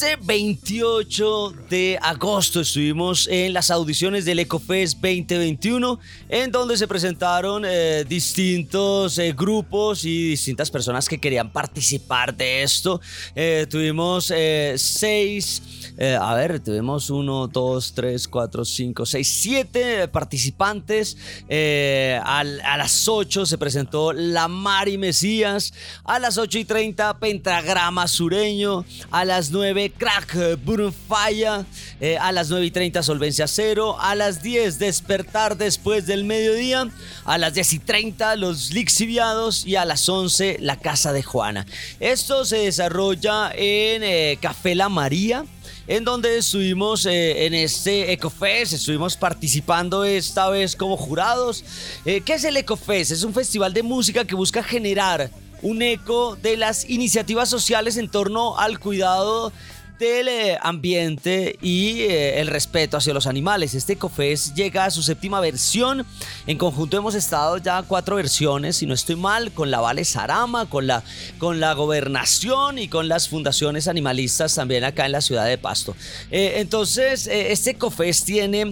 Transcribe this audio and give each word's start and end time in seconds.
Este 0.00 0.14
28 0.14 1.54
de 1.68 1.98
agosto 2.00 2.60
estuvimos 2.60 3.26
en 3.26 3.52
las 3.52 3.68
audiciones 3.68 4.24
del 4.24 4.38
EcoFest 4.38 5.00
2021, 5.00 5.98
en 6.28 6.52
donde 6.52 6.76
se 6.76 6.86
presentaron 6.86 7.64
eh, 7.66 8.04
distintos 8.08 9.18
eh, 9.18 9.34
grupos 9.36 10.04
y 10.04 10.28
distintas 10.28 10.70
personas 10.70 11.08
que 11.08 11.18
querían 11.18 11.50
participar 11.50 12.32
de 12.32 12.62
esto. 12.62 13.00
Eh, 13.34 13.66
tuvimos 13.68 14.32
seis, 14.76 15.87
a 15.98 16.34
ver, 16.34 16.60
tuvimos 16.60 17.10
uno, 17.10 17.48
dos, 17.48 17.92
tres, 17.92 18.28
cuatro, 18.28 18.64
cinco, 18.64 19.04
seis, 19.04 19.28
siete 19.42 20.08
participantes. 20.08 21.16
a 21.48 22.44
las 22.44 23.08
8 23.08 23.46
se 23.46 23.58
presentó 23.58 24.12
La 24.12 24.48
Mari 24.48 24.98
Mesías, 24.98 25.72
a 26.04 26.18
las 26.18 26.38
8 26.38 26.58
y 26.58 26.64
30 26.64 27.18
Pentagrama 27.18 28.06
Sureño, 28.06 28.84
a 29.10 29.24
las 29.24 29.50
9 29.50 29.92
Crack 29.96 30.34
eh, 30.34 30.54
Burunfaya, 30.56 31.64
eh, 32.00 32.18
a 32.18 32.32
las 32.32 32.50
9 32.50 32.66
y 32.66 32.70
30 32.70 33.02
Solvencia 33.02 33.46
Cero, 33.46 33.96
a 34.00 34.14
las 34.14 34.42
10 34.42 34.78
Despertar 34.78 35.56
después 35.56 36.06
del 36.06 36.24
mediodía, 36.24 36.88
a 37.24 37.38
las 37.38 37.54
10 37.54 37.72
y 37.74 37.78
30 37.78 38.36
Los 38.36 38.72
Lixiviados. 38.72 39.66
Y 39.66 39.76
a 39.76 39.84
las 39.84 40.08
11 40.08 40.58
La 40.60 40.76
Casa 40.76 41.12
de 41.12 41.22
Juana. 41.22 41.66
Esto 42.00 42.44
se 42.44 42.58
desarrolla 42.58 43.50
en 43.54 44.02
eh, 44.02 44.38
Café 44.40 44.74
La 44.74 44.88
María 44.88 45.44
en 45.88 46.04
donde 46.04 46.38
estuvimos 46.38 47.06
en 47.06 47.54
este 47.54 48.12
Ecofest, 48.12 48.74
estuvimos 48.74 49.16
participando 49.16 50.04
esta 50.04 50.50
vez 50.50 50.76
como 50.76 50.98
jurados. 50.98 51.64
¿Qué 52.04 52.22
es 52.26 52.44
el 52.44 52.58
Ecofest? 52.58 53.10
Es 53.10 53.24
un 53.24 53.32
festival 53.32 53.72
de 53.72 53.82
música 53.82 54.24
que 54.26 54.34
busca 54.34 54.62
generar 54.62 55.30
un 55.62 55.82
eco 55.82 56.36
de 56.36 56.56
las 56.56 56.88
iniciativas 56.88 57.48
sociales 57.48 57.96
en 57.96 58.08
torno 58.08 58.58
al 58.58 58.78
cuidado 58.78 59.52
del 59.98 60.28
eh, 60.28 60.58
ambiente 60.62 61.58
y 61.60 62.00
eh, 62.02 62.40
el 62.40 62.46
respeto 62.46 62.96
hacia 62.96 63.12
los 63.12 63.26
animales. 63.26 63.74
Este 63.74 63.96
COFES 63.96 64.54
llega 64.54 64.84
a 64.84 64.90
su 64.90 65.02
séptima 65.02 65.40
versión. 65.40 66.06
En 66.46 66.58
conjunto 66.58 66.96
hemos 66.96 67.14
estado 67.14 67.58
ya 67.58 67.82
cuatro 67.82 68.16
versiones, 68.16 68.76
si 68.76 68.86
no 68.86 68.94
estoy 68.94 69.16
mal, 69.16 69.52
con 69.52 69.70
la 69.70 69.80
Vale 69.80 70.04
Sarama, 70.04 70.66
con 70.66 70.86
la, 70.86 71.02
con 71.38 71.60
la 71.60 71.74
gobernación 71.74 72.78
y 72.78 72.88
con 72.88 73.08
las 73.08 73.28
fundaciones 73.28 73.88
animalistas 73.88 74.54
también 74.54 74.84
acá 74.84 75.06
en 75.06 75.12
la 75.12 75.20
ciudad 75.20 75.46
de 75.46 75.58
Pasto. 75.58 75.96
Eh, 76.30 76.54
entonces, 76.56 77.26
este 77.26 77.74
COFES 77.74 78.24
tiene 78.24 78.64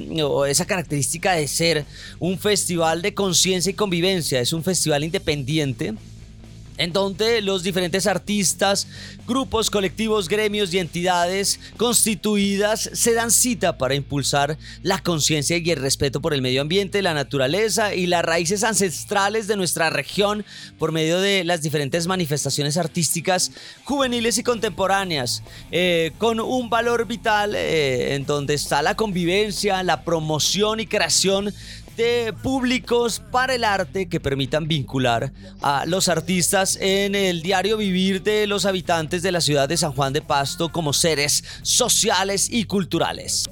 esa 0.49 0.67
característica 0.67 1.33
de 1.33 1.49
ser 1.49 1.85
un 2.21 2.39
festival 2.39 3.03
de 3.03 3.15
conciencia 3.15 3.71
y 3.71 3.75
convivencia. 3.75 4.41
Es 4.41 4.53
un 4.53 4.63
festival 4.63 5.05
independiente 5.05 5.95
en 6.79 6.93
donde 6.93 7.41
los 7.43 7.63
diferentes 7.63 8.07
artistas, 8.07 8.87
grupos, 9.27 9.71
colectivos, 9.71 10.29
gremios 10.29 10.73
y 10.73 10.79
entidades 10.79 11.59
constituidas 11.77 12.91
se 12.93 13.15
dan 13.15 13.31
cita 13.31 13.79
para 13.79 13.95
impulsar 13.95 14.59
la 14.83 14.99
conciencia 15.03 15.57
y 15.57 15.71
el 15.71 15.81
respeto 15.81 16.21
por 16.21 16.35
el 16.35 16.43
medio 16.43 16.61
ambiente, 16.61 17.03
la 17.03 17.15
naturaleza 17.15 17.95
y 17.95 18.07
las 18.07 18.25
raíces 18.25 18.65
ancestrales 18.65 19.47
de 19.47 19.57
nuestra 19.57 19.91
región 19.91 20.45
por 20.79 20.93
medio 20.93 21.21
de 21.21 21.45
las 21.45 21.63
diferentes 21.63 22.07
manifestaciones 22.07 22.77
artísticas 22.77 23.53
juveniles 23.85 24.39
y 24.39 24.43
contemporáneas, 24.43 25.43
eh, 25.71 26.13
con 26.19 26.41
un 26.41 26.71
valor 26.71 27.07
vital 27.07 27.55
eh, 27.55 28.15
en 28.15 28.27
donde 28.27 28.55
está 28.55 28.83
la 28.83 28.95
convivencia, 28.95 29.83
la 29.83 30.03
promoción 30.05 30.81
y 30.81 30.87
creación 30.87 31.53
públicos 32.43 33.23
para 33.31 33.55
el 33.55 33.65
arte 33.65 34.09
que 34.09 34.21
permitan 34.21 34.69
vincular 34.69 35.33
a 35.63 35.85
los 35.87 36.09
artistas 36.09 36.79
en 36.81 37.15
el 37.15 37.43
diario 37.43 37.77
vivir 37.77 38.23
de 38.23 38.47
los 38.47 38.67
habitantes 38.67 39.23
de 39.23 39.33
la 39.33 39.41
ciudad 39.41 39.69
de 39.69 39.77
San 39.77 39.93
Juan 39.93 40.13
de 40.13 40.23
Pasto 40.23 40.71
como 40.71 40.93
seres 40.93 41.45
sociales 41.63 42.49
y 42.51 42.65
culturales. 42.65 43.49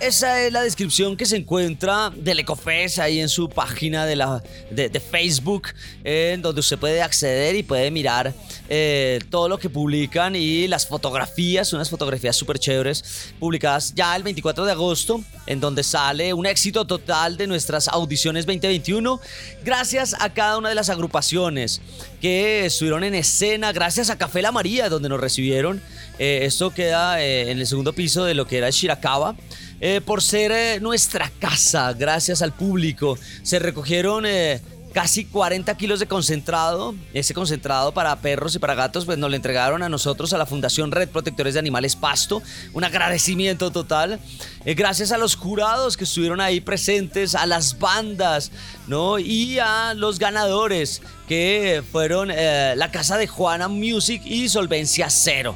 Esa 0.00 0.44
es 0.44 0.52
la 0.52 0.62
descripción 0.62 1.16
que 1.16 1.26
se 1.26 1.36
encuentra 1.36 2.12
del 2.14 2.38
Ecofest 2.38 3.00
ahí 3.00 3.18
en 3.18 3.28
su 3.28 3.48
página 3.48 4.06
de, 4.06 4.14
la, 4.14 4.44
de, 4.70 5.00
Facebook, 5.00 5.68
en 6.04 6.40
donde 6.40 6.60
usted 6.60 6.78
puede 6.78 7.02
acceder 7.02 7.56
y 7.56 7.64
puede 7.64 7.90
mirar 7.90 8.32
eh, 8.68 9.18
todo 9.28 9.48
lo 9.48 9.58
que 9.58 9.68
publican 9.68 10.36
y 10.36 10.68
las 10.68 10.86
fotografías, 10.86 11.72
unas 11.72 11.90
fotografías 11.90 12.36
súper 12.36 12.60
chéveres, 12.60 13.32
publicadas 13.40 13.92
ya 13.92 14.14
el 14.14 14.22
24 14.22 14.66
de 14.66 14.72
agosto, 14.72 15.20
en 15.46 15.58
donde 15.58 15.82
sale 15.82 16.32
un 16.32 16.46
éxito 16.46 16.86
total 16.86 17.36
de 17.36 17.48
nuestras 17.48 17.88
audiciones 17.88 18.46
2021, 18.46 19.20
gracias 19.64 20.14
a 20.20 20.32
cada 20.32 20.58
una 20.58 20.68
de 20.68 20.76
las 20.76 20.90
agrupaciones 20.90 21.80
que 22.20 22.66
estuvieron 22.66 23.02
en 23.02 23.16
escena, 23.16 23.72
gracias 23.72 24.10
a 24.10 24.18
Café 24.18 24.42
La 24.42 24.52
María, 24.52 24.88
donde 24.88 25.08
nos 25.08 25.20
recibieron. 25.20 25.82
Eh, 26.20 26.40
esto 26.42 26.72
queda 26.72 27.22
eh, 27.22 27.50
en 27.50 27.58
el 27.58 27.66
segundo 27.66 27.92
piso 27.92 28.24
de 28.24 28.34
lo 28.34 28.46
que 28.46 28.58
era 28.58 28.70
Shirakawa. 28.70 29.36
Eh, 29.80 30.00
por 30.00 30.22
ser 30.22 30.50
eh, 30.50 30.80
nuestra 30.80 31.30
casa, 31.38 31.92
gracias 31.92 32.42
al 32.42 32.52
público. 32.52 33.16
Se 33.44 33.60
recogieron 33.60 34.26
eh, 34.26 34.60
casi 34.92 35.24
40 35.24 35.72
kilos 35.76 36.00
de 36.00 36.08
concentrado. 36.08 36.96
Ese 37.14 37.32
concentrado 37.32 37.92
para 37.92 38.16
perros 38.16 38.56
y 38.56 38.58
para 38.58 38.74
gatos, 38.74 39.04
pues 39.04 39.18
nos 39.18 39.30
lo 39.30 39.36
entregaron 39.36 39.84
a 39.84 39.88
nosotros, 39.88 40.32
a 40.32 40.38
la 40.38 40.46
Fundación 40.46 40.90
Red 40.90 41.10
Protectores 41.10 41.54
de 41.54 41.60
Animales 41.60 41.94
Pasto. 41.94 42.42
Un 42.72 42.82
agradecimiento 42.82 43.70
total. 43.70 44.18
gracias 44.64 45.12
a 45.12 45.18
los 45.18 45.36
jurados 45.36 45.96
que 45.96 46.04
estuvieron 46.04 46.40
ahí 46.40 46.60
presentes, 46.60 47.36
a 47.36 47.46
las 47.46 47.78
bandas, 47.78 48.50
¿no? 48.88 49.20
Y 49.20 49.60
a 49.60 49.94
los 49.94 50.18
ganadores, 50.18 51.02
que 51.28 51.84
fueron 51.92 52.28
la 52.28 52.90
Casa 52.90 53.16
de 53.16 53.28
Juana 53.28 53.68
Music 53.68 54.22
y 54.24 54.48
Solvencia 54.48 55.08
Cero. 55.08 55.54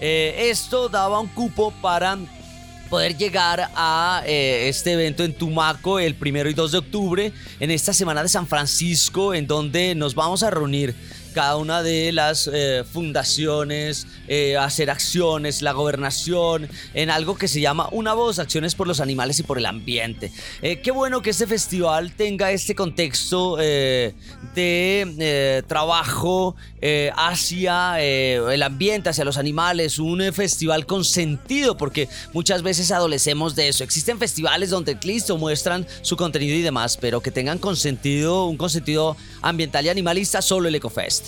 esto 0.00 0.88
daba 0.88 1.20
un 1.20 1.28
cupo 1.28 1.72
para 1.82 2.16
poder 2.88 3.16
llegar 3.16 3.70
a 3.74 4.22
eh, 4.26 4.68
este 4.68 4.92
evento 4.92 5.24
en 5.24 5.34
Tumaco 5.34 5.98
el 5.98 6.14
primero 6.14 6.48
y 6.48 6.54
2 6.54 6.72
de 6.72 6.78
octubre, 6.78 7.32
en 7.60 7.70
esta 7.70 7.92
semana 7.92 8.22
de 8.22 8.28
San 8.28 8.46
Francisco, 8.46 9.34
en 9.34 9.46
donde 9.46 9.94
nos 9.94 10.14
vamos 10.14 10.42
a 10.42 10.50
reunir 10.50 10.94
cada 11.38 11.56
una 11.56 11.84
de 11.84 12.10
las 12.10 12.50
eh, 12.52 12.82
fundaciones, 12.92 14.08
eh, 14.26 14.56
hacer 14.56 14.90
acciones, 14.90 15.62
la 15.62 15.70
gobernación, 15.70 16.68
en 16.94 17.10
algo 17.10 17.38
que 17.38 17.46
se 17.46 17.60
llama 17.60 17.88
Una 17.92 18.12
Voz, 18.12 18.40
Acciones 18.40 18.74
por 18.74 18.88
los 18.88 18.98
Animales 18.98 19.38
y 19.38 19.44
por 19.44 19.56
el 19.56 19.66
Ambiente. 19.66 20.32
Eh, 20.62 20.80
qué 20.80 20.90
bueno 20.90 21.22
que 21.22 21.30
este 21.30 21.46
festival 21.46 22.10
tenga 22.10 22.50
este 22.50 22.74
contexto 22.74 23.54
de 23.54 24.14
trabajo 25.68 26.56
hacia 27.16 28.00
el 28.00 28.62
ambiente, 28.64 29.10
hacia 29.10 29.24
los 29.24 29.38
animales, 29.38 30.00
un 30.00 30.32
festival 30.32 30.86
con 30.86 31.04
sentido, 31.04 31.76
porque 31.76 32.08
muchas 32.32 32.62
veces 32.64 32.90
adolecemos 32.90 33.54
de 33.54 33.68
eso. 33.68 33.84
Existen 33.84 34.18
festivales 34.18 34.70
donde 34.70 34.98
listo 35.04 35.38
muestran 35.38 35.86
su 36.02 36.16
contenido 36.16 36.56
y 36.56 36.62
demás, 36.62 36.96
pero 36.96 37.20
que 37.20 37.30
tengan 37.30 37.58
consentido, 37.58 38.46
un 38.46 38.56
consentido 38.56 39.16
ambiental 39.40 39.86
y 39.86 39.88
animalista, 39.88 40.42
solo 40.42 40.66
el 40.66 40.74
EcoFest. 40.74 41.27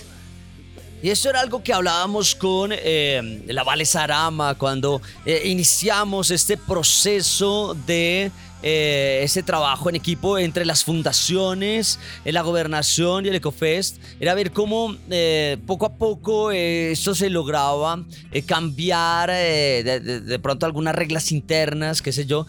Y 1.02 1.10
eso 1.10 1.30
era 1.30 1.40
algo 1.40 1.62
que 1.62 1.72
hablábamos 1.72 2.34
con 2.34 2.72
eh, 2.74 3.42
la 3.46 3.64
Vale 3.64 3.86
Sarama 3.86 4.54
cuando 4.54 5.00
eh, 5.24 5.42
iniciamos 5.46 6.30
este 6.30 6.58
proceso 6.58 7.74
de 7.86 8.30
eh, 8.62 9.20
ese 9.22 9.42
trabajo 9.42 9.88
en 9.88 9.96
equipo 9.96 10.38
entre 10.38 10.66
las 10.66 10.84
fundaciones, 10.84 11.98
la 12.24 12.42
gobernación 12.42 13.24
y 13.24 13.28
el 13.28 13.36
Ecofest, 13.36 13.96
era 14.20 14.34
ver 14.34 14.52
cómo 14.52 14.96
eh, 15.10 15.56
poco 15.66 15.86
a 15.86 15.94
poco 15.94 16.52
eh, 16.52 16.92
esto 16.92 17.14
se 17.14 17.30
lograba 17.30 18.04
cambiar 18.46 19.30
de, 19.30 20.38
pronto 20.42 20.66
algunas 20.66 20.94
reglas 20.94 21.32
internas, 21.32 22.02
qué 22.02 22.12
sé 22.12 22.26
yo, 22.26 22.46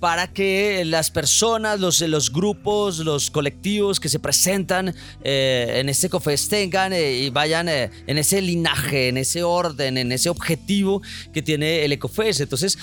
para 0.00 0.32
que 0.32 0.84
las 0.84 1.10
personas, 1.10 1.80
los, 1.80 2.00
los 2.02 2.32
grupos, 2.32 2.98
los 2.98 3.30
colectivos 3.30 4.00
que 4.00 4.08
se 4.08 4.18
presentan 4.18 4.94
en 5.22 5.88
este 5.88 6.08
Ecofest 6.08 6.50
tengan 6.50 6.92
y 6.92 7.30
vayan 7.30 7.68
en 7.68 8.18
ese 8.18 8.40
linaje, 8.40 9.08
en 9.08 9.16
ese 9.16 9.42
orden, 9.42 9.98
en 9.98 10.12
ese 10.12 10.28
objetivo 10.28 11.02
que 11.32 11.42
tiene 11.42 11.84
el 11.84 11.92
Ecofest. 11.92 12.40
Entonces, 12.40 12.78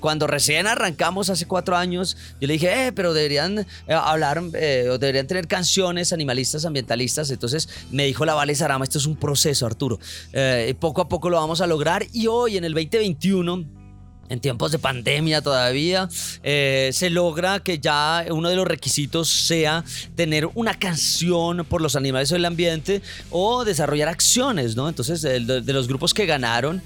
cuando 0.00 0.26
recién 0.26 0.66
arrancamos 0.66 1.30
hace 1.30 1.46
cuatro 1.46 1.76
años, 1.76 2.11
yo 2.40 2.46
le 2.46 2.54
dije, 2.54 2.86
eh, 2.86 2.92
pero 2.92 3.14
deberían 3.14 3.58
eh, 3.58 3.66
hablar 3.88 4.42
eh, 4.54 4.88
o 4.90 4.98
deberían 4.98 5.26
tener 5.26 5.46
canciones 5.46 6.12
animalistas, 6.12 6.64
ambientalistas. 6.64 7.30
Entonces 7.30 7.68
me 7.90 8.06
dijo 8.06 8.24
la 8.24 8.34
Vale 8.34 8.54
Sarama, 8.54 8.84
esto 8.84 8.98
es 8.98 9.06
un 9.06 9.16
proceso, 9.16 9.66
Arturo. 9.66 9.98
Eh, 10.32 10.74
poco 10.78 11.02
a 11.02 11.08
poco 11.08 11.30
lo 11.30 11.36
vamos 11.36 11.60
a 11.60 11.66
lograr 11.66 12.06
y 12.12 12.26
hoy 12.26 12.56
en 12.56 12.64
el 12.64 12.74
2021 12.74 13.82
en 14.28 14.40
tiempos 14.40 14.72
de 14.72 14.78
pandemia 14.78 15.42
todavía, 15.42 16.08
se 16.10 17.10
logra 17.10 17.60
que 17.60 17.78
ya 17.78 18.24
uno 18.30 18.48
de 18.48 18.56
los 18.56 18.66
requisitos 18.66 19.28
sea 19.28 19.84
tener 20.14 20.48
una 20.54 20.78
canción 20.78 21.66
por 21.66 21.82
los 21.82 21.96
animales 21.96 22.32
o 22.32 22.36
el 22.36 22.46
ambiente 22.46 23.02
o 23.28 23.66
desarrollar 23.66 24.08
acciones, 24.08 24.74
¿no? 24.74 24.88
Entonces, 24.88 25.20
de, 25.20 25.40
de 25.40 25.72
los 25.74 25.86
grupos 25.86 26.14
que 26.14 26.24
ganaron, 26.24 26.80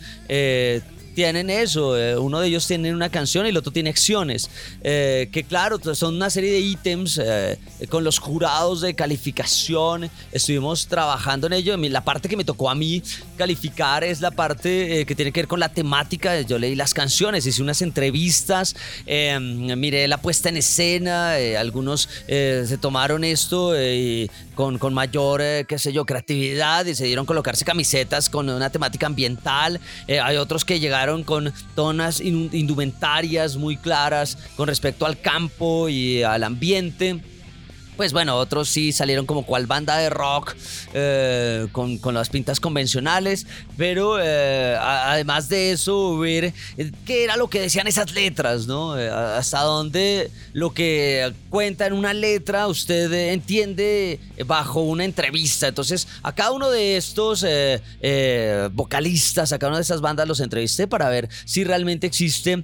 tienen 1.17 1.49
eso. 1.49 1.99
Eh, 1.99 2.19
uno 2.19 2.41
de 2.41 2.49
ellos 2.49 2.67
tiene 2.67 2.93
una 2.93 3.09
canción 3.09 3.47
y 3.47 3.49
el 3.49 3.57
otro 3.57 3.73
tiene 3.73 3.89
acciones. 3.89 4.51
Eh, 4.83 5.31
que 5.33 5.45
claro, 5.45 5.79
son 5.95 6.17
una 6.17 6.29
serie 6.29 6.53
de 6.53 6.61
ítems 6.61 7.19
eh, 7.19 7.59
con 7.89 8.05
los 8.05 8.19
jurados 8.19 8.83
de 8.83 8.95
calificación. 8.95 10.11
Estuvimos 10.31 10.87
trabajando 10.89 11.47
en 11.47 11.55
ello. 11.55 11.75
La 11.79 12.05
parte 12.05 12.29
que 12.29 12.37
me 12.37 12.45
tocó 12.45 12.69
a 12.69 12.75
mí 12.75 13.03
calificar 13.39 14.05
es 14.05 14.21
la 14.21 14.31
parte 14.31 15.07
que 15.07 15.15
tiene 15.15 15.33
que 15.33 15.41
ver 15.41 15.49
con 15.49 15.59
la 15.59 15.71
temática. 15.71 16.39
Yo 16.43 16.59
leí 16.59 16.75
las 16.75 16.93
canciones, 16.93 17.47
hice 17.47 17.63
unas 17.63 17.81
entrevistas, 17.81 18.77
miré 19.07 20.09
la 20.09 20.19
puesta 20.19 20.51
en 20.51 20.59
escena. 20.59 21.37
algunos 21.59 22.11
se 22.27 22.79
tomaron 22.79 23.25
esto 23.25 23.73
con, 24.55 24.79
con 24.79 24.93
mayor, 24.93 25.41
qué 25.67 25.79
sé 25.79 25.95
yo, 25.95 26.05
creatividad 26.05 26.85
y 26.85 26.95
se 26.95 27.07
dieron 27.07 27.25
colocarse 27.25 27.65
camisetas 27.65 28.29
con 28.29 28.51
una 28.51 28.69
temática 28.69 29.07
ambiental. 29.07 29.81
hay 30.09 30.37
otros 30.37 30.67
que 30.67 30.79
llegaron 30.79 31.06
con 31.25 31.53
tonas 31.75 32.21
indumentarias 32.21 33.57
muy 33.57 33.77
claras 33.77 34.39
con 34.57 34.69
respecto 34.69 35.07
al 35.07 35.21
campo 35.21 35.89
y 35.89 36.23
al 36.23 36.43
ambiente 36.43 37.21
pues 37.97 38.13
bueno, 38.13 38.37
otros 38.37 38.69
sí 38.69 38.93
salieron 38.93 39.27
como 39.27 39.45
cual 39.45 39.67
banda 39.67 39.97
de 39.97 40.11
rock 40.11 40.55
eh, 40.93 41.67
con, 41.73 41.99
las 42.13 42.29
pintas 42.29 42.61
convencionales, 42.61 43.47
pero 43.77 44.19
eh, 44.21 44.77
además 44.79 45.49
de 45.49 45.73
eso, 45.73 46.19
ver 46.19 46.53
eh, 46.77 46.93
qué 47.05 47.25
era 47.25 47.37
lo 47.37 47.49
que 47.49 47.61
decían 47.61 47.87
esas 47.87 48.13
letras, 48.13 48.67
¿no? 48.67 48.93
hasta 48.93 49.61
dónde 49.61 50.31
lo 50.53 50.73
que 50.73 51.33
cuenta 51.51 51.87
en 51.87 51.93
una 51.93 52.13
letra 52.13 52.67
usted 52.67 53.13
entiende 53.31 54.21
bajo 54.47 54.81
una 54.81 55.05
entrevista. 55.05 55.69
Entonces, 55.69 56.07
a 56.23 56.35
cada 56.35 56.53
uno 56.53 56.71
de 56.71 56.97
estos 56.97 57.45
vocalistas, 58.73 59.53
a 59.53 59.59
cada 59.59 59.71
una 59.71 59.79
de 59.79 59.83
esas 59.83 60.01
bandas 60.01 60.29
los 60.29 60.41
entrevisté 60.41 60.87
para 60.87 61.09
ver 61.09 61.29
si 61.45 61.65
realmente 61.65 62.07
existe 62.07 62.63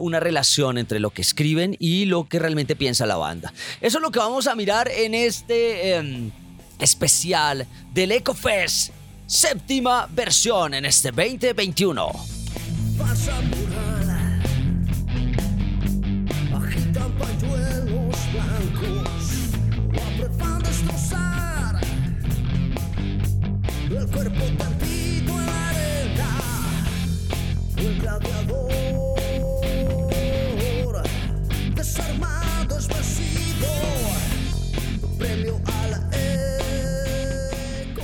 una 0.00 0.20
relación 0.20 0.78
entre 0.78 1.00
lo 1.00 1.10
que 1.10 1.22
escriben 1.22 1.76
y 1.78 2.06
lo 2.06 2.28
que 2.28 2.38
realmente 2.38 2.76
piensa 2.76 3.06
la 3.06 3.16
banda. 3.16 3.52
Eso 3.80 3.98
es 3.98 4.02
lo 4.02 4.10
que 4.10 4.18
vamos 4.18 4.46
a 4.46 4.54
mirar 4.54 4.71
en 4.80 5.14
este 5.14 5.94
em, 5.94 6.30
especial 6.78 7.66
del 7.92 8.12
EcoFest, 8.12 8.90
séptima 9.26 10.08
versión 10.10 10.74
en 10.74 10.86
este 10.86 11.10
2021. 11.10 12.12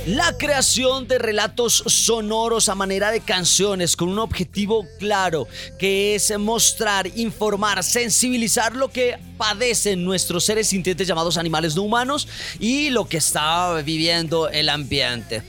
La 0.09 0.35
creación 0.35 1.07
de 1.07 1.19
relatos 1.19 1.83
sonoros 1.85 2.67
a 2.67 2.73
manera 2.73 3.11
de 3.11 3.21
canciones 3.21 3.95
con 3.95 4.09
un 4.09 4.17
objetivo 4.17 4.87
claro, 4.97 5.47
que 5.77 6.15
es 6.15 6.35
mostrar, 6.39 7.05
informar, 7.15 7.83
sensibilizar 7.83 8.75
lo 8.75 8.87
que 8.87 9.19
padecen 9.37 10.03
nuestros 10.03 10.45
seres 10.45 10.69
sintientes 10.69 11.07
llamados 11.07 11.37
animales 11.37 11.75
no 11.75 11.83
humanos 11.83 12.27
y 12.59 12.89
lo 12.89 13.07
que 13.07 13.17
está 13.17 13.75
viviendo 13.83 14.49
el 14.49 14.69
ambiente. 14.69 15.43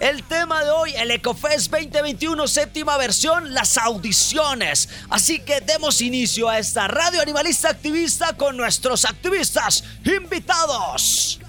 El 0.00 0.22
tema 0.22 0.64
de 0.64 0.70
hoy, 0.70 0.94
el 0.96 1.10
EcoFest 1.10 1.70
2021, 1.70 2.48
séptima 2.48 2.96
versión, 2.96 3.52
las 3.52 3.76
audiciones. 3.76 4.88
Así 5.10 5.40
que 5.40 5.60
demos 5.60 6.00
inicio 6.00 6.48
a 6.48 6.58
esta 6.58 6.88
radio 6.88 7.20
animalista 7.20 7.68
activista 7.68 8.34
con 8.38 8.56
nuestros 8.56 9.04
activistas 9.04 9.84
invitados. 10.02 11.40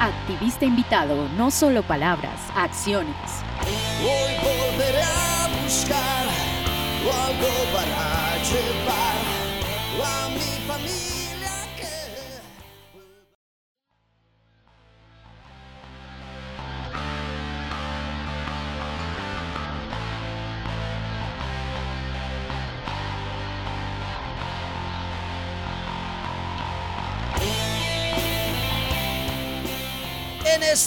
Activista 0.00 0.64
invitado, 0.64 1.28
no 1.36 1.50
solo 1.50 1.82
palabras, 1.82 2.40
acciones. 2.56 3.14
Hoy 4.00 4.32
volveré 4.42 5.02
a 5.02 5.48
buscar 5.62 6.26
algo 7.04 7.48
para 7.74 8.36
llevar 8.42 9.16
a 10.02 10.28
mi 10.30 10.66
familia 10.66 11.09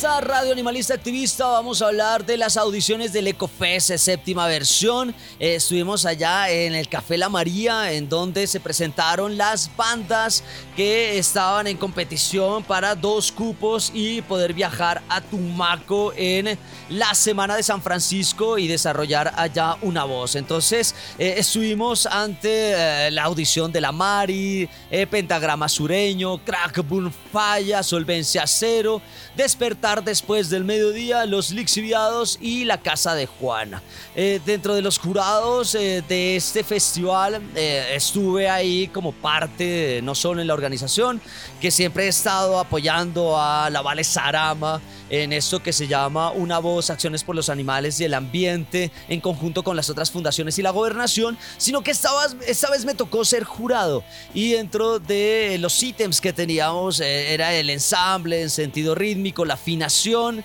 radio 0.02 0.52
animalista 0.52 0.96
activista 0.96 1.46
vamos 1.46 1.82
a 1.82 1.88
hablar 1.88 2.26
de 2.26 2.36
las 2.36 2.58
audiciones 2.58 3.14
del 3.14 3.28
EcoFest 3.28 3.92
séptima 3.98 4.48
versión. 4.48 5.14
Estuvimos 5.40 6.06
allá 6.06 6.50
en 6.50 6.74
el 6.74 6.90
Café 6.90 7.18
La 7.18 7.30
María, 7.30 7.92
en 7.92 8.10
donde 8.10 8.48
se 8.48 8.60
presentaron 8.60 9.38
las 9.38 9.70
bandas 9.78 10.44
que 10.76 11.18
estaban 11.18 11.68
en 11.68 11.78
competición 11.78 12.64
para 12.64 12.96
dos 12.96 13.32
cupos 13.32 13.92
y 13.94 14.22
poder 14.24 14.54
viajar 14.54 15.02
a 15.10 15.22
Tumaco 15.22 16.12
en 16.16 16.58
la 16.90 17.14
Semana 17.14 17.56
de 17.56 17.64
San 17.64 17.82
Francisco 17.82 18.58
y 18.58 18.68
desarrollar 18.68 19.34
allá 19.36 19.78
una 19.82 20.06
voz. 20.06 20.36
Entonces 20.36 20.96
eh, 21.20 21.36
estuvimos 21.38 22.06
ante 22.08 22.74
eh, 22.74 23.12
la 23.12 23.24
audición 23.24 23.72
de 23.72 23.82
La 23.82 23.92
Mari, 23.92 24.68
eh, 24.90 25.08
Pentagrama 25.08 25.70
Sureño, 25.70 26.40
Crack 26.44 26.84
Falla, 27.32 27.84
Solvencia 27.84 28.46
Cero, 28.48 29.02
Despertar 29.36 29.83
después 29.84 30.50
del 30.50 30.64
mediodía, 30.64 31.26
Los 31.26 31.52
Lixiviados 31.52 32.38
y 32.40 32.64
La 32.64 32.78
Casa 32.78 33.16
de 33.16 33.26
Juana. 33.26 33.84
Eh, 34.16 34.40
dentro 34.46 34.76
de 34.76 34.82
los 34.82 34.98
jurados 34.98 35.76
eh, 35.76 36.02
de 36.08 36.38
este 36.38 36.64
festival 36.64 37.42
eh, 37.54 37.92
estuve 37.94 38.48
ahí 38.50 38.88
como 38.88 39.12
parte, 39.12 40.00
no 40.02 40.16
solo 40.16 40.40
en 40.40 40.48
la 40.48 40.54
organización, 40.54 41.20
que 41.60 41.70
siempre 41.70 42.06
he 42.06 42.08
estado 42.08 42.60
apoyando 42.60 43.38
a 43.38 43.70
la 43.70 43.82
Vale 43.82 44.06
Sarama 44.06 44.80
en 45.10 45.34
esto 45.34 45.62
que 45.62 45.74
se 45.74 45.86
llama 45.88 46.32
Una 46.32 46.60
Voz, 46.60 46.90
Acciones 46.90 47.24
por 47.24 47.36
los 47.36 47.50
Animales 47.50 48.00
y 48.00 48.06
el 48.06 48.14
Ambiente, 48.14 48.90
en 49.10 49.20
conjunto 49.20 49.64
con 49.64 49.76
las 49.76 49.90
otras 49.90 50.10
fundaciones 50.10 50.58
y 50.58 50.62
la 50.62 50.72
gobernación, 50.72 51.38
sino 51.58 51.82
que 51.84 51.92
esta, 51.92 52.10
vez- 52.14 52.38
esta 52.48 52.70
vez 52.72 52.86
me 52.86 52.96
tocó 52.96 53.26
ser 53.26 53.44
jurado 53.44 54.04
y 54.34 54.54
dentro 54.54 55.00
de 55.00 55.58
los 55.60 55.84
ítems 55.84 56.22
que 56.22 56.32
teníamos 56.32 57.02
eh, 57.02 57.34
era 57.34 57.54
el 57.54 57.70
ensamble 57.70 58.42
en 58.42 58.50
sentido 58.50 58.96
rítmico, 58.96 59.44
la 59.44 59.58
afinación. 59.74 60.44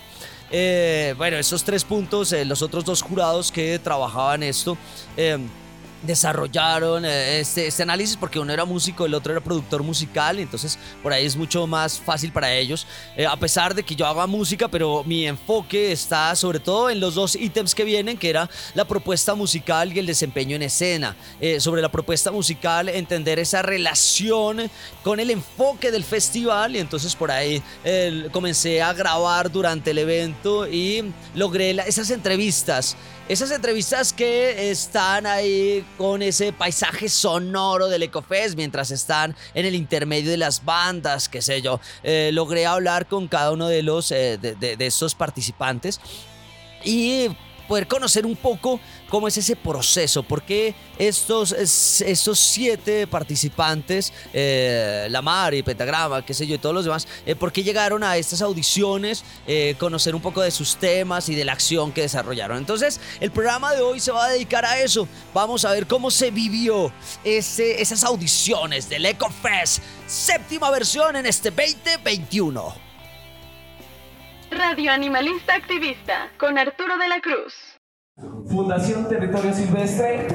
eh, 0.51 1.13
bueno, 1.17 1.37
esos 1.37 1.63
tres 1.63 1.83
puntos, 1.83 2.33
eh, 2.33 2.43
los 2.43 2.63
otros 2.63 2.83
dos 2.83 3.03
jurados 3.03 3.51
que 3.51 3.77
trabajaban 3.77 4.41
esto, 4.41 4.75
eh, 5.15 5.37
desarrollaron 6.03 7.05
eh, 7.05 7.39
este, 7.39 7.67
este 7.67 7.83
análisis 7.83 8.15
porque 8.17 8.39
uno 8.39 8.53
era 8.53 8.65
músico, 8.65 9.05
el 9.05 9.13
otro 9.13 9.31
era 9.31 9.41
productor 9.41 9.83
musical, 9.83 10.39
y 10.39 10.43
entonces 10.43 10.77
por 11.03 11.13
ahí 11.13 11.25
es 11.25 11.35
mucho 11.35 11.67
más 11.67 11.99
fácil 11.99 12.31
para 12.31 12.53
ellos, 12.53 12.87
eh, 13.15 13.25
a 13.25 13.35
pesar 13.37 13.73
de 13.73 13.83
que 13.83 13.95
yo 13.95 14.05
haga 14.05 14.27
música, 14.27 14.67
pero 14.67 15.03
mi 15.03 15.27
enfoque 15.27 15.91
está 15.91 16.35
sobre 16.35 16.59
todo 16.59 16.89
en 16.89 16.99
los 16.99 17.15
dos 17.15 17.35
ítems 17.35 17.75
que 17.75 17.83
vienen, 17.83 18.17
que 18.17 18.29
era 18.29 18.49
la 18.73 18.85
propuesta 18.85 19.35
musical 19.35 19.91
y 19.93 19.99
el 19.99 20.05
desempeño 20.05 20.55
en 20.55 20.63
escena. 20.63 21.15
Eh, 21.39 21.59
sobre 21.59 21.81
la 21.81 21.89
propuesta 21.89 22.31
musical, 22.31 22.89
entender 22.89 23.39
esa 23.39 23.61
relación 23.61 24.69
con 25.03 25.19
el 25.19 25.29
enfoque 25.29 25.91
del 25.91 26.03
festival, 26.03 26.75
y 26.75 26.79
entonces 26.79 27.15
por 27.15 27.31
ahí 27.31 27.61
comencé 28.31 28.81
a 28.81 28.93
grabar 28.93 29.51
durante 29.51 29.91
el 29.91 29.97
evento 29.97 30.67
y 30.67 31.11
logré 31.35 31.71
esas 31.87 32.09
entrevistas. 32.11 32.95
Esas 33.29 33.51
entrevistas 33.51 34.11
que 34.11 34.71
están 34.71 35.27
ahí 35.27 35.85
con 35.99 36.23
ese 36.23 36.51
paisaje 36.51 37.07
sonoro 37.09 37.87
del 37.87 38.01
Ecofest 38.01 38.55
mientras 38.55 38.89
están 38.89 39.35
en 39.53 39.67
el 39.67 39.75
intermedio 39.75 40.31
de 40.31 40.37
las 40.37 40.65
bandas, 40.65 41.29
qué 41.29 41.39
sé 41.43 41.61
yo. 41.61 41.79
Eh, 42.01 42.31
logré 42.33 42.65
hablar 42.65 43.05
con 43.05 43.27
cada 43.27 43.51
uno 43.51 43.67
de 43.67 43.83
los 43.83 44.11
eh, 44.11 44.39
de, 44.39 44.75
estos 44.79 45.13
participantes 45.13 46.01
y 46.83 47.27
poder 47.69 47.87
conocer 47.87 48.25
un 48.25 48.35
poco 48.35 48.79
cómo 49.07 49.27
es 49.27 49.37
ese 49.37 49.55
proceso, 49.55 50.23
porque 50.23 50.73
estos, 50.97 51.51
es- 51.53 52.01
estos 52.01 52.39
siete 52.39 53.05
participantes, 53.07 54.11
eh, 54.33 55.07
Lamar 55.11 55.53
y 55.53 55.63
Pentagrama, 55.63 56.25
qué 56.25 56.33
sé 56.33 56.45
yo, 56.47 56.55
y 56.55 56.57
todos 56.57 56.73
los 56.75 56.83
demás, 56.83 57.07
eh, 57.25 57.35
por 57.35 57.51
qué 57.53 57.63
llegaron 57.63 58.03
a 58.03 58.17
estas 58.17 58.41
audiciones, 58.41 59.23
eh, 59.47 59.75
conocer 59.79 60.15
un 60.15 60.21
poco 60.21 60.41
de 60.41 60.51
sus 60.51 60.75
temas 60.77 61.29
y 61.29 61.35
de 61.35 61.45
la 61.45 61.53
acción 61.53 61.91
que 61.91 62.01
desarrollaron. 62.01 62.57
Entonces, 62.57 62.99
el 63.19 63.31
programa 63.31 63.73
de 63.73 63.81
hoy 63.81 63.99
se 63.99 64.11
va 64.11 64.25
a 64.25 64.29
dedicar 64.29 64.65
a 64.65 64.79
eso. 64.79 65.07
Vamos 65.33 65.63
a 65.63 65.71
ver 65.71 65.85
cómo 65.87 66.09
se 66.11 66.31
vivió 66.31 66.91
ese, 67.23 67.81
esas 67.81 68.03
audiciones 68.03 68.89
del 68.89 69.05
EcoFest, 69.05 69.83
séptima 70.07 70.71
versión 70.71 71.15
en 71.15 71.27
este 71.27 71.51
2021. 71.51 72.88
Radio 74.59 74.91
Animalista 74.91 75.55
Activista 75.55 76.31
con 76.37 76.57
Arturo 76.57 76.97
de 76.97 77.07
la 77.07 77.21
Cruz. 77.21 77.77
Fundación 78.51 79.07
Territorio 79.07 79.53
Silvestre, 79.53 80.27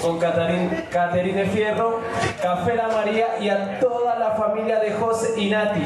con 0.00 0.18
Caterine 0.18 1.44
Fierro, 1.52 2.00
Café 2.40 2.76
La 2.76 2.88
María 2.88 3.38
y 3.38 3.50
a 3.50 3.78
toda 3.78 4.18
la 4.18 4.36
familia 4.36 4.80
de 4.80 4.94
José 4.94 5.38
y 5.38 5.50
Nati. 5.50 5.82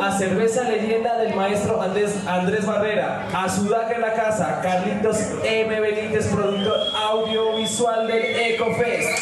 A 0.00 0.16
Cerveza 0.16 0.62
Leyenda 0.62 1.18
del 1.18 1.34
maestro 1.34 1.82
Andrés, 1.82 2.16
Andrés 2.26 2.64
Barrera. 2.64 3.28
A 3.34 3.50
Sudaca 3.50 3.94
en 3.94 4.00
la 4.00 4.14
Casa, 4.14 4.60
Carlitos 4.62 5.18
M. 5.44 5.78
Benítez, 5.78 6.26
productor 6.28 6.78
audiovisual 6.96 8.06
del 8.06 8.22
EcoFest. 8.22 9.18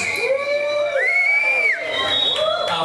A 2.72 2.84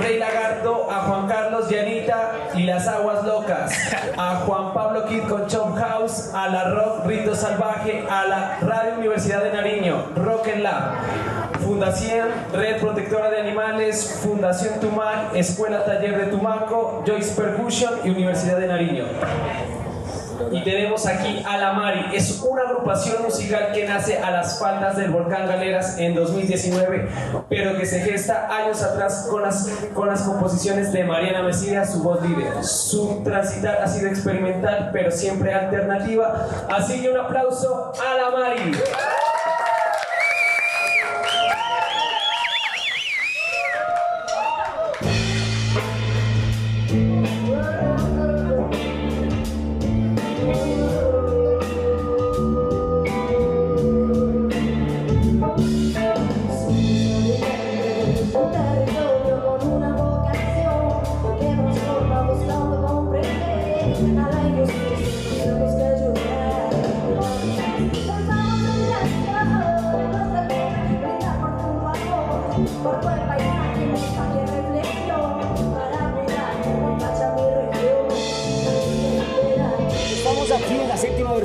Rey 0.00 0.18
Lagarto, 0.18 0.90
a 0.90 1.02
Juan 1.02 1.28
Carlos 1.28 1.70
Llanita 1.70 2.32
y 2.54 2.62
las 2.62 2.88
Aguas 2.88 3.24
Locas, 3.24 3.70
a 4.16 4.36
Juan 4.36 4.72
Pablo 4.72 5.04
Kid 5.04 5.24
con 5.28 5.46
Chop 5.48 5.76
House, 5.76 6.30
a 6.34 6.48
la 6.48 6.70
Rock 6.70 7.04
Rito 7.04 7.34
Salvaje, 7.34 8.06
a 8.08 8.26
la 8.26 8.58
Radio 8.62 8.94
Universidad 8.96 9.42
de 9.44 9.52
Nariño, 9.52 10.12
Rock 10.16 10.48
and 10.48 10.62
Lab, 10.62 10.94
Fundación 11.60 12.28
Red 12.54 12.80
Protectora 12.80 13.28
de 13.30 13.40
Animales, 13.40 14.18
Fundación 14.22 14.80
Tumac, 14.80 15.34
Escuela 15.34 15.84
Taller 15.84 16.16
de 16.16 16.26
Tumaco, 16.30 17.04
Joyce 17.06 17.34
Percussion 17.38 18.00
y 18.02 18.10
Universidad 18.10 18.58
de 18.58 18.66
Nariño. 18.66 19.04
Y 20.50 20.62
tenemos 20.64 21.06
aquí 21.06 21.42
a 21.46 21.58
La 21.58 21.72
Mari, 21.72 22.16
es 22.16 22.40
una 22.42 22.62
agrupación 22.62 23.22
musical 23.22 23.72
que 23.72 23.86
nace 23.86 24.18
a 24.18 24.30
las 24.30 24.58
faldas 24.58 24.96
del 24.96 25.10
volcán 25.10 25.46
Galeras 25.46 25.98
en 25.98 26.14
2019, 26.14 27.08
pero 27.48 27.76
que 27.76 27.86
se 27.86 28.00
gesta 28.00 28.48
años 28.54 28.82
atrás 28.82 29.26
con 29.30 29.42
las, 29.42 29.68
con 29.94 30.08
las 30.08 30.22
composiciones 30.22 30.92
de 30.92 31.04
Mariana 31.04 31.42
Mesía, 31.42 31.84
su 31.84 32.02
voz 32.02 32.22
líder. 32.22 32.64
Su 32.64 33.22
transitar 33.22 33.80
ha 33.82 33.88
sido 33.88 34.08
experimental, 34.08 34.90
pero 34.92 35.10
siempre 35.10 35.52
alternativa. 35.52 36.46
Así 36.68 37.00
que 37.00 37.10
un 37.10 37.18
aplauso 37.18 37.92
a 37.94 38.14
La 38.14 38.30
Mari. 38.30 38.72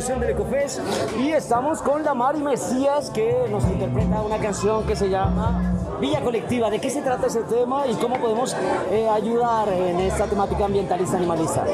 Versión 0.05 0.19
del 0.19 0.29
Ecofest 0.29 0.81
y 1.19 1.31
estamos 1.31 1.81
con 1.81 2.03
la 2.03 2.13
Mari 2.13 2.39
Mesías 2.39 3.09
que 3.09 3.47
nos 3.49 3.63
interpreta 3.63 4.21
una 4.21 4.37
canción 4.37 4.85
que 4.85 4.95
se 4.95 5.09
llama 5.09 5.73
Villa 5.99 6.21
Colectiva. 6.21 6.69
¿De 6.69 6.77
qué 6.77 6.91
se 6.91 7.01
trata 7.01 7.25
ese 7.25 7.41
tema 7.41 7.87
y 7.87 7.95
cómo 7.95 8.19
podemos 8.19 8.55
eh, 8.91 9.09
ayudar 9.09 9.67
en 9.69 9.99
esta 10.01 10.27
temática 10.27 10.65
ambientalista 10.65 11.17
animalista? 11.17 11.65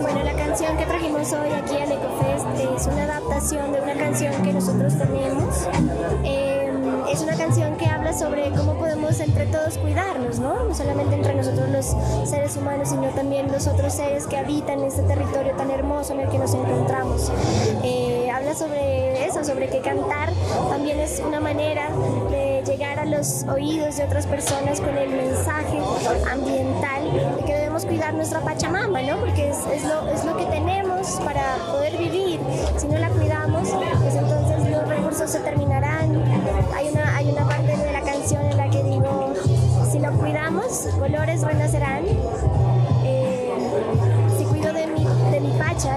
Bueno, 0.00 0.22
la 0.22 0.34
canción 0.34 0.76
que 0.76 0.86
trajimos 0.86 1.32
hoy 1.32 1.48
aquí 1.50 1.74
al 1.74 1.90
EcoFest 1.90 2.46
es 2.76 2.86
una 2.86 3.02
adaptación 3.02 3.72
de 3.72 3.80
una 3.80 3.94
canción 3.94 4.42
que 4.44 4.52
nosotros 4.52 4.96
tenemos. 4.96 5.68
Eh, 6.22 6.45
sobre 8.18 8.50
cómo 8.50 8.74
podemos 8.74 9.20
entre 9.20 9.46
todos 9.46 9.76
cuidarnos, 9.78 10.38
¿no? 10.38 10.64
No 10.64 10.74
solamente 10.74 11.14
entre 11.14 11.34
nosotros 11.34 11.68
los 11.68 12.28
seres 12.28 12.56
humanos, 12.56 12.88
sino 12.88 13.08
también 13.10 13.50
los 13.52 13.66
otros 13.66 13.92
seres 13.92 14.26
que 14.26 14.36
habitan 14.36 14.82
este 14.82 15.02
territorio 15.02 15.54
tan 15.56 15.70
hermoso 15.70 16.14
en 16.14 16.20
el 16.20 16.28
que 16.28 16.38
nos 16.38 16.54
encontramos. 16.54 17.30
Eh, 17.82 18.30
habla 18.32 18.54
sobre 18.54 19.26
eso, 19.26 19.44
sobre 19.44 19.68
que 19.68 19.80
cantar 19.80 20.30
también 20.70 20.98
es 21.00 21.22
una 21.26 21.40
manera 21.40 21.88
de 22.30 22.62
llegar 22.66 22.98
a 22.98 23.04
los 23.04 23.44
oídos 23.44 23.96
de 23.96 24.04
otras 24.04 24.26
personas 24.26 24.80
con 24.80 24.96
el 24.96 25.10
mensaje 25.10 25.78
ambiental 26.30 27.36
de 27.38 27.44
que 27.44 27.54
debemos 27.54 27.84
cuidar 27.84 28.14
nuestra 28.14 28.40
Pachamama, 28.40 29.02
¿no? 29.02 29.18
Porque 29.18 29.50
es, 29.50 29.58
es 29.72 29.84
lo, 29.84 30.08
es 30.08 30.24
lo 30.24 30.36
que 30.36 30.44
tenemos 30.46 31.20
para 31.24 31.56
poder 31.70 31.96
vivir. 31.96 32.40
Si 32.76 32.88
no 32.88 32.98
la 32.98 33.08
cuidamos, 33.10 33.68
pues 34.00 34.14
entonces 34.14 34.70
los 34.70 34.88
recursos 34.88 35.30
se 35.30 35.40
terminarán. 35.40 36.22
Hay 36.74 36.88
una, 36.88 37.16
hay 37.16 37.30
una 37.30 37.46
cuidamos, 40.12 40.88
colores 40.98 41.42
renacerán. 41.42 42.04
Eh, 43.04 43.52
si 44.38 44.44
cuido 44.44 44.72
de 44.72 44.86
mi, 44.86 45.04
de 45.30 45.40
mi 45.40 45.50
Pacha. 45.58 45.96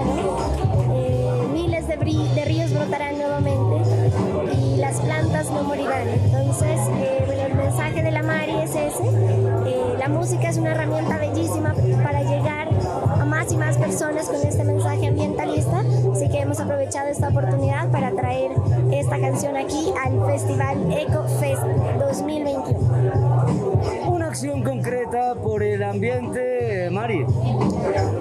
Eh, 0.92 1.48
miles 1.52 1.86
de, 1.86 2.44
ríos 2.44 2.72
brotarán 2.72 3.18
nuevamente 3.18 3.82
y 4.54 4.76
las 4.76 5.00
plantas 5.00 5.50
no 5.50 5.62
morirán. 5.62 6.08
Entonces, 6.08 6.80
eh, 6.98 7.46
el 7.46 7.54
mensaje 7.54 8.02
de 8.02 8.10
la 8.10 8.22
Mari 8.22 8.56
es 8.62 8.70
ese. 8.70 9.04
Eh, 9.66 9.94
la 9.98 10.08
música 10.08 10.48
es 10.48 10.56
una 10.56 10.72
herramienta 10.72 11.16
bellísima 11.18 11.74
para 12.02 12.22
llegar 12.22 12.68
a 13.20 13.24
más 13.24 13.52
y 13.52 13.56
más 13.56 13.76
personas 13.76 14.28
con 14.28 14.36
este 14.36 14.64
mensaje 14.64 15.06
ambientalista, 15.06 15.82
así 16.12 16.28
que 16.28 16.40
hemos 16.40 16.58
aprovechado 16.60 17.08
esta 17.08 17.28
oportunidad 17.28 17.88
para 17.90 18.10
traer 18.12 18.52
esta 18.92 19.20
canción 19.20 19.56
aquí 19.56 19.92
al 20.04 20.24
Festival 20.26 20.92
Eco 20.92 21.24
Fest 21.38 21.62
2021. 21.98 23.29
Acción 24.30 24.62
concreta 24.62 25.34
por 25.34 25.60
el 25.60 25.82
ambiente, 25.82 26.88
Mari. 26.92 27.24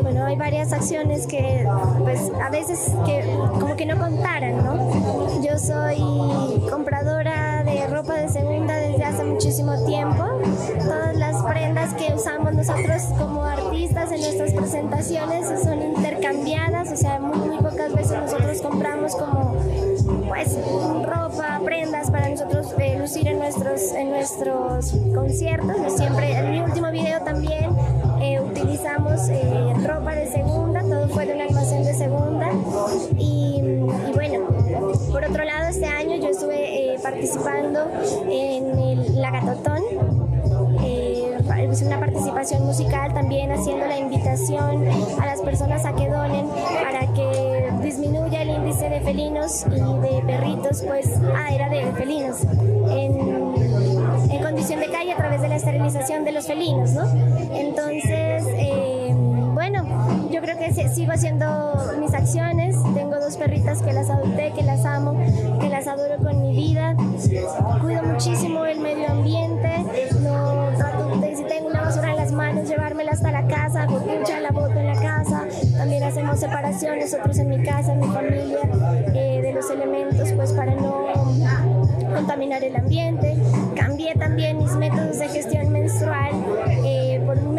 Bueno, 0.01 0.25
hay 0.25 0.35
varias 0.35 0.73
acciones 0.73 1.27
que, 1.27 1.63
pues, 1.99 2.31
a 2.43 2.49
veces 2.49 2.93
que 3.05 3.23
como 3.59 3.75
que 3.75 3.85
no 3.85 3.95
contaran, 3.95 4.57
¿no? 4.57 5.39
Yo 5.43 5.59
soy 5.59 6.67
compradora 6.67 7.63
de 7.63 7.85
ropa 7.85 8.15
de 8.15 8.27
segunda 8.27 8.75
desde 8.77 9.03
hace 9.03 9.23
muchísimo 9.23 9.85
tiempo. 9.85 10.25
Todas 10.79 11.15
las 11.15 11.43
prendas 11.43 11.93
que 11.93 12.11
usamos 12.11 12.55
nosotros 12.55 13.03
como 13.19 13.43
artistas 13.43 14.11
en 14.11 14.21
nuestras 14.21 14.53
presentaciones 14.53 15.61
son 15.61 15.79
intercambiadas, 15.79 16.91
o 16.91 16.97
sea, 16.97 17.19
muy, 17.19 17.48
en 23.93 24.09
nuestros 24.09 24.93
conciertos. 25.13 25.75
Siempre, 25.95 26.31
en 26.33 26.51
mi 26.51 26.59
último 26.61 26.91
video 26.91 27.21
también 27.21 27.69
eh, 28.21 28.39
utilizamos 28.39 29.29
eh, 29.29 29.73
ropa 29.85 30.15
de 30.15 30.27
segunda, 30.27 30.81
todo 30.81 31.07
fue 31.09 31.25
de 31.25 31.33
un 31.33 31.41
almacén 31.41 31.83
de 31.83 31.93
segunda. 31.93 32.49
Y, 33.17 33.61
y 34.07 34.11
bueno, 34.13 34.47
por 35.11 35.23
otro 35.23 35.43
lado, 35.43 35.67
este 35.69 35.85
año 35.85 36.15
yo 36.17 36.29
estuve 36.29 36.93
eh, 36.93 36.99
participando 37.01 37.87
en 38.29 38.79
el 38.79 39.21
Lagatotón. 39.21 39.81
Eh, 40.83 41.19
es 41.71 41.81
una 41.81 41.99
participación 41.99 42.65
musical 42.65 43.13
también 43.13 43.51
haciendo 43.51 43.85
la 43.85 43.97
invitación 43.97 44.87
a 45.21 45.25
las 45.25 45.41
personas 45.41 45.85
a 45.85 45.93
que 45.93 46.09
donen 46.09 46.47
para 46.81 47.13
que 47.13 47.69
disminuya 47.83 48.41
el 48.41 48.49
índice 48.49 48.89
de 48.89 49.01
felinos 49.01 49.65
y 49.67 49.79
de 49.79 50.21
perritos, 50.25 50.83
pues, 50.87 51.07
ah, 51.35 51.53
era 51.53 51.69
de 51.69 51.91
felinos, 51.93 52.37
en 52.89 53.38
de 54.67 54.89
calle 54.91 55.13
a 55.13 55.15
través 55.15 55.41
de 55.41 55.47
la 55.47 55.55
esterilización 55.55 56.25
de 56.25 56.33
los 56.33 56.45
felinos, 56.45 56.91
¿no? 56.91 57.05
Entonces, 57.55 58.43
eh, 58.57 59.11
bueno, 59.53 60.29
yo 60.29 60.41
creo 60.41 60.57
que 60.57 60.71
sigo 60.89 61.13
haciendo 61.13 61.75
mis 61.99 62.13
acciones. 62.13 62.75
Tengo 62.93 63.19
dos 63.19 63.37
perritas 63.37 63.81
que 63.81 63.93
las 63.93 64.09
adopté, 64.09 64.51
que 64.53 64.63
las 64.63 64.85
amo, 64.85 65.17
que 65.59 65.69
las 65.69 65.87
adoro 65.87 66.17
con 66.17 66.41
mi 66.41 66.55
vida. 66.55 66.95
Cuido 67.81 68.03
muchísimo 68.03 68.65
el 68.65 68.79
medio 68.79 69.09
ambiente. 69.09 69.85
No 70.21 70.69
trato 70.77 71.17
de, 71.19 71.35
si 71.35 71.43
tengo 71.45 71.69
una 71.69 71.81
basura 71.81 72.11
en 72.11 72.17
las 72.17 72.31
manos, 72.31 72.67
llevármela 72.67 73.11
hasta 73.11 73.31
la 73.31 73.47
casa, 73.47 73.85
ducha, 73.85 74.39
la 74.41 74.51
boto 74.51 74.77
en 74.77 74.87
la 74.87 75.01
casa. 75.01 75.45
También 75.77 76.03
hacemos 76.03 76.39
separación 76.39 76.99
nosotros 76.99 77.37
en 77.39 77.49
mi 77.49 77.63
casa, 77.63 77.93
en 77.93 78.01
mi 78.01 78.07
familia, 78.07 78.59
eh, 79.15 79.39
de 79.41 79.53
los 79.53 79.69
elementos, 79.71 80.31
pues 80.33 80.51
para 80.51 80.75
no 80.75 81.78
contaminar 82.19 82.61
el 82.65 82.75
ambiente. 82.75 83.37
Cambié 83.77 84.13
también 84.15 84.57
mis 84.57 84.71
métodos 84.75 85.19
de 85.19 85.29
gestión 85.29 85.71
menstrual 85.71 86.33
eh, 86.83 86.98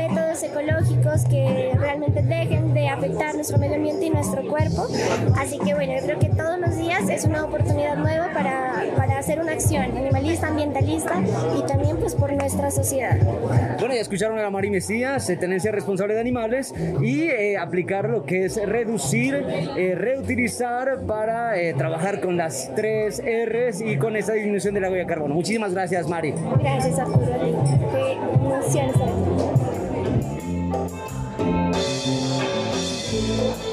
métodos 0.08 0.42
ecológicos 0.42 1.24
que 1.24 1.72
realmente 1.78 2.22
dejen 2.22 2.72
de 2.72 2.88
afectar 2.88 3.34
nuestro 3.34 3.58
medio 3.58 3.76
ambiente 3.76 4.06
y 4.06 4.10
nuestro 4.10 4.46
cuerpo. 4.46 4.86
Así 5.36 5.58
que 5.58 5.74
bueno, 5.74 5.92
yo 5.98 6.06
creo 6.06 6.18
que 6.18 6.28
todos 6.30 6.58
los 6.58 6.76
días 6.76 7.08
es 7.10 7.24
una 7.24 7.44
oportunidad 7.44 7.96
nueva 7.96 8.32
para, 8.32 8.84
para 8.96 9.18
hacer 9.18 9.40
una 9.40 9.52
acción 9.52 9.96
animalista, 9.96 10.48
ambientalista 10.48 11.20
y 11.58 11.66
también 11.66 11.98
pues 11.98 12.14
por 12.14 12.32
nuestra 12.32 12.70
sociedad. 12.70 13.18
Bueno, 13.78 13.94
ya 13.94 14.00
escucharon 14.00 14.38
a 14.38 14.42
la 14.42 14.50
Mari 14.50 14.70
Mesías, 14.70 15.26
tenencia 15.38 15.70
responsable 15.70 16.14
de 16.14 16.20
animales 16.20 16.74
y 17.02 17.24
eh, 17.24 17.58
aplicar 17.58 18.08
lo 18.08 18.24
que 18.24 18.46
es 18.46 18.56
reducir, 18.64 19.34
eh, 19.34 19.94
reutilizar 19.94 21.00
para 21.06 21.60
eh, 21.60 21.74
trabajar 21.74 22.20
con 22.20 22.36
las 22.36 22.70
tres 22.74 23.22
R's 23.22 23.80
y 23.80 23.96
con 23.98 24.16
esa 24.16 24.32
disminución 24.32 24.74
de 24.74 24.80
la 24.80 24.88
huella 24.88 25.02
de 25.02 25.06
carbono. 25.06 25.34
Muchísimas 25.34 25.74
gracias, 25.74 26.08
Mari. 26.08 26.32
Gracias 26.60 26.98
Arturo. 26.98 27.26
Qué 27.92 28.12
emoción 28.12 28.88
estar 28.88 29.08
aquí. 29.08 29.29
Aquí 33.40 33.48
en 33.48 33.69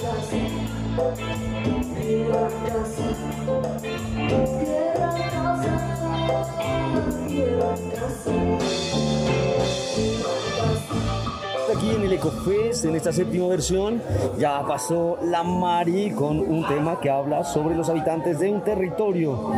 el 12.28 12.34
Ecofest, 12.34 12.86
en 12.86 12.96
esta 12.96 13.12
séptima 13.12 13.48
versión, 13.48 14.02
ya 14.38 14.62
pasó 14.68 15.18
la 15.24 15.44
Mari 15.44 16.12
con 16.12 16.40
un 16.40 16.66
tema 16.68 17.00
que 17.00 17.10
habla 17.10 17.44
sobre 17.44 17.76
los 17.76 17.90
habitantes 17.90 18.40
de 18.40 18.52
un 18.52 18.62
territorio 18.62 19.52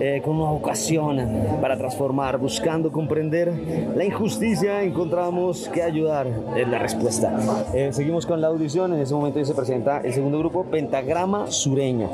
eh, 0.00 0.20
con 0.24 0.36
una 0.36 0.50
vocación 0.50 1.18
para 1.60 1.76
transformar, 1.76 2.38
buscando 2.38 2.90
comprender 2.90 3.52
la 3.96 4.04
injusticia, 4.04 4.82
encontramos 4.82 5.68
que 5.68 5.82
ayudar 5.82 6.26
es 6.56 6.68
la 6.68 6.78
respuesta. 6.78 7.32
Eh, 7.74 7.90
seguimos 7.92 8.26
con 8.26 8.40
la 8.40 8.48
audición, 8.48 8.92
en 8.92 9.00
ese 9.00 9.14
momento 9.14 9.44
se 9.44 9.54
presenta 9.54 10.00
el 10.00 10.12
segundo 10.12 10.38
grupo, 10.38 10.64
Pentagrama 10.64 11.50
Sureño, 11.50 12.08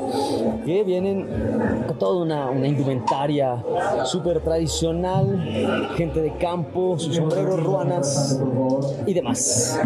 que 0.65 0.83
vienen 0.83 1.27
con 1.87 1.97
toda 1.97 2.23
una, 2.23 2.49
una 2.49 2.67
indumentaria 2.67 3.63
súper 4.05 4.39
tradicional, 4.39 5.89
gente 5.95 6.21
de 6.21 6.33
campo, 6.37 6.97
sus 6.97 7.15
sombreros 7.15 7.61
ruanas 7.63 8.41
y 9.05 9.13
demás. 9.13 9.79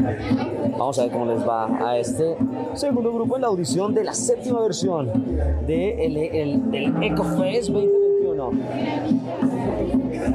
Vamos 0.72 1.00
a 1.00 1.04
ver 1.04 1.12
cómo 1.12 1.26
les 1.26 1.48
va 1.48 1.70
a 1.90 1.98
este 1.98 2.36
segundo 2.74 3.12
grupo 3.14 3.36
en 3.36 3.42
la 3.44 3.48
audición 3.48 3.94
de 3.94 4.04
la 4.04 4.14
séptima 4.14 4.62
versión 4.62 5.12
de 5.68 6.06
el, 6.06 6.18
el- 6.18 6.72
del 6.72 7.04
EcoFest 7.04 7.70
2021. 7.70 8.52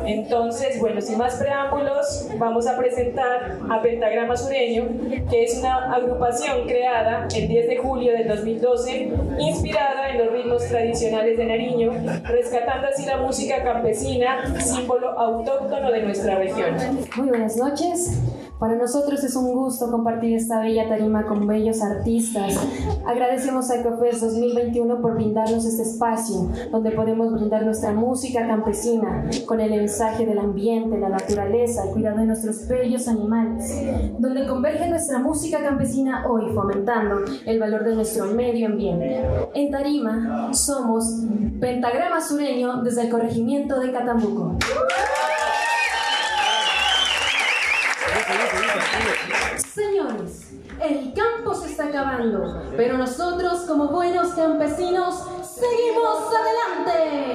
Entonces, 0.07 0.79
bueno, 0.81 1.01
sin 1.01 1.19
más 1.19 1.37
preámbulos, 1.37 2.29
vamos 2.39 2.67
a 2.67 2.77
presentar 2.77 3.59
a 3.71 3.83
Pentagrama 3.83 4.37
Sureño, 4.37 4.85
que 5.31 5.45
es 5.45 5.59
una 5.59 5.93
agrupación 5.95 6.67
creada 6.67 7.27
el 7.35 7.49
10 7.49 7.69
de 7.69 7.77
julio 7.79 8.13
del 8.13 8.29
2012, 8.29 9.13
inspirada 9.39 10.11
en 10.11 10.19
los 10.19 10.33
ritmos 10.33 10.65
tradicionales 10.67 11.37
de 11.39 11.45
Nariño, 11.47 11.93
rescatando 12.25 12.89
así 12.89 13.07
la 13.07 13.19
música 13.19 13.63
campesina, 13.63 14.55
símbolo 14.61 15.19
autóctono 15.19 15.91
de 15.91 16.03
nuestra 16.03 16.37
región. 16.37 16.77
Muy 17.17 17.29
buenas 17.29 17.57
noches. 17.57 18.19
Para 18.59 18.75
nosotros 18.75 19.23
es 19.23 19.37
un 19.37 19.53
gusto 19.53 19.89
compartir 19.89 20.35
esta 20.35 20.61
bella 20.61 20.89
tarima 20.89 21.25
con 21.27 21.47
bellos 21.47 21.81
artistas. 21.81 22.59
Agradecemos 23.07 23.71
a 23.71 23.77
Ecofest 23.77 24.21
2021 24.23 25.01
por 25.01 25.15
brindarnos 25.15 25.65
este 25.65 25.83
espacio 25.83 26.51
donde 26.73 26.91
podemos 26.91 27.33
brindar 27.33 27.65
nuestra 27.65 27.93
música 27.93 28.49
campesina 28.49 29.31
con 29.47 29.61
el 29.61 29.71
paisaje 29.71 30.27
del 30.27 30.41
ambiente, 30.41 30.99
la 30.99 31.09
naturaleza, 31.09 31.85
el 31.85 31.91
cuidado 31.91 32.19
de 32.19 32.27
nuestros 32.27 32.67
bellos 32.67 33.07
animales, 33.07 33.73
donde 34.19 34.49
converge 34.49 34.89
nuestra 34.89 35.21
música 35.21 35.61
campesina 35.61 36.27
hoy 36.29 36.53
fomentando 36.53 37.21
el 37.47 37.61
valor 37.61 37.85
de 37.85 37.95
nuestro 37.95 38.27
medio 38.27 38.67
ambiente. 38.67 39.23
En 39.55 39.71
Tarima 39.71 40.53
somos 40.53 41.23
Pentagrama 41.61 42.21
Sureño 42.21 42.83
desde 42.83 43.03
el 43.03 43.11
corregimiento 43.11 43.79
de 43.79 43.93
Catambuco. 43.93 44.57
El 50.81 51.13
campo 51.13 51.55
se 51.55 51.71
está 51.71 51.87
acabando, 51.87 52.63
pero 52.77 52.97
nosotros 52.97 53.61
como 53.63 53.89
buenos 53.89 54.29
campesinos 54.35 55.25
seguimos 55.43 56.29
adelante. 56.35 57.33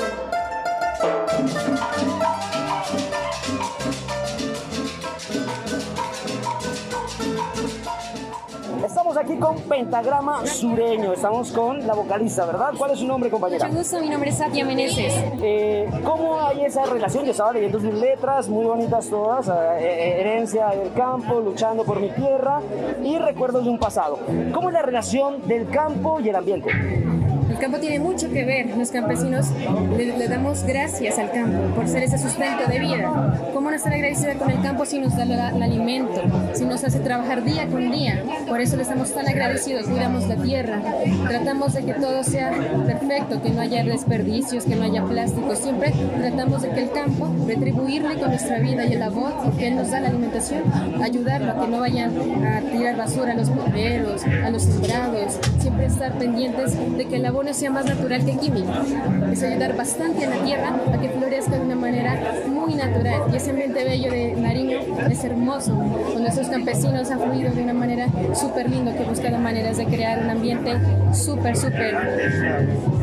Aquí 9.23 9.37
con 9.37 9.55
Pentagrama 9.61 10.45
Sureño, 10.45 11.13
estamos 11.13 11.51
con 11.53 11.87
la 11.87 11.93
vocalista, 11.93 12.45
¿verdad? 12.45 12.73
¿Cuál 12.77 12.91
es 12.91 12.99
su 12.99 13.07
nombre, 13.07 13.29
compañera? 13.29 13.67
Mucho 13.67 13.79
gusto, 13.79 14.01
mi 14.01 14.09
nombre 14.09 14.31
es 14.31 14.37
Satia 14.37 14.65
Meneses. 14.65 15.13
Eh, 15.41 15.89
¿Cómo 16.03 16.41
hay 16.41 16.65
esa 16.65 16.85
relación? 16.85 17.23
Yo 17.23 17.31
estaba 17.31 17.53
leyendo 17.53 17.79
sus 17.79 17.93
letras, 17.93 18.49
muy 18.49 18.65
bonitas 18.65 19.07
todas, 19.09 19.47
eh, 19.47 19.51
eh, 19.79 20.19
herencia 20.19 20.67
del 20.67 20.91
campo, 20.93 21.39
luchando 21.39 21.85
por 21.85 22.01
mi 22.01 22.09
tierra 22.09 22.59
y 23.01 23.17
recuerdos 23.17 23.63
de 23.63 23.69
un 23.69 23.79
pasado. 23.79 24.19
¿Cómo 24.53 24.69
es 24.69 24.73
la 24.73 24.81
relación 24.81 25.47
del 25.47 25.69
campo 25.69 26.19
y 26.19 26.27
el 26.27 26.35
ambiente? 26.35 27.12
El 27.63 27.69
campo 27.71 27.79
tiene 27.79 27.99
mucho 27.99 28.29
que 28.29 28.43
ver. 28.43 28.75
Los 28.77 28.91
campesinos 28.91 29.45
le, 29.97 30.17
le 30.17 30.27
damos 30.27 30.65
gracias 30.65 31.17
al 31.17 31.31
campo 31.31 31.59
por 31.77 31.87
ser 31.87 32.03
ese 32.03 32.17
sustento 32.17 32.67
de 32.69 32.77
vida. 32.77 33.39
¿Cómo 33.53 33.69
no 33.69 33.75
estar 33.77 33.93
agradecida 33.93 34.33
con 34.33 34.51
el 34.51 34.61
campo 34.61 34.85
si 34.85 34.99
nos 34.99 35.15
da 35.15 35.23
la- 35.23 35.51
el 35.51 35.63
alimento, 35.63 36.21
si 36.55 36.65
nos 36.65 36.83
hace 36.83 36.99
trabajar 36.99 37.41
día 37.45 37.65
con 37.67 37.89
día? 37.89 38.21
Por 38.49 38.59
eso 38.59 38.75
le 38.75 38.81
estamos 38.81 39.13
tan 39.13 39.29
agradecidos. 39.29 39.87
Cuidamos 39.87 40.27
la 40.27 40.35
tierra, 40.35 40.81
tratamos 41.29 41.71
de 41.73 41.85
que 41.85 41.93
todo 41.93 42.21
sea 42.25 42.51
perfecto, 42.85 43.41
que 43.41 43.51
no 43.51 43.61
haya 43.61 43.81
desperdicios, 43.85 44.65
que 44.65 44.75
no 44.75 44.83
haya 44.83 45.01
plástico. 45.05 45.55
Siempre 45.55 45.93
tratamos 46.19 46.63
de 46.63 46.69
que 46.71 46.81
el 46.81 46.91
campo, 46.91 47.29
retribuirle 47.47 48.19
con 48.19 48.27
nuestra 48.31 48.59
vida 48.59 48.85
y 48.85 48.91
el 48.91 48.99
labor, 48.99 49.31
porque 49.41 49.69
él 49.69 49.77
nos 49.77 49.89
da 49.89 50.01
la 50.01 50.09
alimentación, 50.09 50.63
ayudarlo 51.01 51.53
a 51.53 51.61
que 51.63 51.67
no 51.71 51.79
vayan 51.79 52.11
a 52.45 52.59
tirar 52.59 52.97
basura 52.97 53.31
a 53.31 53.35
los 53.35 53.55
bomberos, 53.55 54.21
a 54.25 54.49
los 54.49 54.63
sembrados. 54.63 55.39
Siempre 55.59 55.85
estar 55.85 56.11
pendientes 56.17 56.73
de 56.97 57.05
que 57.05 57.15
el 57.15 57.25
abono 57.25 57.52
sea 57.53 57.69
más 57.71 57.85
natural 57.85 58.25
que 58.25 58.37
químico. 58.37 58.71
Es 59.31 59.43
ayudar 59.43 59.75
bastante 59.75 60.25
a 60.25 60.29
la 60.29 60.37
tierra 60.43 60.73
a 60.93 60.99
que 60.99 61.09
florezca 61.09 61.51
de 61.57 61.61
una 61.61 61.75
manera 61.75 62.19
muy 62.47 62.75
natural. 62.75 63.21
Y 63.31 63.35
ese 63.35 63.49
ambiente 63.51 63.83
bello 63.83 64.11
de 64.11 64.35
Nariño 64.35 64.79
es 65.09 65.23
hermoso. 65.23 65.73
Con 66.13 66.21
nuestros 66.21 66.47
campesinos 66.47 67.11
ha 67.11 67.17
fluido 67.17 67.51
de 67.53 67.63
una 67.63 67.73
manera 67.73 68.07
súper 68.33 68.69
lindo 68.69 68.93
que 68.95 69.03
busca 69.03 69.29
maneras 69.37 69.77
de 69.77 69.85
crear 69.85 70.19
un 70.23 70.29
ambiente 70.29 70.73
súper, 71.13 71.57
súper, 71.57 71.95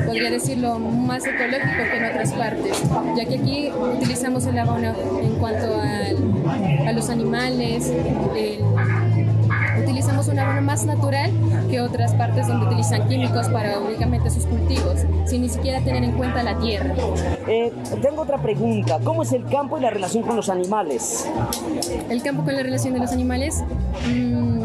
podría 0.06 0.30
decirlo, 0.30 0.78
más 0.78 1.24
ecológico 1.26 1.82
que 1.90 1.96
en 1.98 2.04
otras 2.04 2.32
partes. 2.32 2.82
Ya 3.16 3.24
que 3.24 3.34
aquí 3.36 3.70
utilizamos 3.96 4.46
el 4.46 4.58
abono 4.58 4.94
en 5.22 5.34
cuanto 5.38 5.66
a 6.86 6.92
los 6.92 7.10
animales, 7.10 7.92
el- 8.36 8.60
utilizamos 9.90 10.28
un 10.28 10.38
abono 10.38 10.62
más 10.62 10.84
natural 10.84 11.32
que 11.68 11.80
otras 11.80 12.14
partes 12.14 12.46
donde 12.46 12.66
utilizan 12.66 13.08
químicos 13.08 13.48
para 13.48 13.80
únicamente 13.80 14.30
sus 14.30 14.46
cultivos, 14.46 15.00
sin 15.26 15.42
ni 15.42 15.48
siquiera 15.48 15.80
tener 15.80 16.04
en 16.04 16.12
cuenta 16.12 16.44
la 16.44 16.56
tierra. 16.58 16.94
Eh, 17.48 17.72
tengo 18.00 18.22
otra 18.22 18.38
pregunta. 18.38 19.00
¿Cómo 19.02 19.24
es 19.24 19.32
el 19.32 19.44
campo 19.46 19.78
y 19.78 19.80
la 19.80 19.90
relación 19.90 20.22
con 20.22 20.36
los 20.36 20.48
animales? 20.48 21.28
El 22.08 22.22
campo 22.22 22.44
con 22.44 22.54
la 22.54 22.62
relación 22.62 22.94
de 22.94 23.00
los 23.00 23.10
animales 23.10 23.64
mm, 24.06 24.60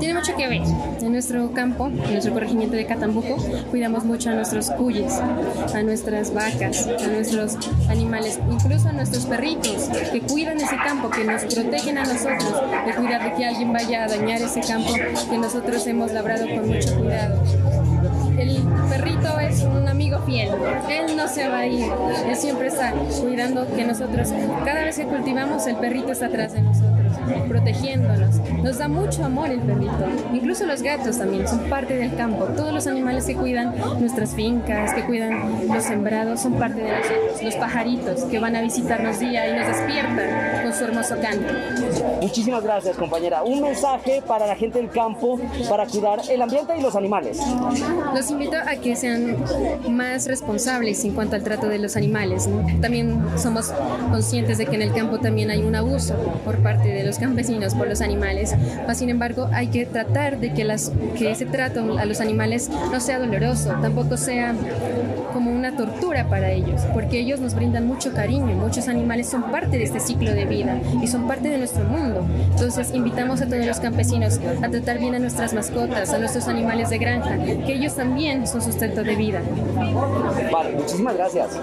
tiene 0.00 0.14
mucho 0.14 0.34
que 0.34 0.48
ver. 0.48 0.62
En 1.00 1.12
nuestro 1.12 1.52
campo, 1.52 1.86
en 1.86 2.12
nuestro 2.12 2.32
corregimiento 2.32 2.76
de 2.76 2.86
Catambuco, 2.86 3.36
cuidamos 3.70 4.04
mucho 4.04 4.30
a 4.30 4.34
nuestros 4.34 4.70
cuyes, 4.70 5.12
a 5.12 5.82
nuestras 5.82 6.34
vacas, 6.34 6.86
a 6.86 7.06
nuestros 7.06 7.56
animales, 7.88 8.40
incluso 8.50 8.88
a 8.88 8.92
nuestros 8.92 9.26
perritos 9.26 9.88
que 10.12 10.20
cuidan 10.20 10.56
ese 10.56 10.76
campo, 10.76 11.10
que 11.10 11.24
nos 11.24 11.42
protegen 11.44 11.98
a 11.98 12.04
nosotros 12.04 12.62
de 12.86 12.94
cuidar 12.94 13.22
de 13.22 13.34
que 13.34 13.46
alguien 13.46 13.72
vaya 13.72 14.04
a 14.04 14.08
dañar 14.08 14.40
ese 14.40 14.60
campo 14.60 14.92
que 15.30 15.38
nosotros 15.38 15.86
hemos 15.86 16.12
labrado 16.12 16.46
con 16.48 16.66
mucho 16.66 16.98
cuidado. 16.98 17.42
El 18.38 18.62
perrito 18.88 19.38
es 19.40 19.62
un 19.62 19.86
amigo 19.86 20.18
fiel, 20.24 20.48
él 20.88 21.16
no 21.16 21.28
se 21.28 21.46
va 21.48 21.58
a 21.58 21.66
ir, 21.66 21.84
él 22.26 22.36
siempre 22.36 22.68
está 22.68 22.92
cuidando 23.20 23.66
que 23.74 23.84
nosotros, 23.84 24.32
cada 24.64 24.84
vez 24.84 24.96
que 24.96 25.04
cultivamos, 25.04 25.66
el 25.66 25.76
perrito 25.76 26.12
está 26.12 26.26
atrás 26.26 26.54
de 26.54 26.62
nosotros, 26.62 26.89
protegiéndonos. 27.48 28.40
Nos 28.62 28.78
da 28.78 28.88
mucho 28.88 29.24
amor 29.24 29.50
el 29.50 29.60
perrito, 29.60 30.06
incluso 30.32 30.66
los 30.66 30.82
gatos 30.82 31.18
también 31.18 31.46
son 31.46 31.60
parte 31.68 31.96
del 31.96 32.14
campo. 32.14 32.44
Todos 32.56 32.72
los 32.72 32.86
animales 32.86 33.26
que 33.26 33.34
cuidan 33.34 33.74
nuestras 33.98 34.34
fincas, 34.34 34.94
que 34.94 35.02
cuidan 35.04 35.68
los 35.68 35.84
sembrados, 35.84 36.40
son 36.40 36.54
parte 36.54 36.80
de 36.82 36.90
nosotros. 36.90 37.42
Los 37.42 37.54
pajaritos 37.56 38.24
que 38.24 38.38
van 38.38 38.56
a 38.56 38.62
visitarnos 38.62 39.18
día 39.18 39.48
y 39.48 39.58
nos 39.58 39.66
despiertan 39.66 40.62
con 40.62 40.74
su 40.74 40.84
hermoso 40.84 41.16
canto. 41.20 41.52
Muchísimas 42.20 42.62
gracias, 42.62 42.96
compañera. 42.96 43.42
Un 43.42 43.62
mensaje 43.62 44.22
para 44.26 44.46
la 44.46 44.56
gente 44.56 44.78
del 44.78 44.90
campo 44.90 45.40
para 45.68 45.86
cuidar 45.86 46.20
el 46.28 46.42
ambiente 46.42 46.76
y 46.76 46.82
los 46.82 46.94
animales. 46.96 47.38
Los 48.14 48.30
invito 48.30 48.56
a 48.56 48.76
que 48.76 48.96
sean 48.96 49.36
más 49.88 50.26
responsables 50.26 51.04
en 51.04 51.12
cuanto 51.12 51.36
al 51.36 51.42
trato 51.42 51.68
de 51.68 51.78
los 51.78 51.96
animales. 51.96 52.46
¿no? 52.46 52.80
También 52.80 53.22
somos 53.36 53.72
conscientes 54.10 54.58
de 54.58 54.66
que 54.66 54.76
en 54.76 54.82
el 54.82 54.92
campo 54.92 55.18
también 55.18 55.50
hay 55.50 55.62
un 55.62 55.74
abuso 55.74 56.14
por 56.44 56.58
parte 56.58 56.88
de 56.88 57.04
los 57.04 57.18
campesinos 57.20 57.74
por 57.74 57.88
los 57.88 58.00
animales. 58.00 58.54
Mas, 58.86 58.98
sin 58.98 59.10
embargo, 59.10 59.48
hay 59.52 59.68
que 59.68 59.86
tratar 59.86 60.38
de 60.38 60.52
que, 60.52 60.64
las, 60.64 60.90
que 61.16 61.30
ese 61.30 61.46
trato 61.46 61.98
a 61.98 62.04
los 62.04 62.20
animales 62.20 62.70
no 62.90 63.00
sea 63.00 63.18
doloroso, 63.18 63.70
tampoco 63.80 64.16
sea 64.16 64.54
como 65.32 65.52
una 65.52 65.76
tortura 65.76 66.28
para 66.28 66.50
ellos, 66.50 66.82
porque 66.92 67.20
ellos 67.20 67.40
nos 67.40 67.54
brindan 67.54 67.86
mucho 67.86 68.12
cariño. 68.12 68.56
Muchos 68.56 68.88
animales 68.88 69.28
son 69.28 69.50
parte 69.50 69.78
de 69.78 69.84
este 69.84 70.00
ciclo 70.00 70.32
de 70.32 70.44
vida 70.44 70.78
y 71.02 71.06
son 71.06 71.26
parte 71.28 71.48
de 71.48 71.58
nuestro 71.58 71.84
mundo. 71.84 72.26
Entonces, 72.50 72.92
invitamos 72.94 73.40
a 73.40 73.46
todos 73.46 73.64
los 73.64 73.80
campesinos 73.80 74.40
a 74.62 74.68
tratar 74.68 74.98
bien 74.98 75.14
a 75.14 75.18
nuestras 75.18 75.54
mascotas, 75.54 76.12
a 76.12 76.18
nuestros 76.18 76.48
animales 76.48 76.90
de 76.90 76.98
granja, 76.98 77.38
que 77.38 77.74
ellos 77.74 77.94
también 77.94 78.46
son 78.46 78.62
sustento 78.62 79.04
de 79.04 79.14
vida. 79.14 79.40
Vale, 80.52 80.72
muchísimas 80.72 81.16
gracias. 81.16 81.58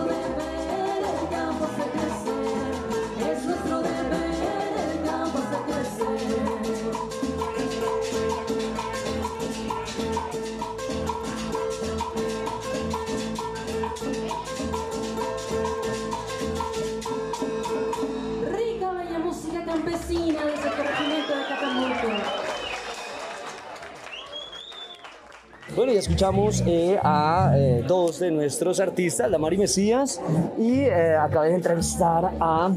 Bueno, 25.87 26.01
ya 26.01 26.01
escuchamos 26.01 26.63
eh, 26.67 26.99
a 27.01 27.53
eh, 27.55 27.81
dos 27.87 28.19
de 28.19 28.29
nuestros 28.29 28.81
artistas, 28.81 29.31
la 29.31 29.37
Mari 29.37 29.57
Mesías, 29.57 30.19
y 30.57 30.81
eh, 30.81 31.15
acabé 31.15 31.47
de 31.47 31.55
entrevistar 31.55 32.29
a 32.41 32.73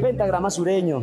Pentagrama 0.00 0.48
Sureño. 0.48 1.02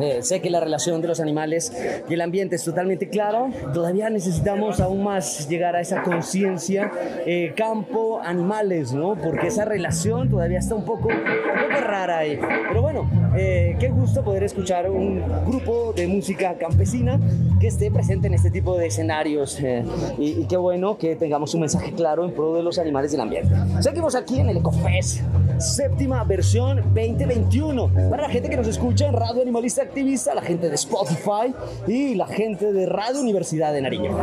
Eh, 0.00 0.20
sé 0.22 0.40
que 0.40 0.48
la 0.48 0.60
relación 0.60 1.02
de 1.02 1.08
los 1.08 1.20
animales 1.20 1.72
y 2.08 2.14
el 2.14 2.20
ambiente 2.22 2.56
es 2.56 2.64
totalmente 2.64 3.10
clara. 3.10 3.50
Todavía 3.74 4.08
necesitamos 4.08 4.80
aún 4.80 5.02
más 5.02 5.46
llegar 5.46 5.76
a 5.76 5.82
esa 5.82 6.02
conciencia 6.02 6.90
eh, 7.26 7.52
campo-animales, 7.54 8.94
¿no? 8.94 9.14
Porque 9.14 9.48
esa 9.48 9.66
relación 9.66 10.30
todavía 10.30 10.58
está 10.58 10.74
un 10.74 10.86
poco, 10.86 11.08
un 11.08 11.68
poco 11.68 11.80
rara 11.82 12.18
ahí. 12.18 12.40
Pero 12.68 12.80
bueno, 12.80 13.10
eh, 13.36 13.76
qué 13.78 13.88
gusto 13.88 14.24
poder 14.24 14.44
escuchar 14.44 14.90
un 14.90 15.22
grupo 15.46 15.92
de 15.92 16.06
música 16.06 16.56
campesina 16.56 17.20
que 17.60 17.66
esté 17.66 17.90
presente 17.90 18.26
en 18.28 18.34
este 18.34 18.50
tipo 18.50 18.76
de 18.76 18.86
escenarios. 18.86 19.58
eh, 19.60 19.84
y, 20.18 20.40
y 20.40 20.44
qué 20.44 20.56
bueno 20.56 20.96
que 20.98 21.16
tengamos 21.16 21.54
un 21.54 21.60
mensaje 21.62 21.92
claro 21.92 22.24
en 22.24 22.32
pro 22.32 22.54
de 22.54 22.62
los 22.62 22.78
animales 22.78 23.12
del 23.12 23.20
ambiente. 23.20 23.54
Seguimos 23.80 24.14
aquí 24.14 24.38
en 24.40 24.48
el 24.48 24.58
Ecofest, 24.58 25.20
séptima 25.58 26.22
versión 26.24 26.76
2021. 26.94 27.88
Para 28.10 28.22
la 28.22 28.28
gente 28.28 28.48
que 28.48 28.56
nos 28.56 28.68
escucha 28.68 29.06
en 29.06 29.14
Radio 29.14 29.42
Animalista 29.42 29.82
Activista, 29.82 30.34
la 30.34 30.42
gente 30.42 30.68
de 30.68 30.74
Spotify 30.74 31.54
y 31.86 32.14
la 32.14 32.26
gente 32.26 32.72
de 32.72 32.86
Radio 32.86 33.20
Universidad 33.20 33.72
de 33.72 33.80
Nariño. 33.82 34.16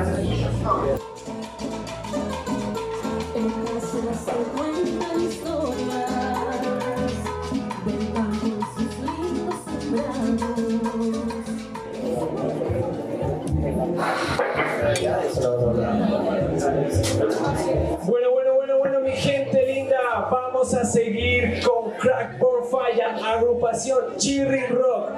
Vamos 20.66 20.74
a 20.74 20.86
seguir 20.86 21.62
con 21.64 21.92
Crackboard 21.92 22.66
Falla, 22.66 23.16
agrupación 23.24 24.18
Chirri 24.18 24.66
Rock, 24.68 25.12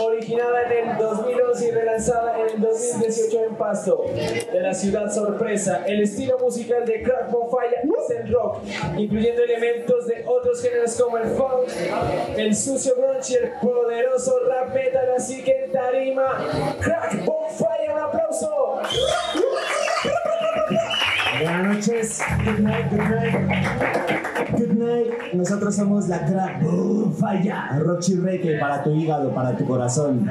originada 0.00 0.62
en 0.62 0.90
el 0.90 0.96
2011 0.96 1.66
y 1.66 1.70
relanzada 1.72 2.38
en 2.38 2.54
el 2.54 2.60
2018 2.60 3.44
en 3.48 3.56
Pasto, 3.56 4.04
de 4.14 4.60
la 4.60 4.72
ciudad 4.72 5.12
sorpresa. 5.12 5.82
El 5.86 6.02
estilo 6.02 6.38
musical 6.38 6.84
de 6.84 7.02
Crack 7.02 7.30
Falla 7.30 7.82
es 7.82 8.10
el 8.16 8.32
rock, 8.32 8.58
incluyendo 8.96 9.42
elementos 9.42 10.06
de 10.06 10.24
otros 10.24 10.62
géneros 10.62 10.94
como 10.94 11.18
el 11.18 11.30
funk, 11.30 11.68
el 12.36 12.54
sucio 12.54 12.94
grunge 12.96 13.38
el 13.38 13.50
poderoso 13.60 14.38
rap 14.48 14.72
metal. 14.72 15.14
Así 15.16 15.42
que 15.42 15.64
en 15.64 15.72
tarima, 15.72 16.76
Crack 16.80 17.24
Falla, 17.58 17.92
un 17.92 17.98
aplauso. 17.98 18.78
Buenas 21.42 21.76
noches. 21.76 22.20
Good 22.44 22.60
night, 22.60 22.90
good 22.90 23.00
night. 23.00 23.34
Good 24.52 24.74
night. 24.78 25.34
Nosotros 25.34 25.74
somos 25.74 26.08
la 26.08 26.24
crack. 26.24 26.62
Falla. 27.18 27.78
Roxy 27.80 28.14
Reggae 28.16 28.58
para 28.60 28.84
tu 28.84 28.90
hígado, 28.90 29.34
para 29.34 29.56
tu 29.56 29.64
corazón. 29.66 30.28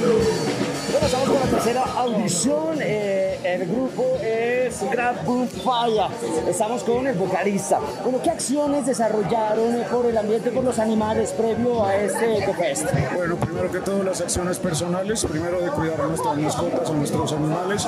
Bueno, 0.00 1.06
estamos 1.06 1.28
con 1.28 1.40
la 1.40 1.46
tercera 1.46 1.82
audición. 1.82 2.78
eh, 2.80 3.38
el 3.44 3.66
grupo 3.66 4.16
es 4.22 4.82
Grab 4.90 5.24
Boom 5.24 5.46
Fire. 5.46 6.10
Estamos 6.48 6.82
con 6.84 7.06
el 7.06 7.16
vocalista. 7.16 7.78
Bueno, 8.02 8.20
¿qué 8.22 8.30
acciones 8.30 8.86
desarrollaron 8.86 9.84
por 9.90 10.06
el 10.06 10.16
ambiente, 10.16 10.50
por 10.50 10.64
los 10.64 10.78
animales 10.78 11.32
previo 11.32 11.84
a 11.84 11.96
este 11.96 12.38
EcoFest? 12.38 12.86
Primero 13.60 13.84
que 13.84 13.90
todo 13.90 14.02
las 14.02 14.20
acciones 14.22 14.58
personales, 14.58 15.24
primero 15.26 15.60
de 15.60 15.70
cuidar 15.70 16.00
a 16.00 16.06
nuestras 16.06 16.36
mascotas, 16.38 16.88
a 16.88 16.92
nuestros 16.94 17.32
animales 17.32 17.86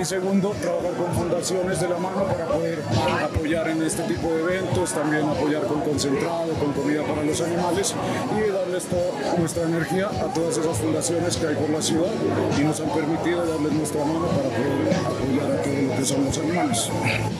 y 0.00 0.04
segundo, 0.04 0.54
trabajar 0.60 0.92
con 0.92 1.12
fundaciones 1.12 1.80
de 1.80 1.88
la 1.88 1.98
mano 1.98 2.24
para 2.24 2.46
poder 2.46 2.82
apoyar 3.24 3.68
en 3.68 3.82
este 3.82 4.02
tipo 4.04 4.28
de 4.28 4.42
eventos, 4.42 4.92
también 4.92 5.28
apoyar 5.28 5.62
con 5.64 5.80
concentrado, 5.80 6.52
con 6.60 6.72
comida 6.72 7.02
para 7.02 7.24
los 7.24 7.40
animales 7.40 7.94
y 8.36 8.52
darles 8.52 8.84
toda 8.84 9.36
nuestra 9.38 9.64
energía 9.64 10.06
a 10.06 10.32
todas 10.32 10.56
esas 10.56 10.76
fundaciones 10.78 11.36
que 11.36 11.46
hay 11.48 11.54
por 11.56 11.70
la 11.70 11.82
ciudad 11.82 12.12
y 12.56 12.62
nos 12.62 12.80
han 12.80 12.90
permitido 12.90 13.44
darles 13.44 13.72
nuestra 13.72 14.04
mano 14.04 14.26
para 14.26 14.48
poder 14.48 14.94
apoyar 15.04 15.50
a 15.50 15.62
todo 15.62 15.82
lo 15.82 15.96
que 15.96 16.04
son 16.04 16.24
los 16.24 16.38
animales. 16.38 16.90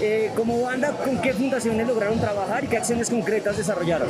Eh, 0.00 0.32
como 0.34 0.62
banda, 0.62 0.92
¿con 0.92 1.20
qué 1.20 1.32
fundaciones 1.32 1.86
lograron 1.86 2.18
trabajar 2.18 2.64
y 2.64 2.66
qué 2.66 2.78
acciones 2.78 3.08
concretas 3.08 3.56
desarrollaron? 3.56 4.08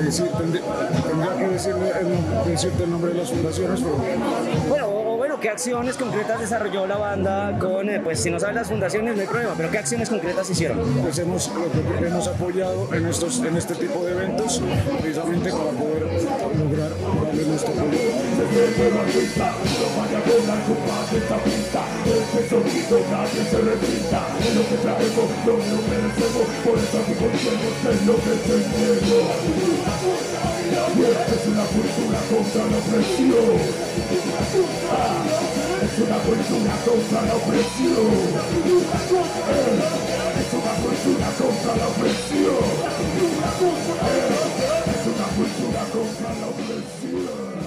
A 0.00 0.02
decir, 0.02 0.26
tendría, 0.38 0.62
tendría 1.06 1.36
que 1.36 1.44
el, 1.44 2.50
decirte 2.50 2.84
el 2.84 2.90
nombre 2.90 3.12
de 3.12 3.18
las 3.18 3.28
fundaciones, 3.30 3.80
pero 3.80 3.96
Bueno, 4.68 4.86
o- 4.86 5.12
o 5.12 5.16
bueno, 5.18 5.38
¿qué 5.38 5.50
acciones 5.50 5.96
concretas 5.96 6.40
desarrolló 6.40 6.86
la 6.86 6.96
banda 6.96 7.58
con, 7.58 7.90
eh, 7.90 8.00
pues 8.02 8.18
si 8.20 8.30
no 8.30 8.40
saben 8.40 8.54
las 8.56 8.68
fundaciones 8.68 9.14
no 9.14 9.20
hay 9.20 9.26
problema, 9.28 9.52
pero 9.58 9.70
qué 9.70 9.76
acciones 9.78 10.08
concretas 10.08 10.48
hicieron? 10.48 10.78
pues 11.02 11.18
hemos, 11.18 11.50
hemos 12.02 12.28
apoyado 12.28 12.88
en, 12.94 13.06
estos, 13.06 13.40
en 13.40 13.56
este 13.58 13.74
tipo 13.74 14.02
de 14.06 14.12
eventos 14.12 14.62
precisamente 15.02 15.50
para 15.50 15.70
poder 15.70 16.06
lograr 16.58 16.90
darle 17.40 17.48
nuestro. 17.48 17.72
Es 30.70 31.46
una 31.46 31.64
cultura 31.64 32.20
contra 32.30 32.62
la 32.66 32.76
opresión. 32.78 33.58
Ah, 34.90 35.24
Es 35.82 35.96
una 35.98 36.18
cultura 36.18 36.74
contra 36.84 37.20
la 37.22 37.34
opresión. 37.34 38.10
Eh, 39.48 39.80
Es 40.40 40.50
una 40.54 40.74
cultura 40.82 41.28
contra 41.38 41.72
la 41.76 41.86
opresión. 41.88 42.64
Eh, 44.06 44.30
Es 44.90 45.02
una 45.06 45.26
cultura. 45.36 45.69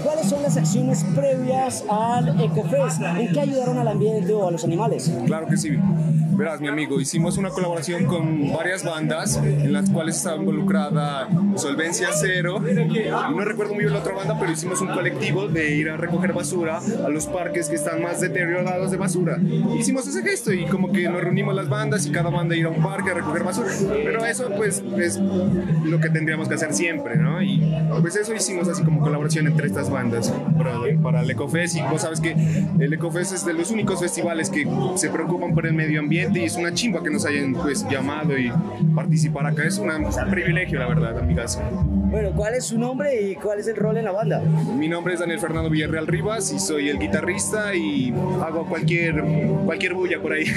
¿Cuáles 0.03 0.29
son 0.29 0.43
las 0.43 0.57
acciones 0.57 1.03
previas 1.15 1.83
al 1.89 2.41
EcoFest? 2.41 3.01
¿En 3.01 3.31
qué 3.31 3.39
ayudaron 3.39 3.77
al 3.77 3.87
ambiente 3.87 4.33
o 4.33 4.47
a 4.47 4.51
los 4.51 4.63
animales? 4.63 5.11
Claro 5.25 5.47
que 5.47 5.57
sí. 5.57 5.77
Verás, 6.35 6.59
mi 6.59 6.67
amigo, 6.67 6.99
hicimos 6.99 7.37
una 7.37 7.49
colaboración 7.49 8.05
con 8.05 8.51
varias 8.51 8.83
bandas 8.83 9.37
en 9.37 9.71
las 9.71 9.89
cuales 9.89 10.17
estaba 10.17 10.37
involucrada 10.37 11.29
Solvencia 11.55 12.09
Cero 12.11 12.59
no 12.59 13.45
recuerdo 13.45 13.73
muy 13.73 13.83
bien 13.83 13.93
la 13.93 13.99
otra 13.99 14.13
banda, 14.13 14.37
pero 14.39 14.51
hicimos 14.51 14.81
un 14.81 14.87
colectivo 14.87 15.47
de 15.47 15.75
ir 15.75 15.89
a 15.89 15.97
recoger 15.97 16.33
basura 16.33 16.79
a 17.05 17.09
los 17.09 17.27
parques 17.27 17.69
que 17.69 17.75
están 17.75 18.01
más 18.01 18.19
deteriorados 18.19 18.91
de 18.91 18.97
basura. 18.97 19.37
Hicimos 19.77 20.07
ese 20.07 20.23
gesto 20.23 20.51
y 20.51 20.65
como 20.65 20.91
que 20.91 21.07
nos 21.07 21.21
reunimos 21.21 21.53
las 21.53 21.69
bandas 21.69 22.05
y 22.05 22.11
cada 22.11 22.29
banda 22.29 22.55
ir 22.55 22.65
a 22.65 22.69
un 22.69 22.81
parque 22.81 23.11
a 23.11 23.13
recoger 23.13 23.43
basura. 23.43 23.69
Pero 24.03 24.25
eso 24.25 24.49
pues 24.57 24.83
es 24.97 25.19
lo 25.19 25.99
que 25.99 26.09
tendríamos 26.09 26.47
que 26.47 26.55
hacer 26.55 26.73
siempre, 26.73 27.15
¿no? 27.15 27.41
Y 27.41 27.61
pues 28.01 28.12
eso 28.15 28.33
hicimos 28.33 28.67
así 28.67 28.83
como 28.83 29.01
colaboración 29.01 29.47
entre 29.47 29.67
estas 29.67 29.89
bandas 29.89 30.29
para, 30.57 30.79
para 31.01 31.21
el 31.21 31.29
Ecofest 31.31 31.75
y 31.77 31.81
vos 31.81 32.01
sabes 32.01 32.19
que 32.21 32.31
el 32.79 32.93
Ecofest 32.93 33.33
es 33.33 33.45
de 33.45 33.53
los 33.53 33.71
únicos 33.71 33.99
festivales 33.99 34.49
que 34.49 34.67
se 34.95 35.09
preocupan 35.09 35.53
por 35.53 35.65
el 35.65 35.73
medio 35.73 35.99
ambiente 35.99 36.39
y 36.39 36.43
es 36.45 36.55
una 36.55 36.73
chimba 36.73 37.03
que 37.03 37.09
nos 37.09 37.25
hayan 37.25 37.53
pues 37.53 37.87
llamado 37.89 38.37
y 38.37 38.51
participar 38.95 39.47
acá. 39.47 39.63
Es 39.63 39.77
una- 39.77 39.97
un 39.97 40.29
privilegio, 40.31 40.79
la 40.79 40.87
verdad, 40.87 41.17
amigas. 41.19 41.59
Bueno, 42.13 42.31
¿cuál 42.35 42.53
es 42.53 42.65
su 42.65 42.77
nombre 42.77 43.19
y 43.23 43.33
cuál 43.33 43.59
es 43.59 43.67
el 43.67 43.75
rol 43.75 43.97
en 43.97 44.05
la 44.05 44.11
banda? 44.11 44.39
Mi 44.77 44.87
nombre 44.87 45.15
es 45.15 45.19
Daniel 45.19 45.39
Fernando 45.39 45.67
Villarreal 45.67 46.05
Rivas 46.05 46.53
y 46.53 46.59
soy 46.59 46.89
el 46.89 46.99
guitarrista 46.99 47.73
y 47.73 48.13
hago 48.39 48.67
cualquier, 48.69 49.19
cualquier 49.65 49.95
bulla 49.95 50.21
por 50.21 50.33
ahí. 50.33 50.45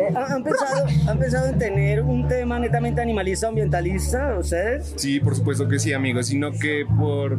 Eh, 0.00 0.08
¿han, 0.14 0.42
pensado, 0.42 0.86
¿Han 1.08 1.18
pensado 1.18 1.46
en 1.48 1.58
tener 1.58 2.02
un 2.02 2.26
tema 2.28 2.58
netamente 2.58 3.02
animalista 3.02 3.46
o 3.46 3.48
ambientalista 3.50 4.38
ustedes? 4.38 4.94
Sí, 4.96 5.18
por 5.20 5.34
supuesto 5.34 5.68
que 5.68 5.78
sí, 5.78 5.92
amigos, 5.92 6.28
sino 6.28 6.52
que 6.52 6.86
por 6.98 7.36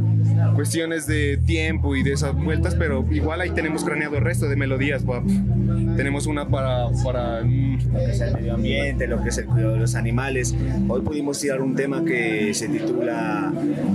cuestiones 0.54 1.08
de 1.08 1.38
tiempo 1.38 1.96
y 1.96 2.04
de 2.04 2.14
esas 2.14 2.36
vueltas, 2.36 2.76
pero 2.76 3.06
igual 3.10 3.42
ahí 3.42 3.52
tenemos 3.52 3.84
craneado 3.84 4.18
el 4.18 4.24
resto 4.24 4.48
de 4.48 4.56
melodías. 4.58 5.04
Tenemos 5.96 6.28
una 6.28 6.50
para, 6.50 6.90
para 7.04 7.42
mm, 7.44 7.94
lo 7.94 8.00
que 8.00 8.12
es 8.12 8.22
el 8.22 8.34
medio 8.34 8.54
ambiente, 8.56 9.08
lo 9.08 9.24
que 9.24 9.30
es 9.30 9.38
el 9.38 9.46
cuidado 9.46 9.74
de 9.74 9.80
los 9.80 9.96
animales. 9.96 10.54
Hoy 10.88 11.02
pudimos 11.02 11.40
tirar 11.40 11.62
un 11.62 11.76
tema 11.76 12.04
que 12.04 12.54
se 12.54 12.68
titula 12.68 13.21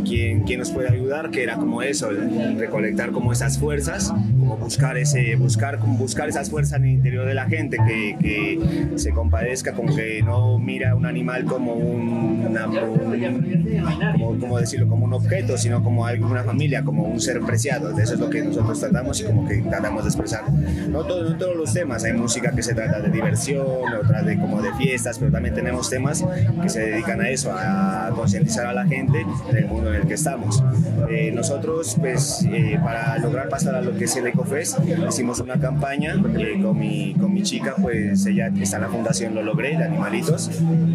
¿Quién, 0.05 0.43
quién 0.45 0.61
nos 0.61 0.71
puede 0.71 0.89
ayudar? 0.89 1.31
Que 1.31 1.43
era 1.43 1.57
como 1.57 1.83
eso, 1.83 2.09
recolectar 2.57 3.11
como 3.11 3.33
esas 3.33 3.59
fuerzas, 3.59 4.13
como 4.39 4.57
buscar, 4.57 4.97
ese, 4.97 5.35
buscar, 5.37 5.79
como 5.79 5.99
buscar 5.99 6.29
esas 6.29 6.51
fuerzas 6.51 6.79
en 6.79 6.85
el 6.85 6.91
interior 6.93 7.27
de 7.27 7.35
la 7.35 7.47
gente, 7.47 7.77
que, 7.87 8.17
que 8.21 8.99
se 8.99 9.11
compadezca, 9.13 9.73
como 9.73 9.95
que 9.95 10.23
no 10.23 10.59
mira 10.59 10.91
a 10.93 10.95
un 10.95 11.07
animal 11.07 11.45
como 11.45 11.75
un, 11.75 12.47
una- 12.49 12.67
un- 12.69 14.13
como, 14.13 14.39
como 14.39 14.59
decirlo, 14.59 14.89
como 14.89 15.05
un 15.07 15.13
objeto, 15.15 15.57
sino 15.59 15.83
como 15.83 16.07
algo, 16.07 16.27
una 16.29 16.45
familia, 16.45 16.83
como 16.83 17.05
un 17.05 17.21
ser 17.21 17.41
preciado. 17.41 17.91
Eso 17.99 18.15
es 18.15 18.21
lo 18.21 18.31
que 18.31 18.43
nosotros 18.43 18.79
tratamos 18.81 19.21
y 19.21 19.25
como 19.25 19.47
que 19.49 19.57
tratamos 19.59 20.05
de 20.05 20.09
expresar. 20.11 20.45
No, 20.89 21.05
todo- 21.05 21.31
no 21.31 21.37
todos 21.37 21.57
los 21.57 21.73
temas, 21.73 22.05
hay 22.05 22.13
música 22.13 22.53
que 22.53 22.63
se 22.63 22.75
trata 22.75 23.01
de 23.01 23.11
diversión, 23.11 23.67
otras 24.01 24.25
de 24.25 24.37
como 24.39 24.63
de 24.63 24.73
fiestas, 24.75 25.19
pero 25.19 25.31
también 25.33 25.55
tenemos 25.55 25.91
temas 25.91 26.25
que 26.63 26.69
se 26.69 26.81
dedican 26.81 27.21
a 27.21 27.29
eso, 27.31 27.53
a 27.53 28.11
concientizar 28.15 28.67
a 28.67 28.73
la 28.73 28.87
gente 28.87 29.16
del 29.53 29.67
mundo 29.67 29.93
en 29.93 30.03
el 30.03 30.07
que 30.07 30.15
estamos. 30.15 30.63
Eh, 31.09 31.31
nosotros, 31.33 31.97
pues, 31.99 32.45
eh, 32.51 32.79
para 32.83 33.19
lograr 33.19 33.49
pasar 33.49 33.75
a 33.75 33.81
lo 33.81 33.97
que 33.97 34.05
es 34.05 34.17
el 34.17 34.27
EcoFest, 34.27 34.79
hicimos 35.09 35.41
una 35.41 35.59
campaña 35.59 36.15
eh, 36.39 36.61
con, 36.63 36.79
mi, 36.79 37.15
con 37.15 37.33
mi 37.33 37.43
chica, 37.43 37.75
pues 37.81 38.27
ella 38.27 38.51
está 38.61 38.77
en 38.77 38.83
la 38.83 38.89
fundación 38.89 39.35
Lo 39.35 39.43
Logré, 39.43 39.77
de 39.77 39.85
animalitos, 39.85 40.51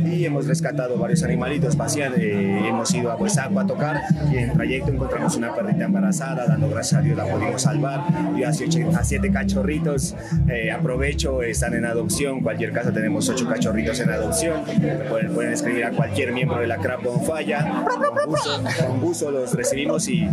y 0.06 0.26
hemos 0.26 0.48
rescatado 0.48 0.98
varios 0.98 1.24
animalitos, 1.24 1.76
pasean, 1.76 2.14
eh, 2.18 2.68
hemos 2.68 2.94
ido 2.94 3.12
a 3.12 3.16
Huesaco 3.16 3.60
a 3.60 3.66
tocar, 3.66 4.02
y 4.32 4.38
en 4.38 4.50
el 4.50 4.54
trayecto 4.54 4.92
encontramos 4.92 5.36
una 5.36 5.54
perrita 5.54 5.86
embarazada, 5.86 6.46
dando 6.48 6.70
gracias 6.70 7.00
a 7.00 7.04
Dios 7.04 7.18
la 7.18 7.26
pudimos 7.26 7.62
salvar, 7.62 8.02
y 8.36 8.44
siete, 8.54 8.86
a 8.96 9.04
siete 9.04 9.32
cachorritos, 9.32 10.16
eh, 10.48 10.72
aprovecho, 10.72 11.42
están 11.44 11.74
en 11.74 11.86
adopción, 11.86 12.38
en 12.38 12.44
cualquier 12.44 12.72
caso 12.72 12.92
tenemos 12.92 13.28
ocho 13.30 13.48
cachorritos 13.48 14.00
en 14.00 14.10
adopción, 14.10 14.62
pueden, 15.10 15.34
pueden 15.34 15.54
escribir 15.54 15.86
a 15.86 15.92
cualquier 15.92 16.34
miembro 16.34 16.60
de 16.60 16.68
la 16.68 16.78
Crap 16.78 17.02
Falla, 17.26 17.86
con 18.12 18.26
gusto, 18.26 18.62
con 18.88 19.00
gusto 19.02 19.32
los 19.32 19.54
recibimos 19.54 20.08
y 20.08 20.28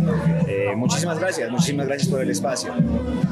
eh, 0.47 0.73
muchísimas 0.75 1.19
gracias, 1.19 1.49
muchísimas 1.49 1.87
gracias 1.87 2.09
por 2.09 2.21
el 2.21 2.29
espacio. 2.29 2.73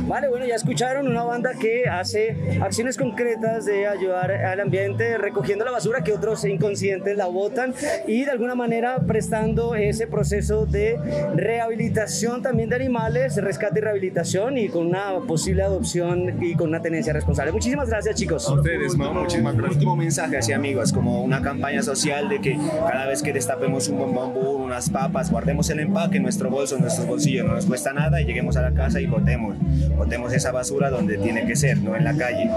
Vale, 0.07 0.29
bueno, 0.29 0.45
ya 0.45 0.55
escucharon 0.55 1.07
una 1.07 1.23
banda 1.23 1.51
que 1.59 1.87
hace 1.89 2.59
acciones 2.61 2.97
concretas 2.97 3.65
de 3.65 3.87
ayudar 3.87 4.31
al 4.31 4.59
ambiente, 4.59 5.17
recogiendo 5.17 5.65
la 5.65 5.71
basura 5.71 6.03
que 6.03 6.13
otros 6.13 6.45
inconscientes 6.45 7.17
la 7.17 7.25
botan 7.25 7.73
y 8.07 8.23
de 8.23 8.31
alguna 8.31 8.55
manera 8.55 8.99
prestando 9.05 9.75
ese 9.75 10.07
proceso 10.07 10.65
de 10.65 10.97
rehabilitación 11.35 12.41
también 12.41 12.69
de 12.69 12.75
animales, 12.75 13.35
rescate 13.37 13.79
y 13.79 13.81
rehabilitación 13.81 14.57
y 14.57 14.69
con 14.69 14.87
una 14.87 15.19
posible 15.27 15.63
adopción 15.63 16.43
y 16.43 16.55
con 16.55 16.69
una 16.69 16.81
tenencia 16.81 17.13
responsable. 17.13 17.51
Muchísimas 17.51 17.89
gracias, 17.89 18.15
chicos. 18.15 18.47
A 18.47 18.53
ustedes, 18.53 18.97
¿no? 18.97 19.13
Muchísimas 19.13 19.55
gracias. 19.55 19.75
Último 19.75 19.95
mensaje 19.95 20.37
así 20.37 20.53
amigos, 20.53 20.93
como 20.93 21.23
una 21.23 21.41
campaña 21.41 21.83
social 21.83 22.29
de 22.29 22.39
que 22.41 22.57
cada 22.87 23.07
vez 23.07 23.21
que 23.21 23.33
destapemos 23.33 23.87
un 23.89 23.99
bombón, 23.99 24.33
unas 24.39 24.89
papas, 24.89 25.31
guardemos 25.31 25.69
el 25.69 25.79
empaque 25.79 26.17
en 26.17 26.23
nuestro 26.23 26.49
bolso, 26.49 26.75
en 26.75 26.81
nuestros 26.81 27.07
bolsillos, 27.07 27.45
no 27.45 27.53
nos 27.53 27.65
cuesta 27.65 27.93
nada 27.93 28.21
y 28.21 28.25
lleguemos 28.25 28.57
a 28.57 28.61
la 28.61 28.73
casa 28.73 28.99
y 28.99 29.05
botemos, 29.05 29.55
botemos 29.95 30.33
esa 30.33 30.51
basura 30.51 30.89
donde 30.89 31.17
tiene 31.17 31.45
que 31.45 31.55
ser, 31.55 31.77
no 31.79 31.95
en 31.95 32.03
la 32.03 32.15
calle. 32.15 32.49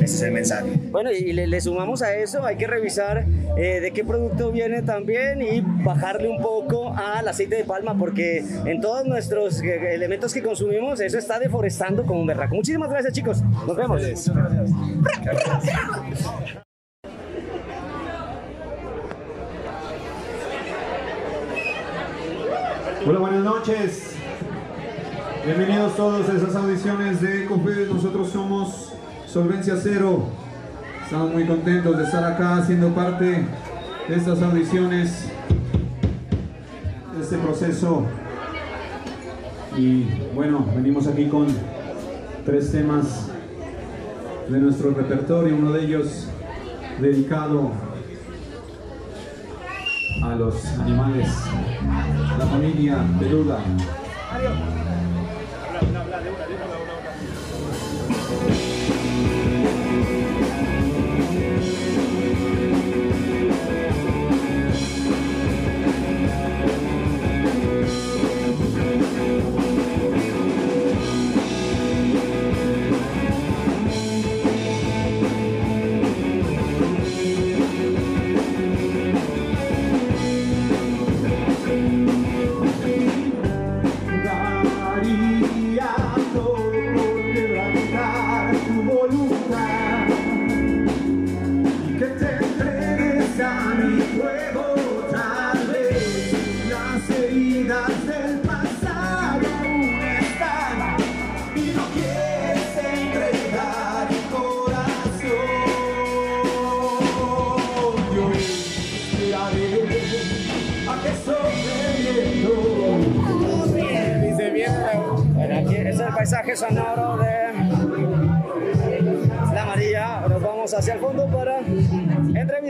Ese 0.00 0.16
es 0.16 0.22
el 0.22 0.32
mensaje. 0.32 0.68
Bueno, 0.90 1.10
y 1.10 1.32
le, 1.32 1.46
le 1.46 1.60
sumamos 1.60 2.02
a 2.02 2.14
eso, 2.14 2.44
hay 2.44 2.56
que 2.56 2.66
revisar 2.66 3.26
eh, 3.56 3.80
de 3.80 3.90
qué 3.92 4.04
producto 4.04 4.52
viene 4.52 4.82
también 4.82 5.42
y 5.42 5.60
bajarle 5.84 6.28
un 6.28 6.40
poco 6.40 6.94
al 6.94 7.26
aceite 7.26 7.56
de 7.56 7.64
palma, 7.64 7.96
porque 7.98 8.44
en 8.64 8.80
todos 8.80 9.06
nuestros 9.06 9.62
eh, 9.62 9.94
elementos 9.94 10.32
que 10.32 10.42
consumimos, 10.42 11.00
eso 11.00 11.18
está 11.18 11.38
deforestando 11.38 12.04
como 12.04 12.20
un 12.20 12.26
berraco. 12.26 12.54
Muchísimas 12.54 12.90
gracias, 12.90 13.12
chicos. 13.12 13.42
Nos 13.66 13.76
vemos. 13.76 14.02
Hola, 23.06 23.18
buenas 23.18 23.42
noches. 23.42 24.14
Bienvenidos 25.46 25.96
todos 25.96 26.28
a 26.28 26.34
esas 26.34 26.54
audiciones 26.54 27.22
de 27.22 27.46
Confes. 27.46 27.88
Nosotros 27.88 28.28
somos 28.28 28.92
Solvencia 29.26 29.74
Cero. 29.82 30.24
Estamos 31.02 31.32
muy 31.32 31.46
contentos 31.46 31.96
de 31.96 32.04
estar 32.04 32.22
acá 32.22 32.62
siendo 32.66 32.94
parte 32.94 33.46
de 34.06 34.14
estas 34.14 34.42
audiciones, 34.42 35.30
de 37.16 37.22
este 37.22 37.38
proceso. 37.38 38.04
Y 39.78 40.04
bueno, 40.34 40.66
venimos 40.76 41.06
aquí 41.06 41.26
con 41.26 41.46
tres 42.44 42.70
temas 42.70 43.30
de 44.46 44.58
nuestro 44.58 44.90
repertorio, 44.90 45.56
uno 45.56 45.72
de 45.72 45.84
ellos 45.84 46.28
dedicado 47.00 47.70
a 50.22 50.34
los 50.36 50.64
animales, 50.78 51.28
la 52.38 52.46
familia 52.46 52.98
peluda. 53.18 53.58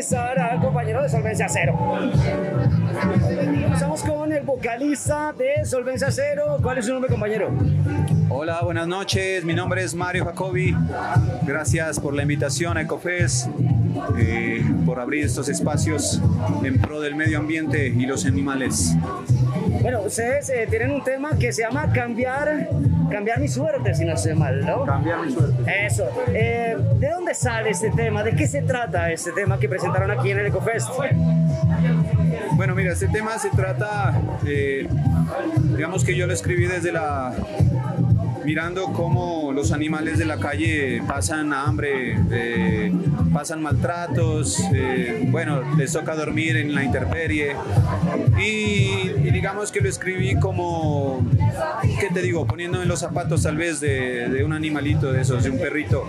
Entrevistar 0.00 0.38
al 0.38 0.60
compañero 0.60 1.02
de 1.02 1.08
Solvencia 1.10 1.46
Cero. 1.48 1.78
Estamos 3.72 4.02
con 4.02 4.32
el 4.32 4.42
vocalista 4.44 5.34
de 5.36 5.64
Solvencia 5.66 6.10
Cero. 6.10 6.58
¿Cuál 6.62 6.78
es 6.78 6.86
su 6.86 6.92
nombre, 6.92 7.10
compañero? 7.10 7.50
Hola, 8.30 8.62
buenas 8.62 8.86
noches. 8.86 9.44
Mi 9.44 9.52
nombre 9.52 9.84
es 9.84 9.94
Mario 9.94 10.24
Jacobi. 10.24 10.74
Gracias 11.42 12.00
por 12.00 12.14
la 12.14 12.22
invitación 12.22 12.78
a 12.78 12.82
Ecofes, 12.82 13.48
eh, 14.18 14.64
por 14.86 15.00
abrir 15.00 15.26
estos 15.26 15.50
espacios 15.50 16.20
en 16.64 16.80
pro 16.80 17.00
del 17.00 17.14
medio 17.14 17.38
ambiente 17.38 17.88
y 17.88 18.06
los 18.06 18.24
animales. 18.24 18.94
Bueno, 19.82 20.00
ustedes 20.00 20.48
eh, 20.48 20.66
tienen 20.70 20.92
un 20.92 21.04
tema 21.04 21.38
que 21.38 21.52
se 21.52 21.62
llama 21.62 21.92
Cambiar, 21.92 22.68
cambiar 23.10 23.40
mi 23.40 23.48
suerte, 23.48 23.94
si 23.94 24.04
no 24.04 24.14
estoy 24.14 24.34
mal, 24.34 24.64
¿no? 24.64 24.84
Cambiar 24.84 25.24
mi 25.24 25.32
suerte. 25.32 25.86
Eso. 25.86 26.08
Eh, 26.28 26.76
¿De 26.98 27.10
dónde 27.10 27.34
sale 27.34 27.70
este 27.70 27.90
tema? 27.90 28.22
¿De 28.22 28.34
qué 28.34 28.46
se 28.46 28.62
trata 28.62 29.10
este 29.10 29.32
tema 29.32 29.58
que 29.58 29.68
presentaron 29.68 30.10
aquí 30.10 30.30
en 30.30 30.38
el 30.38 30.46
EcoFest? 30.46 30.88
Bueno, 32.52 32.74
mira, 32.74 32.92
este 32.92 33.08
tema 33.08 33.38
se 33.38 33.50
trata, 33.50 34.20
eh, 34.46 34.86
digamos 35.76 36.04
que 36.04 36.14
yo 36.14 36.26
lo 36.26 36.32
escribí 36.32 36.66
desde 36.66 36.92
la 36.92 37.32
mirando 38.50 38.92
cómo 38.92 39.52
los 39.52 39.70
animales 39.70 40.18
de 40.18 40.24
la 40.24 40.36
calle 40.38 41.00
pasan 41.06 41.52
hambre, 41.52 42.18
eh, 42.32 42.92
pasan 43.32 43.62
maltratos, 43.62 44.58
eh, 44.74 45.28
bueno, 45.30 45.62
les 45.76 45.92
toca 45.92 46.16
dormir 46.16 46.56
en 46.56 46.74
la 46.74 46.82
intemperie 46.82 47.54
y, 48.36 49.12
digamos 49.30 49.70
que 49.70 49.80
lo 49.80 49.88
escribí 49.88 50.34
como, 50.40 51.24
¿qué 52.00 52.08
te 52.12 52.22
digo? 52.22 52.44
Poniéndome 52.44 52.82
en 52.82 52.88
los 52.88 52.98
zapatos 52.98 53.44
tal 53.44 53.56
vez 53.56 53.78
de, 53.78 54.28
de 54.28 54.42
un 54.42 54.52
animalito 54.52 55.12
de 55.12 55.20
esos, 55.20 55.44
de 55.44 55.50
un 55.50 55.58
perrito. 55.58 56.04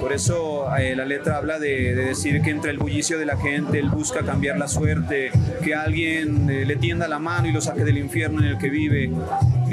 Por 0.00 0.14
eso 0.14 0.66
eh, 0.78 0.96
la 0.96 1.04
letra 1.04 1.36
habla 1.36 1.58
de, 1.58 1.94
de 1.94 2.06
decir 2.06 2.40
que 2.40 2.48
entre 2.48 2.70
el 2.70 2.78
bullicio 2.78 3.18
de 3.18 3.26
la 3.26 3.36
gente, 3.36 3.78
él 3.78 3.90
busca 3.90 4.22
cambiar 4.22 4.56
la 4.56 4.68
suerte, 4.68 5.32
que 5.62 5.74
alguien 5.74 6.48
eh, 6.48 6.64
le 6.64 6.76
tienda 6.76 7.08
la 7.08 7.18
mano 7.18 7.46
y 7.46 7.52
lo 7.52 7.60
saque 7.60 7.84
del 7.84 7.98
infierno 7.98 8.40
en 8.40 8.46
el 8.46 8.56
que 8.58 8.70
vive. 8.70 9.10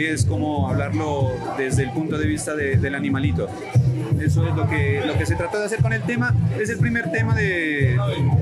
Es 0.07 0.25
como 0.25 0.69
hablarlo 0.69 1.31
desde 1.57 1.83
el 1.83 1.91
punto 1.91 2.17
de 2.17 2.25
vista 2.27 2.55
de- 2.55 2.77
del 2.77 2.95
animalito. 2.95 3.47
Eso 4.21 4.47
es 4.47 4.55
lo 4.55 4.67
que, 4.67 5.01
lo 5.05 5.17
que 5.17 5.25
se 5.25 5.35
trató 5.35 5.57
de 5.59 5.65
hacer 5.65 5.81
con 5.81 5.93
el 5.93 6.01
tema. 6.03 6.35
Es 6.59 6.69
el 6.69 6.77
primer 6.77 7.11
tema 7.11 7.33
de, 7.33 7.97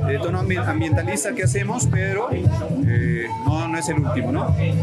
de 0.07 0.17
tono 0.19 0.41
ambi- 0.43 0.57
ambientalista 0.65 1.33
que 1.33 1.43
hacemos, 1.43 1.87
pero 1.89 2.29
eh, 2.31 3.27
no, 3.45 3.67
no 3.67 3.77
es 3.77 3.87
el 3.87 3.99
último, 3.99 4.31
¿no? 4.31 4.53
Eh, 4.59 4.73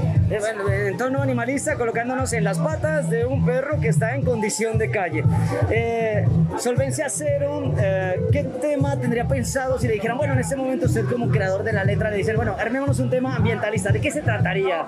en 0.88 0.96
tono 0.96 1.20
animalista, 1.22 1.74
colocándonos 1.76 2.32
en 2.32 2.44
las 2.44 2.58
patas 2.58 3.10
de 3.10 3.26
un 3.26 3.44
perro 3.44 3.78
que 3.80 3.88
está 3.88 4.14
en 4.14 4.22
condición 4.22 4.78
de 4.78 4.90
calle. 4.90 5.22
Eh, 5.70 6.24
Solvencia 6.58 7.08
Cero, 7.10 7.74
eh, 7.78 8.20
¿qué 8.32 8.44
tema 8.44 8.98
tendría 8.98 9.28
pensado 9.28 9.78
si 9.78 9.86
le 9.88 9.94
dijeran, 9.94 10.16
bueno, 10.16 10.32
en 10.32 10.38
este 10.40 10.56
momento 10.56 10.86
usted 10.86 11.04
como 11.04 11.28
creador 11.28 11.62
de 11.62 11.72
la 11.74 11.84
letra 11.84 12.10
le 12.10 12.16
dicen, 12.18 12.36
bueno, 12.36 12.56
armémonos 12.58 12.98
un 13.00 13.10
tema 13.10 13.36
ambientalista, 13.36 13.90
¿de 13.92 14.00
qué 14.00 14.10
se 14.10 14.22
trataría? 14.22 14.86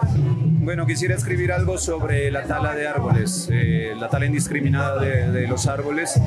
Bueno, 0.69 0.85
quisiera 0.85 1.15
escribir 1.15 1.51
algo 1.51 1.79
sobre 1.79 2.31
la 2.31 2.45
tala 2.45 2.75
de 2.75 2.87
árboles, 2.87 3.49
eh, 3.51 3.95
la 3.97 4.11
tala 4.11 4.27
indiscriminada 4.27 5.01
de, 5.01 5.31
de 5.31 5.47
los 5.47 5.67
árboles. 5.67 6.21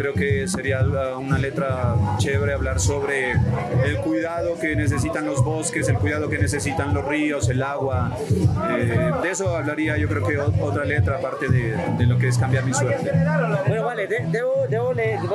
Creo 0.00 0.14
que 0.14 0.48
sería 0.48 0.80
uh, 0.82 1.18
una 1.18 1.36
letra 1.36 1.94
chévere 2.16 2.54
hablar 2.54 2.80
sobre 2.80 3.32
el 3.32 3.98
cuidado 4.02 4.58
que 4.58 4.74
necesitan 4.74 5.26
los 5.26 5.44
bosques, 5.44 5.90
el 5.90 5.96
cuidado 5.98 6.30
que 6.30 6.38
necesitan 6.38 6.94
los 6.94 7.04
ríos, 7.04 7.50
el 7.50 7.62
agua. 7.62 8.10
Eh, 8.70 9.10
de 9.22 9.30
eso 9.30 9.54
hablaría 9.54 9.98
yo 9.98 10.08
creo 10.08 10.26
que 10.26 10.38
otra 10.38 10.86
letra 10.86 11.16
aparte 11.18 11.48
de, 11.48 11.76
de 11.98 12.06
lo 12.06 12.16
que 12.16 12.28
es 12.28 12.38
cambiar 12.38 12.64
mi 12.64 12.72
suerte. 12.72 13.10
Bueno, 13.68 13.84
vale, 13.84 14.06
de- 14.06 14.24
debo, 14.30 14.52
debo- 14.70 14.94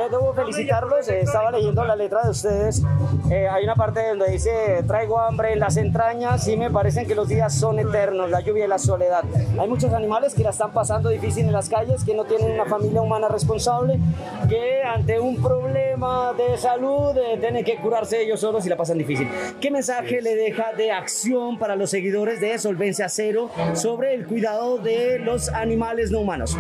debo 0.10 0.34
felicitarlos. 0.34 1.08
eh, 1.10 1.20
estaba 1.22 1.52
leyendo 1.52 1.84
la 1.86 1.96
letra 1.96 2.24
de 2.24 2.32
ustedes. 2.32 2.82
Eh, 3.30 3.48
hay 3.48 3.66
una 3.66 3.76
parte 3.76 4.00
donde 4.10 4.32
dice: 4.32 4.84
Traigo 4.88 5.20
hambre 5.20 5.54
en 5.54 5.60
las 5.60 5.78
entrañas 5.78 6.48
y 6.48 6.58
me 6.58 6.72
parecen 6.72 7.06
que 7.06 7.14
los 7.14 7.28
días 7.28 7.54
son 7.54 7.78
eternos, 7.78 8.32
la 8.32 8.40
lluvia 8.40 8.66
y 8.66 8.68
la 8.68 8.80
soledad. 8.80 9.24
Hay 9.60 9.68
muchos 9.70 9.94
animales 9.94 10.34
que 10.34 10.42
la 10.44 10.50
están 10.50 10.72
pasando 10.74 11.10
difícil 11.10 11.46
en 11.46 11.52
las 11.54 11.70
calles, 11.70 12.04
que 12.04 12.16
no 12.16 12.24
tienen 12.26 12.52
una 12.52 12.66
familia 12.66 13.02
humana 13.02 13.28
responsable, 13.28 14.00
que 14.50 14.55
que 14.56 14.84
ante 14.84 15.20
un 15.20 15.42
problema 15.42 16.32
de 16.34 16.58
salud 16.58 17.12
eh, 17.18 17.38
tienen 17.42 17.66
que 17.66 17.76
curarse 17.76 18.22
ellos 18.22 18.40
solos 18.40 18.66
y 18.66 18.70
la 18.70 18.78
pasan 18.78 18.98
difícil. 18.98 19.28
¿Qué 19.60 19.70
mensaje 19.70 20.22
le 20.22 20.36
deja 20.36 20.72
de 20.74 20.92
acción 20.92 21.60
para 21.60 21.76
los 21.76 21.90
seguidores 21.90 22.40
de 22.40 22.58
Solvencia 22.58 23.10
Cero 23.10 23.50
sobre 23.74 24.14
el 24.14 24.26
cuidado 24.26 24.78
de 24.78 25.20
los 25.20 25.50
animales 25.50 26.10
no 26.12 26.22
humanos? 26.22 26.58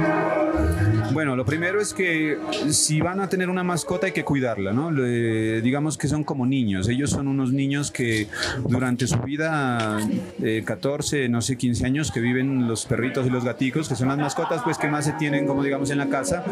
Bueno, 1.13 1.35
lo 1.37 1.45
primero 1.45 1.79
es 1.79 1.93
que 1.93 2.37
si 2.69 2.99
van 2.99 3.21
a 3.21 3.29
tener 3.29 3.49
una 3.49 3.63
mascota 3.63 4.07
hay 4.07 4.11
que 4.11 4.25
cuidarla, 4.25 4.73
¿no? 4.73 4.91
Le- 4.91 5.61
digamos 5.61 5.97
que 5.97 6.07
son 6.09 6.23
como 6.25 6.45
niños. 6.45 6.89
Ellos 6.89 7.11
son 7.11 7.27
unos 7.29 7.53
niños 7.53 7.91
que 7.91 8.27
durante 8.67 9.07
su 9.07 9.19
vida, 9.19 9.99
eh, 10.43 10.63
14, 10.65 11.29
no 11.29 11.41
sé, 11.41 11.55
15 11.57 11.85
años, 11.85 12.11
que 12.11 12.19
viven 12.19 12.67
los 12.67 12.85
perritos 12.85 13.25
y 13.27 13.29
los 13.29 13.45
gaticos, 13.45 13.87
que 13.87 13.95
son 13.95 14.09
las 14.09 14.17
mascotas, 14.17 14.61
pues 14.63 14.77
que 14.77 14.87
más 14.87 15.05
se 15.05 15.13
tienen, 15.13 15.47
como 15.47 15.63
digamos, 15.63 15.89
en 15.91 15.99
la 15.99 16.07
casa. 16.07 16.43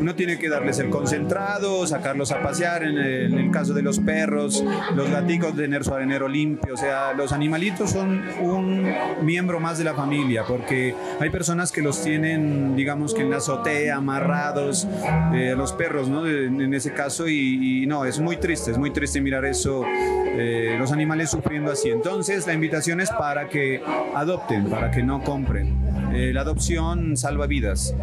Uno 0.00 0.14
tiene 0.16 0.38
que 0.38 0.48
darles 0.48 0.71
el 0.78 0.90
concentrado, 0.90 1.86
sacarlos 1.86 2.32
a 2.32 2.42
pasear. 2.42 2.82
En 2.82 2.98
el, 2.98 3.32
en 3.32 3.38
el 3.38 3.50
caso 3.50 3.74
de 3.74 3.82
los 3.82 3.98
perros, 3.98 4.64
los 4.94 5.10
gaticos, 5.10 5.54
tener 5.54 5.84
su 5.84 5.94
arenero 5.94 6.28
limpio. 6.28 6.74
O 6.74 6.76
sea, 6.76 7.12
los 7.12 7.32
animalitos 7.32 7.90
son 7.90 8.22
un 8.40 8.92
miembro 9.22 9.60
más 9.60 9.78
de 9.78 9.84
la 9.84 9.94
familia, 9.94 10.44
porque 10.46 10.94
hay 11.20 11.30
personas 11.30 11.72
que 11.72 11.82
los 11.82 12.02
tienen, 12.02 12.74
digamos 12.76 13.14
que 13.14 13.22
en 13.22 13.30
la 13.30 13.36
azotea, 13.38 13.96
amarrados, 13.96 14.86
eh, 15.34 15.54
los 15.56 15.72
perros, 15.72 16.08
¿no? 16.08 16.26
En, 16.26 16.60
en 16.60 16.74
ese 16.74 16.92
caso, 16.92 17.28
y, 17.28 17.82
y 17.82 17.86
no, 17.86 18.04
es 18.04 18.20
muy 18.20 18.36
triste, 18.36 18.70
es 18.70 18.78
muy 18.78 18.90
triste 18.90 19.20
mirar 19.20 19.44
eso, 19.44 19.84
eh, 19.86 20.76
los 20.78 20.92
animales 20.92 21.30
sufriendo 21.30 21.72
así. 21.72 21.90
Entonces, 21.90 22.46
la 22.46 22.52
invitación 22.54 23.00
es 23.00 23.10
para 23.10 23.48
que 23.48 23.82
adopten, 24.14 24.68
para 24.68 24.90
que 24.90 25.02
no 25.02 25.22
compren. 25.22 26.01
Eh, 26.14 26.32
la 26.32 26.42
adopción 26.42 27.16
salva 27.16 27.46
vidas. 27.46 27.94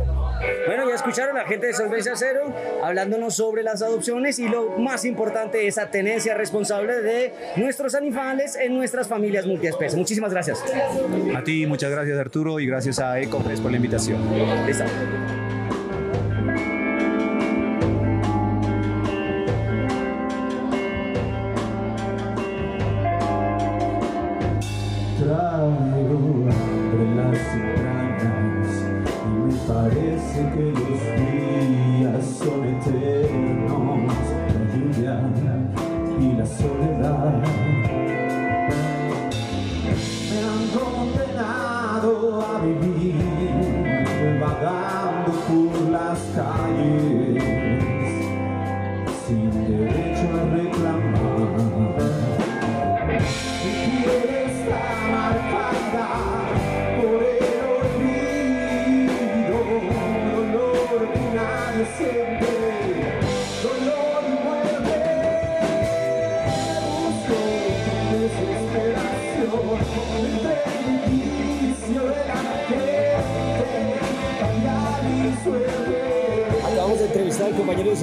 Bueno, 0.66 0.88
ya 0.88 0.96
escucharon 0.96 1.38
a 1.38 1.44
la 1.44 1.48
gente 1.48 1.68
de 1.68 1.74
Solvencia 1.74 2.14
Cero 2.16 2.54
hablándonos 2.84 3.36
sobre 3.36 3.64
las 3.64 3.82
adopciones 3.82 4.40
y 4.40 4.48
lo 4.48 4.78
más 4.80 5.06
importante, 5.06 5.68
esa 5.68 5.92
tenencia 5.92 6.34
responsable 6.34 7.02
de 7.02 7.34
nuestros 7.58 7.96
animales 7.96 8.56
en 8.56 8.76
nuestras 8.76 9.08
familias 9.08 9.46
multiespecies. 9.46 9.96
Muchísimas 9.96 10.32
gracias. 10.32 10.64
A 11.36 11.44
ti, 11.44 11.66
muchas 11.66 11.92
gracias 11.92 12.18
Arturo 12.18 12.60
y 12.60 12.68
gracias 12.68 13.00
a 13.00 13.20
Ecofres 13.20 13.60
por 13.62 13.72
la 13.72 13.78
invitación. 13.78 14.20
Listo. 14.66 14.86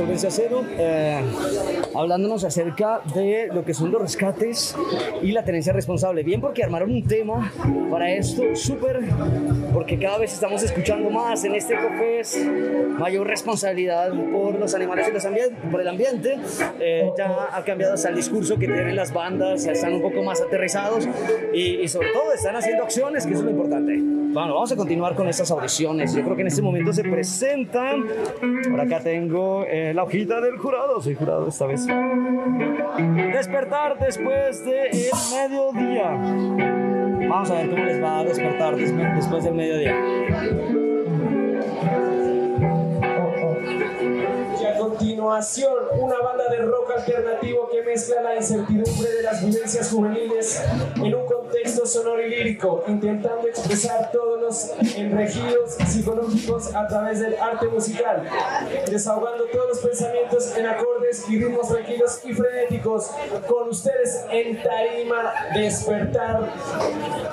Solvencia 0.07 0.31
Cero, 0.31 0.63
eh, 0.79 1.21
hablándonos 1.93 2.45
acerca 2.45 3.01
de 3.13 3.49
lo 3.53 3.65
que 3.65 3.75
son 3.75 3.91
los 3.91 4.01
rescates 4.01 4.77
y 5.21 5.33
la 5.33 5.45
tenencia 5.45 5.73
responsable. 5.73 6.23
Bien, 6.23 6.41
porque 6.41 6.63
armaron 6.63 6.93
un 6.93 7.03
tema 7.03 7.53
para 7.91 8.13
esto 8.13 8.55
súper, 8.55 9.01
porque 9.75 9.99
cada 9.99 10.19
vez 10.19 10.33
estamos 10.33 10.63
escuchando 10.63 11.11
más 11.11 11.43
en 11.43 11.57
este 11.57 11.75
COFES 11.75 12.47
mayor 13.01 13.27
responsabilidad 13.27 14.13
por 14.31 14.55
los 14.55 14.77
animales 14.77 15.09
y 15.09 15.13
los 15.13 15.27
por 15.73 15.81
el 15.81 15.89
ambiente. 15.89 16.39
Eh, 16.79 17.11
ya 17.19 17.49
ha 17.53 17.65
cambiado 17.65 17.95
hasta 17.95 18.09
el 18.11 18.15
discurso 18.15 18.61
que 18.61 18.69
tienen 18.69 18.95
las 18.95 19.13
bandas, 19.13 19.67
están 19.67 19.93
un 19.93 20.03
poco 20.03 20.23
más 20.23 20.41
aterrizados 20.41 21.09
y, 21.53 21.81
y 21.81 21.89
sobre 21.89 22.13
todo 22.13 22.33
están 22.33 22.55
haciendo 22.55 22.85
acciones, 22.85 23.27
que 23.27 23.33
eso 23.33 23.41
es 23.41 23.47
lo 23.47 23.51
importante. 23.51 24.16
Bueno, 24.37 24.53
vamos 24.53 24.71
a 24.71 24.77
continuar 24.77 25.15
con 25.15 25.27
estas 25.29 25.51
audiciones. 25.51 26.15
Yo 26.15 26.23
creo 26.23 26.37
que 26.37 26.43
en 26.43 26.49
este 26.49 26.61
momento 26.61 26.93
se 26.93 27.03
presentan. 27.05 28.05
Por 28.71 28.79
acá 28.79 29.01
tengo 29.01 29.65
eh, 29.67 29.95
la 29.95 30.03
hojita 30.05 30.43
del 30.43 30.59
jurado. 30.59 31.01
Soy 31.01 31.15
jurado 31.15 31.49
esta 31.49 31.65
vez. 31.65 31.87
Despertar 33.33 33.99
después 33.99 34.63
del 34.63 34.91
mediodía. 35.33 36.11
Vamos 37.31 37.51
a 37.51 37.55
ver 37.55 37.71
cómo 37.71 37.83
les 37.87 38.03
va 38.03 38.19
a 38.19 38.25
despertar 38.25 38.77
despe- 38.77 39.15
después 39.15 39.43
del 39.43 39.55
mediodía. 39.55 39.95
Una 45.27 46.21
banda 46.21 46.49
de 46.49 46.59
rock 46.59 46.93
alternativo 46.99 47.69
que 47.69 47.83
mezcla 47.83 48.23
la 48.23 48.37
incertidumbre 48.37 49.11
de 49.11 49.23
las 49.23 49.45
vivencias 49.45 49.91
juveniles 49.91 50.63
en 50.97 51.15
un 51.15 51.27
contexto 51.27 51.85
sonoro 51.85 52.23
y 52.23 52.31
lírico, 52.31 52.85
intentando 52.87 53.49
expresar 53.49 54.13
todos 54.13 54.41
los 54.41 54.97
enregidos 54.97 55.75
psicológicos 55.87 56.73
a 56.75 56.87
través 56.87 57.19
del 57.21 57.35
arte 57.41 57.67
musical, 57.67 58.23
desahogando 58.89 59.47
todos 59.47 59.69
los 59.69 59.79
pensamientos 59.81 60.57
en 60.57 60.67
acordes 60.67 61.29
y 61.29 61.43
ritmos 61.43 61.69
tranquilos 61.69 62.21
y 62.25 62.33
frenéticos. 62.33 63.11
Con 63.49 63.69
ustedes 63.69 64.25
en 64.31 64.63
Tarima 64.63 65.33
Despertar 65.55 66.53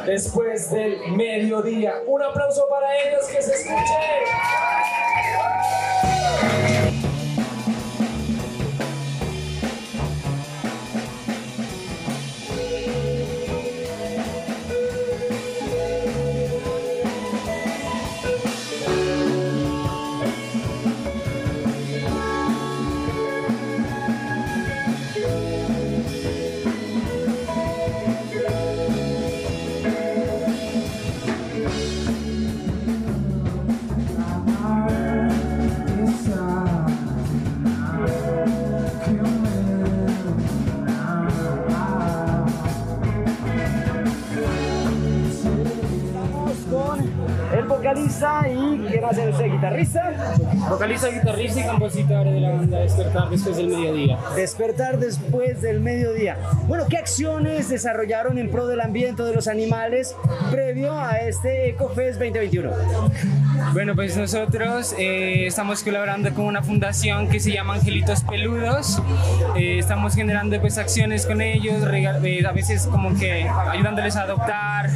después 0.06 0.72
del 0.72 0.98
mediodía. 1.16 2.02
Un 2.08 2.24
aplauso 2.24 2.68
para 2.68 2.98
ellos 3.04 3.26
que 3.28 3.42
se 3.42 3.54
escuchen. 3.54 3.84
Y 49.04 49.16
¿quién 49.16 49.22
hace 49.22 49.30
usted? 49.30 49.52
¿Guitarrista? 49.52 50.14
Vocalista, 50.70 51.08
guitarrista 51.10 51.60
y 51.60 51.68
compositor 51.68 52.26
de 52.26 52.40
la 52.40 52.52
banda 52.52 52.80
Despertar 52.80 53.30
después 53.30 53.58
del 53.58 53.68
mediodía. 53.68 54.20
Despertar 54.36 55.00
después 55.00 55.62
del 55.62 55.80
mediodía. 55.80 56.38
Bueno, 56.68 56.86
¿qué 56.90 56.98
acciones 56.98 57.70
desarrollaron 57.70 58.38
en 58.38 58.50
pro 58.50 58.68
del 58.68 58.82
ambiente 58.82 59.24
de 59.24 59.34
los 59.34 59.48
animales 59.48 60.16
previo 60.52 60.98
a 60.98 61.20
este 61.20 61.70
EcoFest 61.70 62.20
2021? 62.20 62.72
Bueno, 63.72 63.96
pues 63.96 64.18
nosotros 64.18 64.94
eh, 64.98 65.46
estamos 65.48 65.84
colaborando 65.84 66.34
con 66.34 66.46
una 66.46 66.62
fundación 66.62 67.30
que 67.30 67.40
se 67.40 67.52
llama 67.52 67.76
Angelitos 67.76 68.22
Peludos. 68.24 69.02
Eh, 69.56 69.80
estamos 69.80 70.16
generando 70.16 70.60
pues 70.60 70.78
acciones 70.78 71.26
con 71.26 71.42
ellos, 71.42 71.76
eh, 71.92 72.46
a 72.46 72.52
veces 72.52 72.88
como 72.88 73.18
que 73.18 73.48
ayudándoles 73.48 74.16
a 74.16 74.24
adoptar 74.24 74.90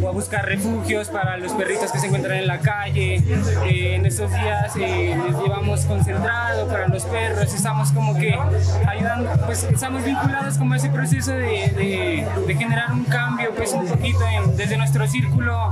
o 0.00 0.08
a 0.08 0.12
buscar 0.12 0.46
refugios 0.46 1.08
para 1.08 1.36
los 1.36 1.52
perritos 1.52 1.90
que 1.90 1.98
se 1.98 2.06
encuentran 2.06 2.38
en 2.38 2.46
la 2.46 2.60
calle. 2.60 3.22
En 3.64 4.06
estos 4.06 4.30
días 4.30 4.76
les 4.76 5.36
llevamos 5.42 5.84
concentrado 5.86 6.68
para 6.68 6.88
los 6.88 7.04
perros. 7.04 7.52
Estamos 7.52 7.92
como 7.92 8.14
que 8.16 8.38
ayudando, 8.86 9.30
pues 9.46 9.64
estamos 9.64 10.04
vinculados 10.04 10.56
como 10.58 10.74
a 10.74 10.76
ese 10.76 10.90
proceso 10.90 11.32
de, 11.32 12.26
generar 12.58 12.92
un 12.92 13.04
cambio, 13.04 13.50
pues 13.56 13.72
un 13.72 13.86
poquito 13.86 14.20
desde 14.56 14.76
nuestro 14.76 15.06
círculo, 15.08 15.70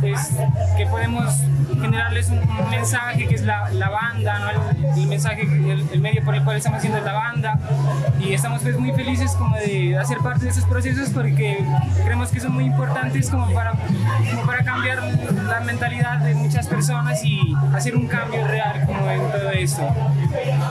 pues, 0.00 0.30
que 0.76 0.86
podemos 0.86 1.34
generarles 1.80 2.28
un, 2.30 2.38
un 2.38 2.70
mensaje 2.70 3.26
que 3.26 3.34
es 3.34 3.42
la, 3.42 3.68
la 3.70 3.88
banda, 3.90 4.38
¿no? 4.38 4.50
el, 4.50 5.00
el 5.00 5.06
mensaje, 5.06 5.42
el, 5.42 5.84
el 5.92 6.00
medio 6.00 6.24
por 6.24 6.34
el 6.34 6.42
cual 6.44 6.56
estamos 6.56 6.78
haciendo 6.78 6.98
es 6.98 7.04
la 7.04 7.12
banda 7.12 7.58
y 8.20 8.32
estamos 8.34 8.62
pues 8.62 8.78
muy 8.78 8.92
felices 8.92 9.32
como 9.32 9.56
de 9.56 9.96
hacer 9.98 10.18
parte 10.18 10.44
de 10.44 10.50
esos 10.50 10.64
procesos 10.64 11.10
porque 11.10 11.58
creemos 12.04 12.30
que 12.30 12.40
son 12.40 12.52
muy 12.52 12.64
importantes 12.64 13.30
como 13.30 13.52
para, 13.52 13.72
como 14.30 14.46
para 14.46 14.64
cambiar 14.64 14.98
la 15.48 15.60
mentalidad 15.60 16.18
de 16.18 16.34
muchas 16.34 16.66
personas 16.66 17.22
y 17.24 17.40
hacer 17.74 17.96
un 17.96 18.06
cambio 18.06 18.46
real 18.46 18.84
como 18.86 19.10
en 19.10 19.20
todo 19.30 19.50
esto. 19.50 19.82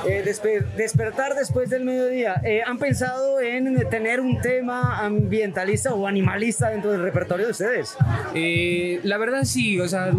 Eh, 0.08 0.24
despe- 0.26 0.66
despertar 0.76 1.36
después 1.36 1.70
del 1.70 1.84
mediodía. 1.86 2.36
Eh, 2.43 2.62
¿Han 2.66 2.78
pensado 2.78 3.39
en 3.39 3.88
tener 3.89 4.20
un 4.20 4.39
tema 4.41 4.99
ambientalista 4.99 5.93
o 5.93 6.08
animalista 6.08 6.70
dentro 6.70 6.91
del 6.91 7.01
repertorio 7.01 7.45
de 7.45 7.51
ustedes? 7.51 7.95
Eh, 8.34 8.99
la 9.04 9.18
verdad 9.18 9.43
sí, 9.43 9.80
o 9.80 9.88
sea, 9.88 10.12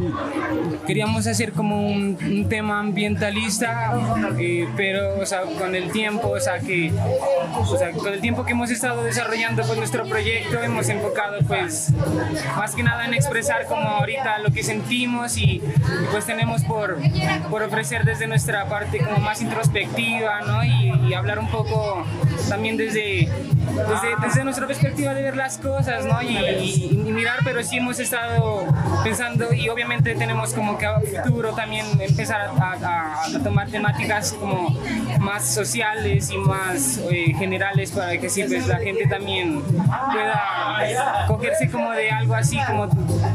queríamos 0.86 1.26
hacer 1.26 1.52
como 1.52 1.86
un, 1.86 2.46
tema 2.48 2.80
ambientalista, 2.80 3.92
eh, 4.38 4.68
pero 4.76 5.18
o 5.20 5.26
sea, 5.26 5.42
con 5.42 5.74
el 5.74 5.90
tiempo, 5.90 6.28
o 6.28 6.40
sea, 6.40 6.58
que, 6.60 6.92
o 7.56 7.76
sea, 7.76 7.92
con 7.92 8.12
el 8.12 8.20
tiempo 8.20 8.44
que 8.44 8.52
hemos 8.52 8.70
estado 8.70 9.02
desarrollando 9.02 9.62
pues, 9.64 9.78
nuestro 9.78 10.04
proyecto, 10.04 10.62
hemos 10.62 10.88
enfocado 10.88 11.38
pues 11.46 11.92
más 12.56 12.74
que 12.74 12.82
nada 12.82 13.06
en 13.06 13.14
expresar 13.14 13.66
como 13.66 13.88
ahorita 13.88 14.38
lo 14.38 14.50
que 14.50 14.62
sentimos 14.62 15.36
y, 15.38 15.62
pues 16.10 16.26
tenemos 16.26 16.62
por, 16.64 16.98
por 17.50 17.62
ofrecer 17.62 18.04
desde 18.04 18.26
nuestra 18.26 18.66
parte 18.66 18.98
como 18.98 19.18
más 19.18 19.40
introspectiva, 19.40 20.42
¿no? 20.42 20.64
Y 20.64 21.14
hablar 21.14 21.38
un 21.38 21.48
poco 21.48 22.04
también 22.48 22.76
desde, 22.76 23.28
desde, 23.64 24.26
desde 24.26 24.44
nuestra 24.44 24.66
perspectiva 24.66 25.14
de 25.14 25.22
ver 25.22 25.36
las 25.36 25.58
cosas, 25.58 26.04
¿no? 26.04 26.20
Y, 26.22 26.36
y- 26.36 26.90
y 27.06 27.12
mirar, 27.12 27.38
pero 27.44 27.62
sí 27.62 27.78
hemos 27.78 27.98
estado 27.98 28.64
pensando 29.02 29.52
y 29.52 29.68
obviamente 29.68 30.14
tenemos 30.14 30.52
como 30.54 30.76
que 30.78 30.86
a 30.86 31.00
futuro 31.00 31.52
también 31.54 31.86
empezar 32.00 32.40
a, 32.40 32.72
a- 32.72 33.24
a 33.36 33.42
tomar 33.42 33.68
temáticas 33.68 34.32
como 34.32 34.76
más 35.20 35.46
sociales 35.54 36.30
y 36.30 36.38
más 36.38 36.98
eh, 37.10 37.32
generales 37.38 37.90
para 37.92 38.16
que 38.18 38.28
sí, 38.30 38.44
pues 38.44 38.66
la 38.66 38.78
gente 38.78 39.06
también 39.06 39.62
pueda 39.62 41.24
cogerse 41.26 41.70
como 41.70 41.92
de 41.92 42.10
algo 42.10 42.34
así 42.34 42.58
como 42.66 42.88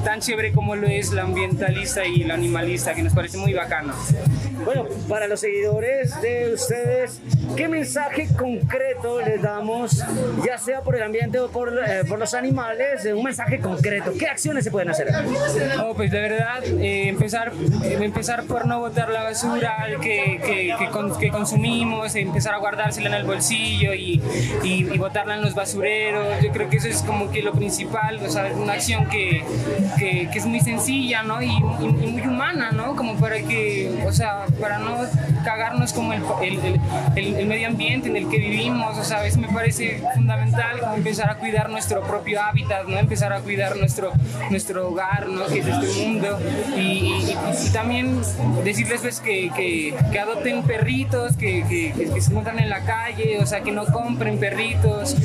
tan 0.04 0.20
chévere 0.20 0.52
como 0.54 0.76
lo 0.76 0.88
es 0.88 1.12
la 1.12 1.24
ambientalista 1.24 2.06
y 2.06 2.24
la 2.24 2.34
animalista, 2.36 2.94
que 2.94 3.02
nos 3.04 3.14
parece 3.14 3.38
muy 3.38 3.54
bacano. 3.54 3.94
Bueno, 4.66 4.86
para 5.08 5.28
los 5.28 5.40
seguidores 5.40 6.20
de 6.22 6.54
ustedes, 6.54 7.22
¿qué 7.56 7.68
mensaje 7.68 8.28
concreto 8.38 9.22
les 9.22 9.42
damos, 9.42 10.04
ya 10.46 10.58
sea 10.58 10.82
por 10.82 10.96
el 10.96 11.04
ambiente 11.04 11.40
o 11.40 11.50
por, 11.50 11.70
eh, 11.88 12.04
los 12.18 12.34
animales? 12.34 13.06
Un 13.06 13.24
mensaje 13.24 13.60
concreto. 13.60 14.12
¿Qué 14.18 14.28
acciones 14.28 14.64
se 14.64 14.72
pueden 14.72 14.90
hacer? 14.90 15.08
Oh, 15.84 15.94
pues 15.96 16.12
de 16.12 16.20
verdad, 16.22 16.64
eh, 16.66 17.08
empezar, 17.08 17.52
eh, 17.84 17.98
empezar 18.02 18.44
por 18.44 18.66
no 18.66 18.80
botar 18.80 19.10
la 19.10 19.24
basura 19.24 19.88
que, 20.02 20.40
que, 20.46 20.76
que 20.78 20.90
con- 20.92 21.18
que 21.18 21.30
consumimos, 21.30 22.16
empezar 22.16 22.54
a 22.54 22.58
guardársela 22.58 23.08
en 23.10 23.16
el 23.16 23.24
bolsillo 23.24 23.94
y, 23.94 24.22
y, 24.64 24.84
botarla 24.98 25.36
en 25.36 25.42
los 25.42 25.56
basureros. 25.56 26.42
Yo 26.44 26.52
creo 26.52 26.70
que 26.70 26.78
eso 26.78 26.88
es 26.90 27.02
como 27.04 27.32
que 27.32 27.42
lo 27.42 27.54
principal, 27.54 28.20
o 28.24 28.30
sea, 28.30 28.52
una 28.56 28.74
acción 28.74 29.08
que, 29.08 29.44
es 30.34 30.46
muy 30.46 30.60
sencilla, 30.60 31.24
¿no? 31.24 31.42
Y- 31.42 31.48
y 31.48 31.88
muy 32.08 32.22
humana, 32.24 32.72
¿no? 32.72 32.96
Como 32.96 33.16
para 33.16 33.38
que, 33.38 33.90
o 34.06 34.12
sea, 34.12 34.46
para 34.60 34.80
no 34.80 34.98
cagarnos 35.44 35.94
como 35.94 36.14
el, 36.14 36.22
el, 36.42 36.60
el- 37.16 37.36
el- 37.36 37.46
medio 37.50 37.68
ambiente 37.68 38.10
en 38.10 38.16
el 38.16 38.30
que 38.30 38.38
vivimos, 38.38 38.98
o 38.98 39.04
sea, 39.04 39.18
a 39.20 39.22
veces 39.22 39.38
me 39.40 39.48
parece 39.48 40.02
fundamental 40.16 40.80
como 40.80 40.94
empezar 40.96 41.30
a 41.30 41.36
cuidar 41.36 41.70
nuestro 41.70 42.02
propio 42.02 42.42
hábitat, 42.42 42.86
¿no? 42.88 42.98
Empezar 42.98 43.34
a 43.34 43.40
cuidar 43.40 43.76
nuestro, 43.78 44.12
nuestro 44.52 44.90
hogar, 44.90 45.28
¿no? 45.28 45.46
Que 45.48 45.60
es 45.60 45.68
este 45.68 46.06
mundo. 46.06 46.38
Y, 46.76 46.80
y- 46.80 47.38
y 47.66 47.70
también 47.72 48.22
decirles 48.64 49.02
pues 49.02 49.20
que, 49.20 49.50
que, 49.56 49.96
que 50.12 50.20
adopten 50.20 50.64
perritos, 50.64 51.36
que, 51.38 51.64
que, 51.68 51.94
se 52.22 52.30
encuentran 52.30 52.60
en 52.60 52.70
la 52.70 52.82
calle, 52.82 53.40
o 53.42 53.46
sea, 53.46 53.62
que 53.62 53.72
no 53.72 53.86
compren 53.86 54.38
perritos. 54.40 55.16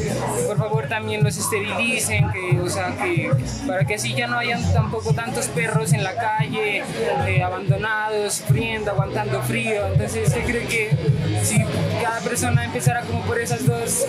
Por 0.46 0.56
favor 0.58 0.86
también 0.88 1.22
los 1.24 1.36
esterilicen, 1.36 2.26
que, 2.30 2.58
o 2.60 2.68
sea, 2.68 2.94
que 2.96 3.30
para 3.66 3.84
que 3.84 3.94
así 3.96 4.14
ya 4.14 4.26
no 4.26 4.38
hayan 4.38 4.62
tampoco 4.72 5.12
tantos 5.12 5.46
perros 5.48 5.92
en 5.92 6.02
la 6.04 6.14
calle, 6.14 6.82
eh, 7.26 7.42
abandonados, 7.42 8.42
friendo, 8.48 8.92
aguantando 9.14 9.42
frío. 9.42 9.86
Entonces 9.92 10.34
yo 10.34 10.42
creo 10.42 10.68
que 10.68 10.90
si 11.42 11.62
cada 12.02 12.20
persona 12.20 12.64
empezara 12.64 13.02
como 13.02 13.22
por 13.22 13.40
esas 13.40 13.64
dos 13.66 14.06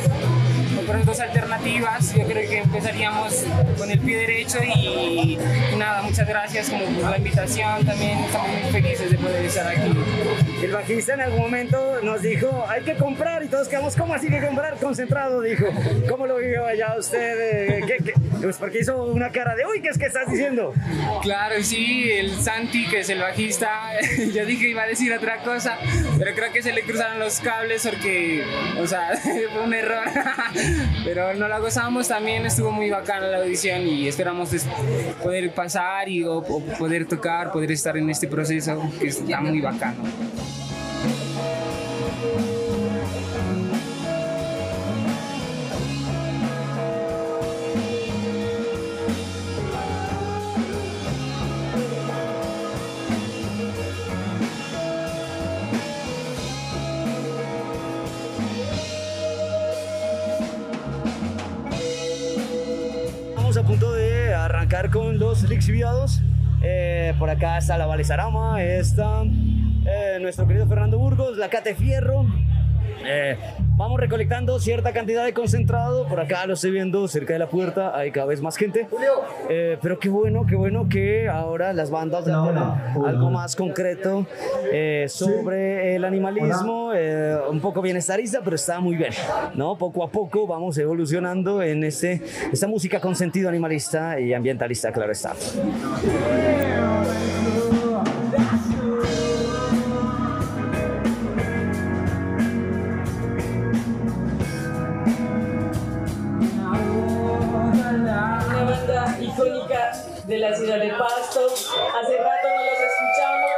esas 0.94 1.06
dos 1.06 1.20
alternativas, 1.20 2.14
yo 2.16 2.24
creo 2.26 2.50
que 2.50 2.58
empezaríamos 2.60 3.44
con 3.78 3.90
el 3.92 4.00
pie 4.00 4.18
derecho 4.18 4.60
y, 4.64 5.38
y 5.74 5.76
nada, 5.78 6.02
muchas 6.04 6.28
gracias 6.28 6.70
como 6.70 6.86
por 6.86 7.10
la 7.12 7.18
invitación 7.18 7.86
también, 7.86 8.20
estamos 8.20 8.48
muy 8.50 8.72
felices 8.72 9.12
de 9.12 9.18
poder 9.18 9.46
estar 9.46 9.68
aquí. 9.68 9.92
El 10.64 10.72
bajista 10.72 11.14
en 11.16 11.22
algún 11.22 11.42
momento 11.42 12.00
nos 12.02 12.22
dijo, 12.22 12.66
hay 12.70 12.84
que 12.84 12.96
comprar 12.96 13.44
y 13.44 13.48
todos 13.48 13.68
quedamos, 13.68 13.96
¿cómo 13.96 14.14
así 14.14 14.28
que 14.30 14.40
comprar? 14.42 14.76
Concentrado, 14.78 15.42
dijo. 15.42 15.66
¿Cómo 16.10 16.26
lo 16.28 16.38
vivió 16.38 16.66
allá 16.66 16.96
usted? 16.98 17.40
Eh, 17.80 17.84
¿qué- 17.88 18.04
qué? 18.04 18.14
Pues 18.42 18.58
porque 18.58 18.80
hizo 18.80 19.04
una 19.06 19.32
cara 19.32 19.56
de, 19.56 19.66
uy, 19.66 19.82
¿qué 19.82 19.90
es 19.90 19.98
que 19.98 20.06
estás 20.06 20.30
diciendo? 20.30 20.74
Claro, 21.22 21.56
sí, 21.64 22.10
el 22.12 22.32
Santi, 22.42 22.86
que 22.88 23.00
es 23.00 23.10
el 23.10 23.20
bajista, 23.20 23.92
yo 24.34 24.46
dije 24.46 24.64
que 24.66 24.70
iba 24.70 24.84
a 24.84 24.88
decir 24.88 25.12
otra 25.14 25.38
cosa, 25.38 25.78
pero 26.18 26.34
creo 26.36 26.52
que 26.54 26.62
se 26.62 26.72
le 26.74 26.82
cruzaron 26.84 27.20
los 27.20 27.40
cables 27.40 27.88
porque, 27.88 28.44
o 28.80 28.88
sea, 28.88 29.10
fue 29.22 29.62
un 29.64 29.74
error. 29.74 30.06
Pero 31.04 31.34
no 31.36 31.48
la 31.48 31.60
gozamos 31.60 32.08
también, 32.08 32.46
estuvo 32.46 32.72
muy 32.72 32.90
bacana 32.90 33.28
la 33.28 33.38
audición 33.38 33.88
y 33.88 34.08
esperamos 34.08 34.50
poder 35.22 35.54
pasar 35.54 36.10
y 36.10 36.24
o, 36.24 36.38
o 36.38 36.60
poder 36.78 37.08
tocar, 37.08 37.52
poder 37.52 37.72
estar 37.72 37.98
en 37.98 38.10
este 38.10 38.28
proceso 38.28 38.82
que 39.00 39.08
está 39.08 39.42
muy 39.42 39.62
bacano. 39.62 40.04
Los. 65.44 66.22
Eh, 66.62 67.14
por 67.20 67.30
acá 67.30 67.58
está 67.58 67.78
la 67.78 67.86
Valesarama, 67.86 68.64
está 68.64 69.24
eh, 69.24 70.18
nuestro 70.22 70.48
querido 70.48 70.68
Fernando 70.68 70.98
Burgos, 70.98 71.38
la 71.38 71.50
Cate 71.50 71.76
Fierro. 71.76 72.26
Eh, 73.08 73.38
vamos 73.78 74.00
recolectando 74.00 74.60
cierta 74.60 74.92
cantidad 74.94 75.24
de 75.24 75.34
concentrado. 75.34 76.08
Por 76.08 76.20
acá 76.20 76.46
lo 76.46 76.54
estoy 76.54 76.72
viendo 76.72 77.08
cerca 77.08 77.34
de 77.34 77.40
la 77.40 77.48
puerta, 77.48 77.96
hay 77.96 78.12
cada 78.12 78.28
vez 78.28 78.42
más 78.42 78.58
gente. 78.58 78.88
Eh, 79.50 79.78
pero 79.82 80.00
qué 80.00 80.10
bueno, 80.10 80.46
qué 80.48 80.56
bueno 80.56 80.88
que 80.90 81.30
ahora 81.30 81.74
las 81.74 81.90
bandas 81.92 82.26
ya 82.26 82.42
tienen 82.44 83.06
algo 83.06 83.30
más 83.30 83.56
concreto 83.56 84.26
eh, 84.72 85.06
sobre 85.08 85.96
el 85.96 86.06
animalismo, 86.06 86.92
eh, 86.94 87.38
un 87.50 87.60
poco 87.60 87.82
bienestarista, 87.82 88.42
pero 88.44 88.56
está 88.56 88.80
muy 88.80 88.96
bien. 88.96 89.12
¿no? 89.54 89.78
Poco 89.78 90.04
a 90.04 90.10
poco 90.10 90.48
vamos 90.48 90.78
evolucionando 90.78 91.62
en 91.62 91.84
este, 91.84 92.22
esta 92.52 92.68
música 92.68 93.00
con 93.00 93.16
sentido 93.16 93.50
animalista 93.50 94.20
y 94.20 94.34
ambientalista, 94.34 94.92
claro 94.92 95.12
está. 95.12 95.34
Icónica 110.36 110.40
de 110.40 110.40
la 110.40 110.56
ciudad 110.56 110.80
de 110.80 110.90
Pasto. 110.90 111.48
Hace 111.48 112.18
rato 112.18 112.48
no 112.50 112.64
los 112.64 112.80
escuchamos. 112.80 113.52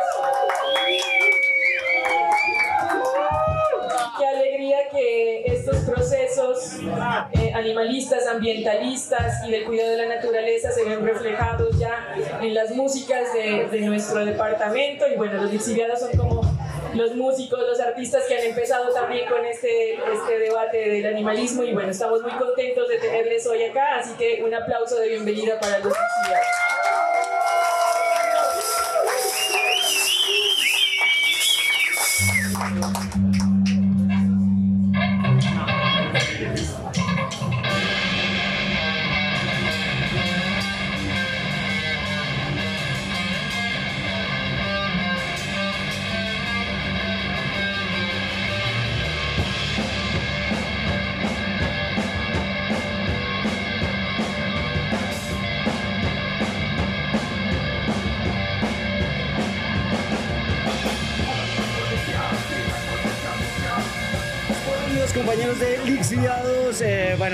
Qué 4.18 4.26
alegría 4.26 4.78
que 4.92 5.44
estos 5.46 5.78
procesos 5.78 6.80
eh, 7.34 7.52
animalistas, 7.54 8.26
ambientalistas 8.28 9.48
y 9.48 9.52
del 9.52 9.66
cuidado 9.66 9.92
de 9.92 9.98
la 9.98 10.16
naturaleza 10.16 10.72
se 10.72 10.84
ven 10.84 11.06
reflejados 11.06 11.78
ya 11.78 12.16
en 12.42 12.54
las 12.54 12.72
músicas 12.72 13.32
de, 13.34 13.68
de 13.70 13.82
nuestro 13.82 14.26
departamento. 14.26 15.08
Y 15.08 15.16
bueno, 15.18 15.44
los 15.44 15.52
lixiviados 15.52 16.00
son 16.00 16.18
como 16.18 16.27
los 16.98 17.16
músicos, 17.16 17.60
los 17.60 17.80
artistas 17.80 18.24
que 18.28 18.38
han 18.38 18.44
empezado 18.46 18.94
también 18.94 19.28
con 19.28 19.46
este, 19.46 19.94
este 19.94 20.40
debate 20.40 20.78
del 20.90 21.06
animalismo. 21.06 21.64
Y 21.64 21.74
bueno, 21.74 21.92
estamos 21.92 22.22
muy 22.22 22.32
contentos 22.32 22.88
de 22.88 22.98
tenerles 22.98 23.46
hoy 23.48 23.64
acá, 23.64 23.98
así 24.00 24.14
que 24.18 24.44
un 24.44 24.54
aplauso 24.54 25.00
de 25.00 25.10
bienvenida 25.10 25.60
para 25.60 25.80
los 25.80 25.94
lixiviados. 25.94 26.77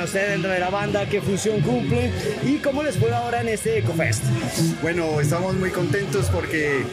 Bueno, 0.04 0.18
usted 0.18 0.32
dentro 0.32 0.52
de 0.52 0.60
la 0.60 0.70
banda, 0.70 1.08
¿qué 1.08 1.22
función 1.22 1.62
cumple? 1.62 2.12
¿Y 2.44 2.58
cómo 2.58 2.84
les 2.84 2.98
fue 2.98 3.14
ahora 3.14 3.40
en 3.40 3.48
este 3.48 3.78
EcoFest? 3.78 4.22
Bueno, 4.82 5.22
estamos 5.22 5.56
muy 5.56 5.70
contentos 5.70 6.26
porque 6.30 6.84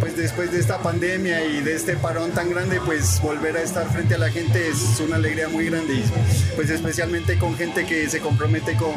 pues 0.00 0.16
después 0.16 0.50
de 0.50 0.58
esta 0.58 0.78
pandemia 0.78 1.44
y 1.44 1.60
de 1.60 1.76
este 1.76 1.94
parón 1.94 2.32
tan 2.32 2.50
grande, 2.50 2.80
pues 2.84 3.20
volver 3.22 3.56
a 3.58 3.62
estar 3.62 3.88
frente 3.92 4.16
a 4.16 4.18
la 4.18 4.30
gente 4.30 4.66
es 4.66 4.98
una 4.98 5.16
alegría 5.16 5.48
muy 5.48 5.66
grande 5.66 5.94
y 5.94 6.04
pues 6.56 6.68
especialmente 6.70 7.38
con 7.38 7.56
gente 7.56 7.86
que 7.86 8.08
se 8.08 8.18
compromete 8.18 8.74
con, 8.74 8.94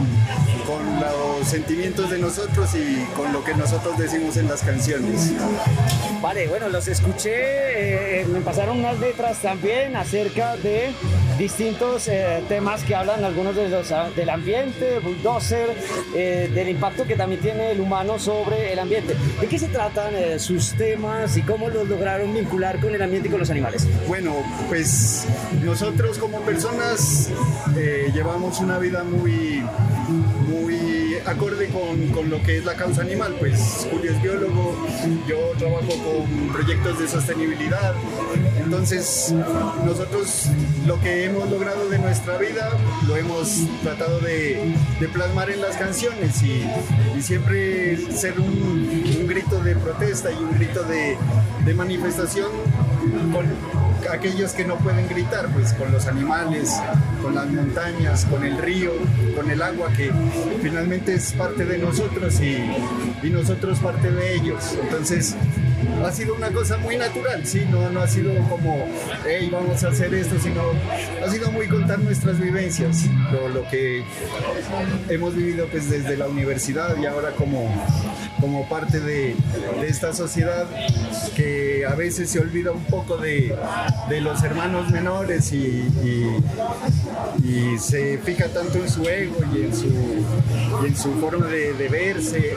con 0.66 1.00
los 1.00 1.48
sentimientos 1.48 2.10
de 2.10 2.18
nosotros 2.18 2.72
y 2.74 3.06
con 3.16 3.32
lo 3.32 3.44
que 3.44 3.54
nosotros 3.54 3.96
decimos 3.96 4.38
en 4.38 4.48
las 4.48 4.64
canciones. 4.64 5.34
Vale, 6.20 6.48
bueno, 6.48 6.68
los 6.68 6.88
escuché, 6.88 8.22
eh, 8.22 8.26
me 8.26 8.42
pasaron 8.42 8.80
unas 8.80 9.00
letras 9.00 9.40
también 9.40 9.96
acerca 9.96 10.58
de 10.58 10.94
distintos 11.38 12.08
eh, 12.08 12.44
temas 12.48 12.84
que 12.84 12.96
hablan 12.96 13.24
algunos 13.24 13.56
de 13.56 13.70
los, 13.70 13.92
ah, 13.92 14.10
del 14.16 14.30
ambiente, 14.30 15.00
bulldozer, 15.00 15.70
eh, 16.16 16.50
del 16.54 16.70
impacto 16.70 17.06
que 17.06 17.16
también 17.16 17.42
tiene 17.42 17.72
el 17.72 17.80
humano 17.80 18.20
sobre 18.20 18.74
el 18.74 18.80
ambiente. 18.80 19.16
¿De 19.40 19.48
qué 19.48 19.60
se 19.60 19.68
tratan 19.68 20.16
eh, 20.16 20.40
sus 20.40 20.74
temas 20.74 21.38
y 21.38 21.42
cómo 21.42 21.70
los 21.70 21.88
lograron 21.88 22.34
vincular 22.34 22.80
con 22.80 22.94
el 22.94 23.02
ambiente 23.02 23.28
y 23.28 23.32
con 23.32 23.40
los 23.40 23.50
animales? 23.50 23.88
Bueno, 24.08 24.36
pues 24.68 25.28
nosotros 25.64 26.18
como 26.18 26.42
personas 26.42 27.30
eh, 27.82 28.12
llevamos 28.14 28.60
una 28.60 28.78
vida 28.78 29.04
muy, 29.04 29.64
muy 30.48 31.18
acorde 31.26 31.68
con, 31.70 32.08
con 32.10 32.30
lo 32.30 32.42
que 32.44 32.58
es 32.58 32.66
la 32.66 32.76
causa 32.76 33.02
animal. 33.02 33.36
Pues 33.40 33.88
Julio 33.92 34.12
es 34.12 34.22
biólogo, 34.22 34.88
yo 35.28 35.38
trabajo 35.58 35.88
con 35.88 36.50
proyectos 36.54 37.00
de 37.00 37.08
sostenibilidad. 37.08 37.94
Entonces, 38.64 39.34
nosotros 39.84 40.46
lo 40.86 41.00
que 41.02 41.26
hemos 41.26 41.50
logrado 41.50 41.90
de 41.90 41.98
nuestra 42.00 42.38
vida 42.38 42.70
lo 43.08 43.18
hemos 43.18 43.62
tratado 43.84 44.20
de, 44.20 44.76
de 45.00 45.08
plasmar 45.10 45.50
en 45.50 45.62
las 45.62 45.76
canciones 45.78 46.42
y, 46.44 46.64
y 47.18 47.22
siempre 47.22 47.98
ser 48.12 48.40
un, 48.40 49.04
un 49.20 49.28
grito 49.28 49.60
de 49.62 49.76
protesta 49.76 50.32
y 50.32 50.36
un 50.36 50.54
grito 50.54 50.84
de, 50.84 51.18
de 51.66 51.74
manifestación 51.74 52.50
aquellos 54.10 54.54
que 54.54 54.66
no 54.66 54.78
pueden 54.78 55.08
gritar, 55.08 55.48
pues 55.50 55.74
con 55.74 55.92
los 55.92 56.08
animales, 56.08 56.80
con 57.22 57.36
las 57.36 57.48
montañas, 57.48 58.26
con 58.26 58.44
el 58.44 58.58
río, 58.58 58.92
con 59.36 59.50
el 59.50 59.62
agua 59.62 59.92
que 59.94 60.12
finalmente 60.62 61.14
es 61.16 61.34
parte 61.34 61.66
de 61.66 61.78
nosotros 61.78 62.40
y, 62.42 62.58
y 63.24 63.30
nosotros 63.30 63.80
parte 63.80 64.12
de 64.12 64.36
ellos. 64.36 64.78
Entonces, 64.82 65.36
ha 66.06 66.12
sido 66.12 66.36
una 66.36 66.50
cosa 66.50 66.78
muy 66.78 66.98
natural, 66.98 67.46
sí, 67.46 67.64
no, 67.70 67.90
no 67.90 68.02
ha 68.02 68.08
sido 68.08 68.34
como, 68.50 68.86
hey, 69.26 69.50
vamos 69.52 69.84
a 69.84 69.90
hacer 69.90 70.14
esto, 70.14 70.36
sino 70.40 70.62
ha 71.24 71.30
sido 71.30 71.52
muy 71.52 71.68
contar 71.68 72.00
nuestras 72.00 72.40
vivencias, 72.40 73.06
lo, 73.32 73.50
lo 73.50 73.68
que 73.70 74.04
hemos 75.10 75.36
vivido 75.36 75.68
pues 75.68 75.90
desde 75.90 76.18
la 76.18 76.28
universidad 76.28 76.98
y 76.98 77.06
ahora 77.06 77.32
como, 77.32 77.72
como 78.42 78.68
parte 78.68 79.00
de, 79.00 79.36
esta 79.88 80.14
sociedad 80.14 80.66
que 81.36 81.86
a 81.86 81.96
veces 81.96 82.30
se 82.30 82.40
olvida 82.40 82.72
un 82.72 82.84
poco 82.86 83.18
de, 83.18 83.56
los 84.22 84.44
hermanos 84.44 84.90
menores 84.92 85.54
y, 85.54 85.88
se 87.80 88.18
fija 88.20 88.48
tanto 88.48 88.78
en 88.78 88.90
su 88.90 89.04
ego 89.08 89.38
y 89.54 89.64
en 90.86 90.96
su, 90.96 91.14
forma 91.20 91.46
de, 91.48 91.88
verse, 91.90 92.56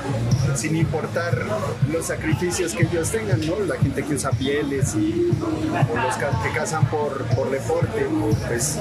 sin 0.54 0.76
importar 0.76 1.44
los 1.92 2.06
sacrificios 2.06 2.72
que 2.74 2.84
ellos 2.84 3.10
tengan. 3.10 3.40
La 3.68 3.76
gente 3.76 4.02
que 4.02 4.14
usa 4.14 4.30
pieles 4.30 4.94
y 4.94 5.30
o 5.92 5.96
los 5.96 6.16
que 6.16 6.50
cazan 6.54 6.86
por, 6.86 7.24
por 7.34 7.50
deporte, 7.50 8.06
pues 8.48 8.78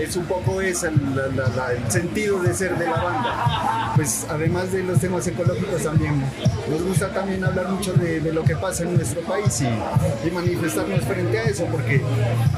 es 0.00 0.16
un 0.16 0.24
poco 0.26 0.60
ese 0.60 0.88
el, 0.88 1.90
sentido 1.90 2.40
de 2.42 2.54
ser 2.54 2.76
de 2.78 2.86
la 2.86 3.02
banda. 3.02 3.92
Pues 3.96 4.26
además 4.28 4.72
de 4.72 4.82
los 4.82 5.00
temas 5.00 5.26
ecológicos 5.26 5.82
también 5.82 6.22
nos 6.70 6.82
gusta 6.82 7.08
también 7.12 7.44
hablar 7.44 7.68
mucho 7.68 7.92
de, 7.94 8.20
lo 8.32 8.44
que 8.44 8.54
pasa 8.56 8.84
en 8.84 8.96
nuestro 8.96 9.22
país 9.22 9.62
y 10.24 10.30
manifestarnos 10.30 11.04
frente 11.04 11.38
a 11.38 11.44
eso, 11.44 11.64
porque 11.66 12.02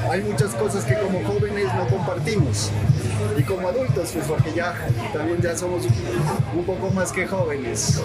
hay 0.09 0.21
muchas 0.21 0.53
cosas 0.55 0.83
que 0.85 0.95
como 0.99 1.23
jóvenes 1.25 1.65
no 1.75 1.87
compartimos. 1.87 2.71
Y 3.37 3.43
como 3.43 3.67
adultos, 3.67 4.11
pues 4.13 4.25
porque 4.25 4.51
ya 4.53 4.73
también 5.13 5.41
ya 5.41 5.55
somos 5.57 5.85
un 6.55 6.65
poco 6.65 6.89
más 6.91 7.11
que 7.11 7.27
jóvenes. 7.27 8.01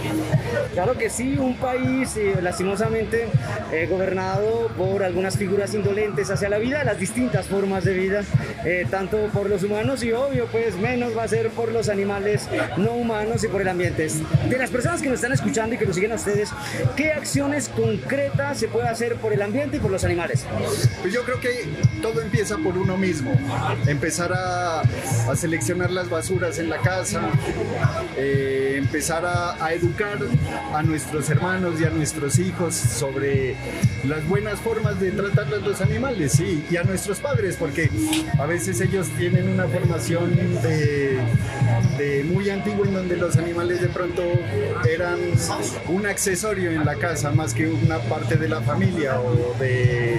Claro 0.72 0.96
que 0.96 1.10
sí, 1.10 1.36
un 1.38 1.56
país 1.56 2.16
eh, 2.16 2.36
lastimosamente 2.40 3.28
eh, 3.72 3.86
gobernado 3.90 4.68
por 4.76 5.02
algunas 5.02 5.36
figuras 5.36 5.74
indolentes 5.74 6.30
hacia 6.30 6.48
la 6.48 6.58
vida, 6.58 6.84
las 6.84 6.98
distintas 6.98 7.46
formas 7.46 7.84
de 7.84 7.94
vida, 7.94 8.22
eh, 8.64 8.86
tanto 8.90 9.28
por 9.32 9.48
los 9.48 9.62
humanos 9.62 10.02
y 10.02 10.12
obvio, 10.12 10.46
pues 10.46 10.76
menos 10.76 11.16
va 11.16 11.24
a 11.24 11.28
ser 11.28 11.50
por 11.50 11.72
los 11.72 11.88
animales 11.88 12.48
no 12.76 12.92
humanos 12.92 13.44
y 13.44 13.48
por 13.48 13.62
el 13.62 13.68
ambiente. 13.68 14.08
De 14.48 14.58
las 14.58 14.70
personas 14.70 15.00
que 15.00 15.08
nos 15.08 15.16
están 15.16 15.32
escuchando 15.32 15.74
y 15.74 15.78
que 15.78 15.86
nos 15.86 15.94
siguen 15.94 16.12
a 16.12 16.16
ustedes, 16.16 16.50
¿qué 16.96 17.12
acciones 17.12 17.68
concretas 17.68 18.58
se 18.58 18.68
puede 18.68 18.88
hacer 18.88 19.16
por 19.16 19.32
el 19.32 19.42
ambiente 19.42 19.78
y 19.78 19.80
por 19.80 19.90
los 19.90 20.04
animales? 20.04 20.44
Pues 21.00 21.12
yo 21.12 21.22
creo 21.24 21.40
que 21.40 21.68
todo 22.02 22.20
empieza 22.20 22.56
por 22.58 22.76
uno 22.76 22.96
mismo. 22.96 23.32
Empezar 23.86 24.32
a, 24.32 24.82
a 25.28 25.36
seleccionar 25.36 25.90
las 25.90 26.08
basuras 26.08 26.58
en 26.58 26.68
la 26.68 26.78
casa, 26.78 27.30
eh, 28.16 28.74
empezar 28.76 29.24
a, 29.24 29.72
educar 29.72 30.18
a 30.72 30.82
nuestros 30.82 31.28
hermanos 31.30 31.80
y 31.80 31.84
a 31.84 31.90
nuestros 31.90 32.38
hijos 32.38 32.74
sobre 32.74 33.56
las 34.04 34.26
buenas 34.26 34.60
formas 34.60 35.00
de 35.00 35.10
tratar 35.10 35.52
a 35.52 35.58
los 35.58 35.80
animales 35.80 36.32
sí, 36.32 36.64
y 36.70 36.76
a 36.76 36.84
nuestros 36.84 37.18
padres, 37.18 37.56
porque 37.56 37.90
a 38.38 38.46
veces 38.46 38.80
ellos 38.80 39.08
tienen 39.18 39.48
una 39.48 39.66
formación 39.66 40.36
de, 40.62 41.18
de 41.98 42.24
muy 42.24 42.50
antigua 42.50 42.86
en 42.86 42.94
donde 42.94 43.16
los 43.16 43.36
animales 43.36 43.80
de 43.80 43.88
pronto 43.88 44.22
eran 44.88 45.18
un 45.88 46.06
accesorio 46.06 46.70
en 46.70 46.84
la 46.84 46.94
casa 46.96 47.30
más 47.32 47.54
que 47.54 47.68
una 47.68 47.98
parte 47.98 48.36
de 48.36 48.48
la 48.48 48.60
familia 48.60 49.20
o 49.20 49.54
de 49.58 50.16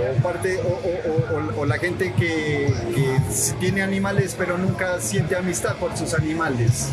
o 0.00 0.22
parte 0.22 0.58
o, 0.58 0.68
o- 0.68 1.60
o- 1.60 1.66
la 1.66 1.78
gente 1.78 2.12
que, 2.18 2.72
que 2.94 3.16
tiene 3.60 3.82
animales 3.82 4.34
pero 4.36 4.56
nunca 4.58 5.00
siente 5.00 5.36
amistad 5.36 5.76
por 5.76 5.96
sus 5.96 6.14
animales. 6.14 6.88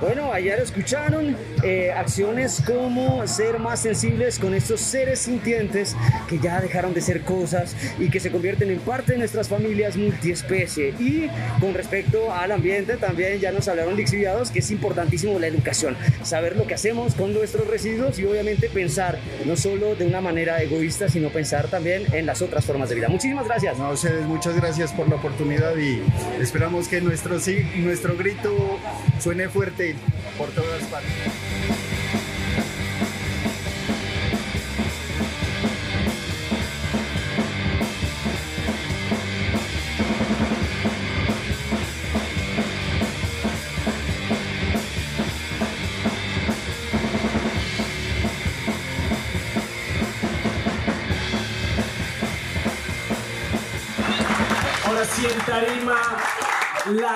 Bueno, 0.00 0.32
allá 0.32 0.56
lo 0.56 0.62
escucharon, 0.62 1.36
eh, 1.62 1.92
acciones 1.92 2.62
como 2.64 3.26
ser 3.26 3.58
más 3.58 3.80
sensibles 3.80 4.38
con 4.38 4.54
estos 4.54 4.80
seres 4.80 5.18
sintientes 5.20 5.94
que 6.28 6.38
ya 6.38 6.60
dejaron 6.60 6.94
de 6.94 7.00
ser 7.00 7.20
cosas 7.22 7.74
y 7.98 8.08
que 8.08 8.20
se 8.20 8.30
convierten 8.30 8.70
en 8.70 8.78
parte 8.78 9.12
de 9.12 9.18
nuestras 9.18 9.48
familias 9.48 9.96
multiespecie. 9.96 10.94
Y 10.98 11.28
con 11.60 11.74
respecto 11.74 12.32
al 12.32 12.52
ambiente 12.52 12.96
también 12.96 13.38
ya 13.40 13.52
nos 13.52 13.68
hablaron 13.68 13.96
lixiviados 13.96 14.50
que 14.50 14.60
es 14.60 14.70
importantísimo 14.70 15.38
la 15.38 15.48
educación, 15.48 15.96
saber 16.22 16.56
lo 16.56 16.66
que 16.66 16.74
hacemos 16.74 17.14
con 17.14 17.32
nuestros 17.34 17.66
residuos 17.66 18.18
y 18.18 18.24
obviamente 18.24 18.68
pensar 18.70 19.18
no 19.44 19.56
solo 19.56 19.94
de 19.96 20.06
una 20.06 20.20
manera 20.20 20.62
egoísta, 20.62 21.08
sino 21.08 21.28
pensar 21.30 21.66
también 21.68 21.79
en 21.86 22.26
las 22.26 22.42
otras 22.42 22.64
formas 22.64 22.88
de 22.88 22.96
vida. 22.96 23.08
Muchísimas 23.08 23.46
gracias. 23.46 23.78
A 23.78 23.90
ustedes 23.90 24.26
muchas 24.26 24.56
gracias 24.56 24.92
por 24.92 25.08
la 25.08 25.16
oportunidad 25.16 25.76
y 25.76 26.02
esperamos 26.40 26.88
que 26.88 27.00
nuestro, 27.00 27.36
nuestro 27.76 28.16
grito 28.16 28.78
suene 29.18 29.48
fuerte 29.48 29.96
por 30.38 30.48
todas 30.50 30.82
partes. 30.84 31.39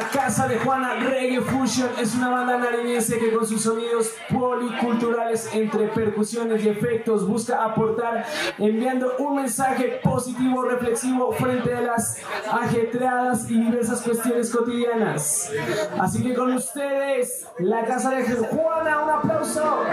La 0.00 0.08
casa 0.08 0.48
de 0.48 0.58
Juana 0.58 0.94
Reggae 0.94 1.40
Fusion 1.40 1.90
es 2.00 2.14
una 2.16 2.28
banda 2.28 2.58
nariñense 2.58 3.18
que 3.18 3.32
con 3.32 3.46
sus 3.46 3.62
sonidos 3.62 4.10
policulturales 4.32 5.48
entre 5.54 5.86
percusiones 5.88 6.64
y 6.64 6.68
efectos 6.68 7.26
busca 7.26 7.64
aportar 7.64 8.26
enviando 8.58 9.14
un 9.18 9.36
mensaje 9.36 10.00
positivo, 10.02 10.62
reflexivo 10.62 11.32
frente 11.32 11.74
a 11.74 11.80
las 11.80 12.18
ajetreadas 12.50 13.48
y 13.48 13.60
diversas 13.60 14.02
cuestiones 14.02 14.50
cotidianas. 14.50 15.52
Así 16.00 16.22
que 16.24 16.34
con 16.34 16.52
ustedes, 16.52 17.46
la 17.58 17.84
casa 17.84 18.10
de 18.10 18.24
Juana, 18.24 19.02
un 19.02 19.10
aplauso. 19.10 19.84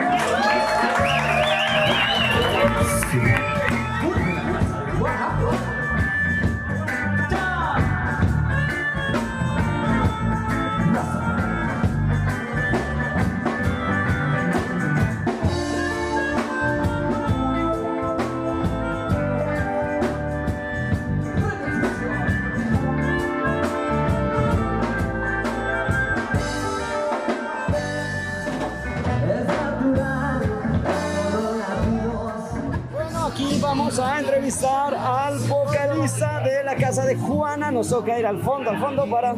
Vamos 33.98 34.14
a 34.14 34.20
entrevistar 34.20 34.96
al 34.96 35.38
vocalista 35.40 36.40
de 36.42 36.64
la 36.64 36.76
casa 36.76 37.06
de 37.06 37.16
Juana. 37.16 37.72
Nos 37.72 37.90
toca 37.90 38.18
ir 38.18 38.26
al 38.26 38.40
fondo, 38.40 38.70
al 38.70 38.80
fondo 38.80 39.06
para 39.10 39.34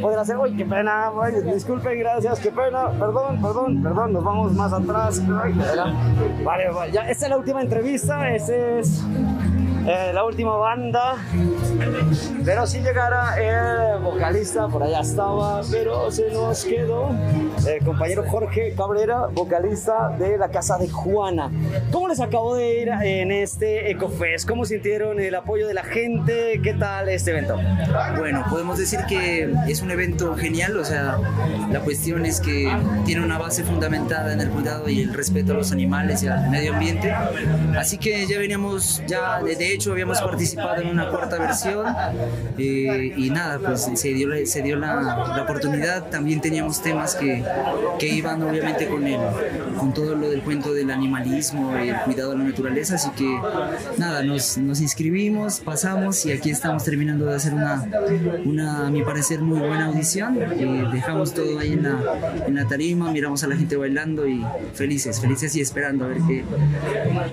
poder 0.00 0.18
hacer. 0.18 0.36
¡Uy, 0.36 0.56
qué 0.56 0.64
pena! 0.64 1.10
Ay, 1.20 1.42
disculpen, 1.42 1.98
gracias, 1.98 2.38
qué 2.38 2.50
pena. 2.52 2.90
Perdón, 2.90 3.42
perdón, 3.42 3.82
perdón, 3.82 4.12
nos 4.12 4.22
vamos 4.22 4.52
más 4.52 4.72
atrás. 4.72 5.20
Vale, 6.44 6.70
vale, 6.70 6.92
ya, 6.92 7.08
esta 7.08 7.26
es 7.26 7.30
la 7.30 7.38
última 7.38 7.60
entrevista. 7.60 8.32
Esta 8.32 8.54
es 8.78 9.02
eh, 9.86 10.12
la 10.14 10.24
última 10.24 10.56
banda. 10.56 11.16
Pero 12.44 12.66
si 12.66 12.80
llegara 12.80 13.36
el 13.38 14.00
vocalista, 14.02 14.68
por 14.68 14.82
allá 14.82 15.00
estaba, 15.00 15.60
pero 15.70 16.10
se 16.10 16.30
nos 16.30 16.64
quedó 16.64 17.10
el 17.66 17.84
compañero 17.84 18.24
Jorge 18.28 18.74
Cabrera, 18.76 19.26
vocalista 19.32 20.10
de 20.18 20.38
la 20.38 20.48
casa 20.48 20.78
de 20.78 20.88
Juana. 20.88 21.50
¿Cómo 21.92 22.08
les 22.08 22.20
acabo 22.20 22.56
de 22.56 22.82
ir 22.82 22.88
en 22.88 23.30
este 23.30 23.90
EcoFest? 23.90 24.48
¿Cómo 24.48 24.64
sintieron 24.64 25.20
el 25.20 25.34
apoyo 25.34 25.66
de 25.66 25.74
la 25.74 25.84
gente? 25.84 26.60
¿Qué 26.62 26.74
tal 26.74 27.08
este 27.08 27.30
evento? 27.30 27.58
Bueno, 28.16 28.44
podemos 28.50 28.78
decir 28.78 29.00
que 29.08 29.52
es 29.66 29.82
un 29.82 29.90
evento 29.90 30.34
genial, 30.36 30.76
o 30.76 30.84
sea, 30.84 31.18
la 31.70 31.80
cuestión 31.80 32.26
es 32.26 32.40
que 32.40 32.74
tiene 33.04 33.24
una 33.24 33.38
base 33.38 33.62
fundamentada 33.64 34.32
en 34.32 34.40
el 34.40 34.48
cuidado 34.50 34.88
y 34.88 35.02
el 35.02 35.14
respeto 35.14 35.52
a 35.52 35.56
los 35.56 35.72
animales 35.72 36.22
y 36.22 36.28
al 36.28 36.50
medio 36.50 36.74
ambiente. 36.74 37.12
Así 37.78 37.98
que 37.98 38.26
ya 38.26 38.38
veníamos, 38.38 39.02
ya 39.06 39.40
de 39.42 39.72
hecho 39.72 39.92
habíamos 39.92 40.20
participado 40.20 40.82
en 40.82 40.88
una 40.88 41.08
cuarta 41.10 41.38
versión 41.38 41.67
eh, 42.58 43.12
y 43.16 43.30
nada, 43.30 43.58
pues 43.58 43.88
se 43.94 44.08
dio, 44.14 44.28
se 44.46 44.62
dio 44.62 44.76
la, 44.76 44.94
la 45.36 45.42
oportunidad. 45.42 46.08
También 46.10 46.40
teníamos 46.40 46.82
temas 46.82 47.14
que, 47.14 47.44
que 47.98 48.08
iban 48.08 48.42
obviamente 48.42 48.86
con, 48.86 49.06
el, 49.06 49.20
con 49.78 49.92
todo 49.92 50.14
lo 50.14 50.30
del 50.30 50.42
cuento 50.42 50.72
del 50.72 50.90
animalismo, 50.90 51.76
el 51.76 51.96
cuidado 52.00 52.32
de 52.32 52.38
la 52.38 52.44
naturaleza. 52.44 52.96
Así 52.96 53.10
que 53.10 53.38
nada, 53.96 54.22
nos, 54.22 54.58
nos 54.58 54.80
inscribimos, 54.80 55.60
pasamos 55.60 56.24
y 56.26 56.32
aquí 56.32 56.50
estamos 56.50 56.84
terminando 56.84 57.26
de 57.26 57.36
hacer 57.36 57.54
una, 57.54 57.84
una 58.44 58.86
a 58.86 58.90
mi 58.90 59.02
parecer, 59.02 59.40
muy 59.40 59.60
buena 59.60 59.86
audición. 59.86 60.38
Eh, 60.40 60.88
dejamos 60.92 61.34
todo 61.34 61.58
ahí 61.58 61.72
en 61.72 61.84
la, 61.84 62.44
en 62.46 62.54
la 62.54 62.66
tarima, 62.66 63.10
miramos 63.10 63.42
a 63.44 63.48
la 63.48 63.56
gente 63.56 63.76
bailando 63.76 64.26
y 64.26 64.44
felices, 64.74 65.20
felices 65.20 65.54
y 65.56 65.60
esperando 65.60 66.04
a 66.04 66.08
ver 66.08 66.18
qué, 66.26 66.44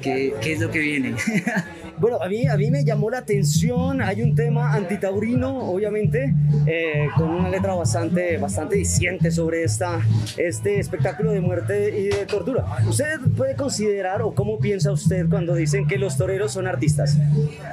qué, 0.02 0.34
qué 0.42 0.54
es 0.54 0.60
lo 0.60 0.72
que 0.72 0.80
viene. 0.80 1.16
Bueno, 1.98 2.22
a 2.22 2.28
mí, 2.28 2.46
a 2.46 2.58
mí 2.58 2.72
me 2.72 2.84
llamó 2.84 3.10
la 3.10 3.20
atención, 3.20 4.02
hay 4.02 4.22
un 4.22 4.36
tema 4.36 4.74
antitaurino, 4.74 5.58
obviamente, 5.58 6.34
eh, 6.68 7.08
con 7.16 7.30
una 7.30 7.50
letra 7.50 7.74
bastante, 7.74 8.38
bastante 8.38 8.76
diciente 8.76 9.32
sobre 9.32 9.64
esta, 9.64 10.00
este 10.38 10.80
espectáculo 10.80 11.32
de 11.32 11.40
muerte 11.40 11.98
y 12.00 12.16
de 12.16 12.26
tortura. 12.26 12.66
¿Usted 12.88 13.20
puede 13.38 13.56
considerar 13.56 14.22
o 14.22 14.34
cómo 14.34 14.60
piensa 14.60 14.92
usted 14.92 15.30
cuando 15.30 15.56
dicen 15.56 15.88
que 15.88 15.98
los 15.98 16.18
toreros 16.18 16.52
son 16.52 16.68
artistas? 16.68 17.18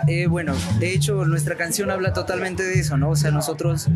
Eh, 0.06 0.26
bueno, 0.26 0.54
de 0.78 0.92
hecho 0.92 1.24
nuestra 1.24 1.56
canción 1.56 1.90
habla 1.90 2.12
totalmente 2.12 2.62
de 2.62 2.74
eso, 2.74 2.96
¿no? 2.96 3.10
O 3.10 3.16
sea, 3.16 3.30
nosotros 3.30 3.88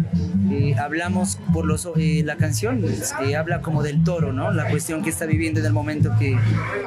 eh, 0.50 0.74
hablamos 0.78 1.38
por 1.52 1.66
los, 1.66 1.88
eh, 1.96 2.22
la 2.24 2.36
canción 2.36 2.84
eh, 3.24 3.36
habla 3.36 3.60
como 3.60 3.82
del 3.82 4.02
toro, 4.04 4.32
¿no? 4.32 4.52
La 4.52 4.68
cuestión 4.68 5.02
que 5.02 5.10
está 5.10 5.26
viviendo 5.26 5.60
en 5.60 5.66
el 5.66 5.72
momento 5.72 6.12
que, 6.18 6.36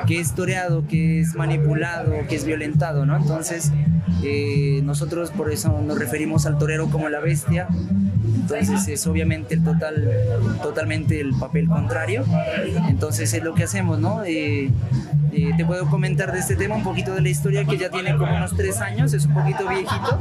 que 0.07 0.19
es 0.19 0.33
toreado, 0.35 0.85
que 0.87 1.21
es 1.21 1.35
manipulado, 1.35 2.13
que 2.27 2.35
es 2.35 2.45
violentado, 2.45 3.05
¿no? 3.05 3.15
Entonces 3.29 3.71
eh, 4.23 4.81
nosotros 4.83 5.29
por 5.29 5.51
eso 5.51 5.79
nos 5.81 5.99
referimos 5.99 6.47
al 6.47 6.57
torero 6.57 6.89
como 6.89 7.09
la 7.09 7.19
bestia. 7.19 7.67
Entonces 8.41 8.87
es 8.87 9.05
obviamente 9.05 9.53
el 9.53 9.63
total, 9.63 10.09
totalmente 10.63 11.21
el 11.21 11.35
papel 11.35 11.67
contrario. 11.67 12.25
Entonces 12.87 13.31
es 13.33 13.43
lo 13.43 13.53
que 13.53 13.65
hacemos, 13.65 13.99
¿no? 13.99 14.23
Eh, 14.23 14.71
eh, 15.31 15.51
te 15.55 15.63
puedo 15.63 15.87
comentar 15.87 16.31
de 16.31 16.39
este 16.39 16.55
tema 16.55 16.75
un 16.75 16.83
poquito 16.83 17.13
de 17.13 17.21
la 17.21 17.29
historia 17.29 17.65
que 17.65 17.77
ya 17.77 17.91
tiene 17.91 18.17
como 18.17 18.35
unos 18.35 18.55
tres 18.55 18.81
años, 18.81 19.13
es 19.13 19.27
un 19.27 19.35
poquito 19.35 19.67
viejito, 19.67 20.19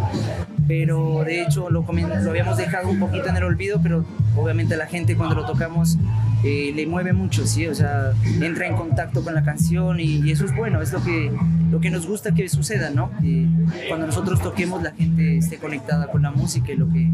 pero 0.67 1.25
de 1.25 1.41
hecho 1.43 1.71
lo, 1.71 1.83
lo 1.91 2.31
habíamos 2.31 2.59
dejado 2.59 2.91
un 2.91 3.01
poquito 3.01 3.29
en 3.29 3.39
el 3.39 3.45
olvido, 3.45 3.81
pero 3.83 4.05
obviamente 4.37 4.77
la 4.77 4.87
gente 4.87 5.17
cuando 5.17 5.35
lo 5.35 5.47
tocamos 5.47 5.97
eh, 6.45 6.73
le 6.75 6.87
mueve 6.87 7.13
mucho, 7.13 7.47
¿sí? 7.47 7.67
O 7.67 7.75
sea, 7.75 8.13
entra 8.41 8.67
en 8.67 8.77
contacto 8.77 9.23
con 9.23 9.35
la 9.35 9.43
canción 9.43 9.99
y, 9.99 10.21
y 10.25 10.31
eso 10.31 10.45
es 10.45 10.55
bueno, 10.55 10.81
es 10.81 10.93
lo 10.93 11.03
que, 11.03 11.33
lo 11.71 11.81
que 11.81 11.91
nos 11.91 12.07
gusta 12.07 12.33
que 12.33 12.49
suceda, 12.49 12.91
¿no? 12.91 13.11
Eh, 13.23 13.47
cuando 13.89 14.07
nosotros 14.07 14.41
toquemos 14.41 14.83
la 14.83 14.93
gente 14.93 15.39
esté 15.39 15.59
conectada 15.59 16.07
con 16.07 16.23
la 16.23 16.31
música 16.31 16.73
y 16.73 16.77
lo 16.77 16.89
que, 16.89 17.11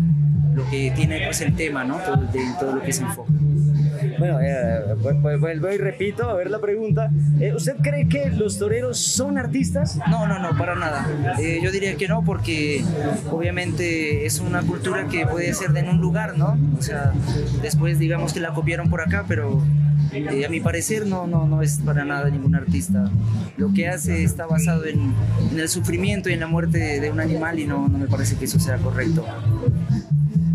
lo 0.55 0.69
que 0.71 0.93
tiene 0.95 1.23
pues 1.25 1.41
el 1.41 1.55
tema, 1.55 1.85
¿no? 1.85 1.97
Todo, 1.99 2.17
de, 2.17 2.41
todo 2.61 2.77
lo 2.77 2.83
que 2.83 2.93
se 2.93 3.03
enfoca. 3.03 3.33
Bueno, 4.19 4.41
eh, 4.41 4.95
vu- 5.03 5.21
vu- 5.21 5.39
vuelvo 5.41 5.71
y 5.73 5.77
repito, 5.79 6.29
a 6.29 6.35
ver 6.35 6.51
la 6.51 6.61
pregunta. 6.61 7.11
Eh, 7.41 7.53
¿Usted 7.55 7.77
cree 7.83 8.09
que 8.09 8.31
los 8.31 8.59
toreros 8.59 8.99
son 8.99 9.39
artistas? 9.39 9.99
No, 10.11 10.27
no, 10.27 10.39
no, 10.39 10.57
para 10.57 10.75
nada. 10.75 11.07
Eh, 11.39 11.61
yo 11.63 11.71
diría 11.71 11.95
que 11.97 12.09
no, 12.09 12.23
porque 12.25 12.85
obviamente 13.31 14.27
es 14.27 14.41
una 14.41 14.63
cultura 14.63 15.07
que 15.09 15.27
puede 15.27 15.53
ser 15.55 15.71
de 15.73 15.81
en 15.81 15.89
un 15.89 15.99
lugar, 16.01 16.39
¿no? 16.39 16.57
O 16.79 16.83
sea, 16.83 17.13
después 17.63 17.99
digamos 17.99 18.33
que 18.33 18.41
la 18.41 18.55
copiaron 18.55 18.89
por 18.89 19.01
acá, 19.01 19.25
pero 19.29 19.63
eh, 20.13 20.47
a 20.47 20.49
mi 20.49 20.61
parecer 20.61 21.07
no, 21.07 21.27
no, 21.27 21.47
no 21.47 21.61
es 21.63 21.79
para 21.85 22.05
nada 22.05 22.31
ningún 22.31 22.55
artista. 22.55 23.11
Lo 23.57 23.73
que 23.73 23.89
hace 23.89 24.23
está 24.25 24.47
basado 24.47 24.85
en, 24.87 25.13
en 25.53 25.59
el 25.59 25.69
sufrimiento 25.69 26.29
y 26.31 26.33
en 26.35 26.41
la 26.41 26.47
muerte 26.47 27.01
de 27.01 27.11
un 27.11 27.21
animal 27.21 27.59
y 27.59 27.67
no, 27.67 27.89
no 27.89 27.99
me 27.99 28.07
parece 28.07 28.37
que 28.37 28.45
eso 28.47 28.59
sea 28.59 28.77
correcto. 28.79 29.25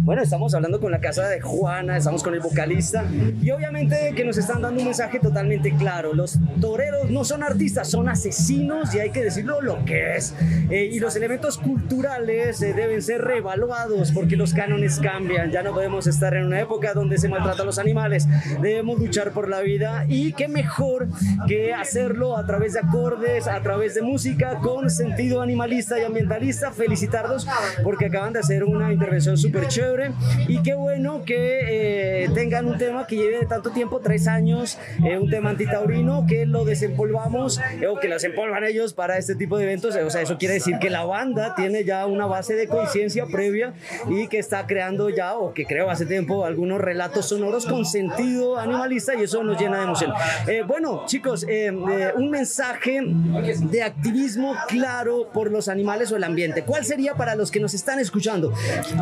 Bueno, 0.09 0.23
estamos 0.23 0.55
hablando 0.55 0.79
con 0.79 0.89
la 0.89 1.01
casa 1.01 1.27
de 1.27 1.39
Juana, 1.39 1.95
estamos 1.95 2.23
con 2.23 2.33
el 2.33 2.39
vocalista 2.39 3.05
y 3.39 3.51
obviamente 3.51 4.13
que 4.15 4.25
nos 4.25 4.39
están 4.39 4.59
dando 4.59 4.79
un 4.79 4.85
mensaje 4.85 5.19
totalmente 5.19 5.71
claro. 5.75 6.15
Los 6.15 6.39
toreros 6.59 7.11
no 7.11 7.23
son 7.23 7.43
artistas, 7.43 7.91
son 7.91 8.09
asesinos 8.09 8.95
y 8.95 9.01
hay 9.01 9.11
que 9.11 9.21
decirlo 9.21 9.61
lo 9.61 9.85
que 9.85 10.15
es. 10.15 10.33
Eh, 10.71 10.89
y 10.91 10.99
los 10.99 11.15
elementos 11.15 11.59
culturales 11.59 12.59
eh, 12.63 12.73
deben 12.73 13.03
ser 13.03 13.21
reevaluados 13.21 14.11
porque 14.11 14.35
los 14.35 14.55
cánones 14.55 14.97
cambian. 14.99 15.51
Ya 15.51 15.61
no 15.61 15.75
podemos 15.75 16.07
estar 16.07 16.33
en 16.33 16.47
una 16.47 16.59
época 16.59 16.95
donde 16.95 17.19
se 17.19 17.29
maltrata 17.29 17.61
a 17.61 17.65
los 17.67 17.77
animales. 17.77 18.27
Debemos 18.63 18.97
luchar 18.97 19.29
por 19.29 19.47
la 19.47 19.61
vida 19.61 20.05
y 20.07 20.33
qué 20.33 20.47
mejor 20.47 21.07
que 21.47 21.75
hacerlo 21.75 22.35
a 22.35 22.47
través 22.47 22.73
de 22.73 22.79
acordes, 22.79 23.47
a 23.47 23.61
través 23.61 23.93
de 23.93 24.01
música 24.01 24.57
con 24.57 24.89
sentido 24.89 25.43
animalista 25.43 25.99
y 25.99 26.03
ambientalista. 26.03 26.71
Felicitarlos 26.71 27.45
porque 27.83 28.07
acaban 28.07 28.33
de 28.33 28.39
hacer 28.39 28.63
una 28.63 28.91
intervención 28.91 29.37
súper 29.37 29.67
chévere 29.67 29.98
y 30.47 30.61
qué 30.61 30.73
bueno 30.73 31.23
que 31.25 32.23
eh, 32.23 32.29
tengan 32.33 32.65
un 32.67 32.77
tema 32.77 33.07
que 33.07 33.15
lleve 33.15 33.45
tanto 33.45 33.71
tiempo, 33.71 33.99
tres 33.99 34.27
años, 34.27 34.77
eh, 35.03 35.17
un 35.17 35.29
tema 35.29 35.51
antitaurino, 35.51 36.25
que 36.27 36.45
lo 36.45 36.65
desempolvamos 36.65 37.59
eh, 37.79 37.87
o 37.87 37.99
que 37.99 38.07
lo 38.07 38.15
desempolvan 38.15 38.63
ellos 38.63 38.93
para 38.93 39.17
este 39.17 39.35
tipo 39.35 39.57
de 39.57 39.63
eventos. 39.63 39.95
O 39.95 40.09
sea, 40.09 40.21
eso 40.21 40.37
quiere 40.37 40.55
decir 40.55 40.77
que 40.79 40.89
la 40.89 41.03
banda 41.05 41.55
tiene 41.55 41.83
ya 41.83 42.05
una 42.05 42.25
base 42.25 42.55
de 42.55 42.67
conciencia 42.67 43.25
previa 43.25 43.73
y 44.09 44.27
que 44.27 44.39
está 44.39 44.67
creando 44.67 45.09
ya, 45.09 45.35
o 45.35 45.53
que 45.53 45.65
creó 45.65 45.89
hace 45.89 46.05
tiempo, 46.05 46.45
algunos 46.45 46.79
relatos 46.79 47.29
sonoros 47.29 47.65
con 47.65 47.85
sentido 47.85 48.57
animalista 48.57 49.15
y 49.15 49.23
eso 49.23 49.43
nos 49.43 49.59
llena 49.59 49.77
de 49.77 49.83
emoción. 49.83 50.13
Eh, 50.47 50.63
bueno, 50.65 51.03
chicos, 51.05 51.43
eh, 51.43 51.67
eh, 51.67 52.11
un 52.15 52.29
mensaje 52.29 53.01
de 53.03 53.83
activismo 53.83 54.55
claro 54.67 55.29
por 55.33 55.51
los 55.51 55.67
animales 55.67 56.11
o 56.11 56.17
el 56.17 56.23
ambiente. 56.23 56.63
¿Cuál 56.63 56.85
sería 56.85 57.15
para 57.15 57.35
los 57.35 57.51
que 57.51 57.59
nos 57.59 57.73
están 57.73 57.99
escuchando? 57.99 58.53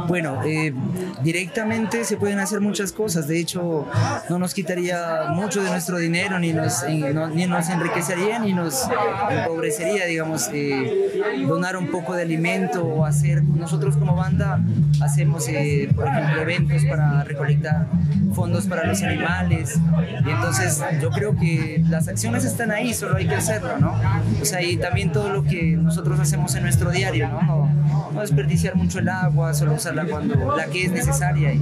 Bueno, 0.08 0.42
eh, 0.46 0.74
directamente 1.22 2.04
se 2.04 2.18
pueden 2.18 2.40
hacer 2.40 2.62
muchas 2.62 2.92
cosas. 2.92 3.28
De 3.28 3.40
hecho, 3.40 3.88
no 4.30 4.40
nos 4.40 4.54
quitaría 4.54 5.26
mucho 5.30 5.62
de 5.64 5.70
nuestro 5.70 5.98
dinero, 5.98 6.40
ni 6.40 6.54
nos, 6.54 6.84
ni 6.88 7.46
nos 7.46 7.70
enriquecería, 7.70 8.40
ni 8.40 8.54
nos 8.54 8.88
empobrecería, 9.30 10.06
digamos, 10.06 10.50
eh, 10.54 11.46
donar 11.48 11.78
un 11.78 11.88
poco 11.88 12.14
de 12.14 12.24
alimento 12.24 12.84
o 12.84 13.06
hacer. 13.06 13.44
Nosotros 13.44 13.98
como 13.98 14.16
banda 14.16 14.60
hacemos, 15.02 15.48
eh, 15.48 15.90
por 15.96 16.08
ejemplo, 16.08 16.42
eventos 16.42 16.86
para 16.86 17.24
recolectar 17.24 17.88
fondos 18.34 18.68
para 18.68 18.86
los 18.86 19.02
animales. 19.02 19.80
Y 20.26 20.30
entonces 20.30 20.82
yo 21.02 21.10
creo 21.10 21.36
que 21.36 21.84
las 21.90 22.08
acciones 22.08 22.46
están 22.46 22.72
ahí, 22.72 22.94
solo 22.94 23.18
hay 23.18 23.28
que 23.28 23.36
hacerlo, 23.36 23.78
¿no? 23.80 23.96
O 24.42 24.46
sea, 24.46 24.62
y 24.62 24.78
también 24.78 25.12
todo 25.12 25.30
lo 25.30 25.44
que 25.44 25.76
nosotros 25.76 26.20
hacemos 26.20 26.54
en 26.56 26.64
nuestro 26.64 26.92
diario, 26.92 27.30
¿no? 27.30 27.42
No, 27.42 28.12
no 28.12 28.22
desperdiciar 28.22 28.76
mucho 28.76 29.00
el 29.00 29.10
agua, 29.10 29.54
solo 29.54 29.74
usarla 29.74 30.06
cuando 30.06 30.56
la 30.56 30.66
que 30.66 30.77
es 30.84 30.92
necesaria 30.92 31.54
y, 31.54 31.62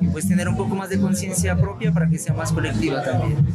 y 0.00 0.08
pues 0.08 0.28
tener 0.28 0.48
un 0.48 0.56
poco 0.56 0.74
más 0.74 0.88
de 0.88 1.00
conciencia 1.00 1.56
propia 1.56 1.92
para 1.92 2.08
que 2.08 2.18
sea 2.18 2.34
más 2.34 2.52
colectiva 2.52 3.02
también. 3.02 3.46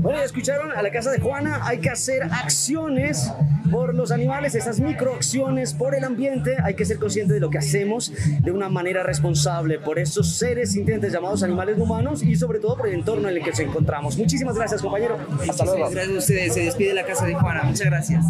Bueno, 0.00 0.18
ya 0.18 0.24
escucharon 0.24 0.72
a 0.72 0.82
la 0.82 0.90
casa 0.90 1.10
de 1.10 1.20
Juana, 1.20 1.60
hay 1.62 1.78
que 1.78 1.90
hacer 1.90 2.22
acciones 2.24 3.32
por 3.70 3.94
los 3.94 4.10
animales, 4.12 4.54
esas 4.54 4.80
microacciones 4.80 5.74
por 5.74 5.94
el 5.94 6.04
ambiente, 6.04 6.56
hay 6.62 6.74
que 6.74 6.84
ser 6.84 6.98
consciente 6.98 7.34
de 7.34 7.40
lo 7.40 7.50
que 7.50 7.58
hacemos 7.58 8.12
de 8.40 8.50
una 8.50 8.68
manera 8.68 9.02
responsable 9.02 9.78
por 9.78 9.98
esos 9.98 10.36
seres 10.36 10.72
sintientes 10.72 11.12
llamados 11.12 11.42
animales 11.42 11.78
humanos 11.78 12.22
y 12.22 12.36
sobre 12.36 12.60
todo 12.60 12.76
por 12.76 12.88
el 12.88 12.94
entorno 12.94 13.28
en 13.28 13.36
el 13.36 13.42
que 13.42 13.50
nos 13.50 13.60
encontramos. 13.60 14.16
Muchísimas 14.16 14.56
gracias, 14.56 14.82
compañero. 14.82 15.18
Hasta 15.48 15.64
luego. 15.64 15.90
Gracias 15.90 16.14
a 16.14 16.18
ustedes. 16.18 16.54
Se 16.54 16.60
despide 16.60 16.94
la 16.94 17.04
casa 17.04 17.26
de 17.26 17.34
Juana. 17.34 17.64
Muchas 17.64 17.86
gracias. 17.86 18.24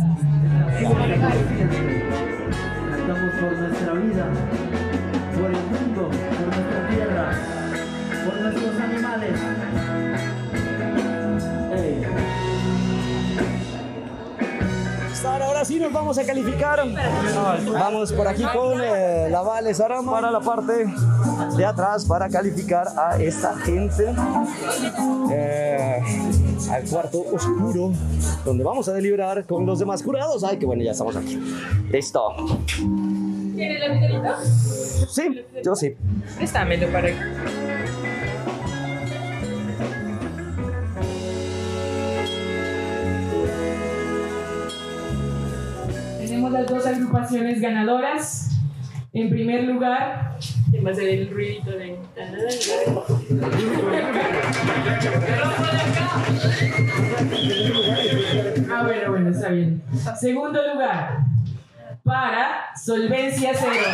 Por 3.41 3.53
nuestra 3.53 3.93
vida, 3.95 4.27
por 5.39 5.51
el 5.51 5.63
mundo, 5.67 6.09
por 6.09 6.57
nuestra 6.57 6.89
tierra, 6.89 7.33
por 8.25 8.41
nuestros 8.41 8.81
animales. 8.81 9.41
Ahora 15.59 15.65
sí 15.65 15.81
nos 15.81 15.93
vamos 15.93 16.17
a 16.19 16.25
calificar. 16.25 16.81
Vamos 17.73 18.13
por 18.13 18.29
aquí 18.29 18.45
con 18.45 18.81
eh, 18.81 19.29
la 19.29 19.43
Vale 19.43 19.75
Sarama 19.75 20.13
para 20.13 20.31
la 20.31 20.39
parte 20.39 20.87
de 21.57 21.65
atrás 21.65 22.05
para 22.05 22.29
calificar 22.29 22.87
a 22.97 23.21
esta 23.21 23.57
gente 23.57 24.15
eh, 25.33 26.01
al 26.71 26.85
cuarto 26.85 27.25
oscuro 27.33 27.93
donde 28.45 28.63
vamos 28.63 28.89
a 28.89 28.93
deliberar 28.93 29.45
con 29.47 29.67
los 29.67 29.81
demás 29.81 30.01
jurados. 30.03 30.45
Ay, 30.45 30.59
qué 30.59 30.67
bueno, 30.67 30.85
ya 30.85 30.93
estamos 30.93 31.17
aquí. 31.17 31.41
Listo. 31.91 32.23
¿Tiene 33.57 33.81
la? 33.81 34.39
Sí, 35.07 35.45
yo 35.65 35.75
sí. 35.75 35.95
Préstamelo 36.37 36.89
para 36.89 37.09
Tenemos 46.19 46.53
las 46.53 46.67
dos 46.67 46.87
agrupaciones 46.87 47.61
ganadoras. 47.61 48.51
En 49.13 49.31
primer 49.31 49.65
lugar, 49.65 50.37
¿quién 50.71 50.85
va 50.85 50.91
a 50.91 50.93
hacer 50.93 51.09
el 51.09 51.31
ruidito 51.31 51.71
de... 51.71 51.97
Ah, 58.71 58.83
bueno, 58.85 59.11
bueno, 59.11 59.31
está 59.31 59.49
bien. 59.49 59.83
Segundo 60.21 60.61
lugar, 60.75 61.28
para 62.09 62.75
Solvencia 62.75 63.53
Cero. 63.55 63.87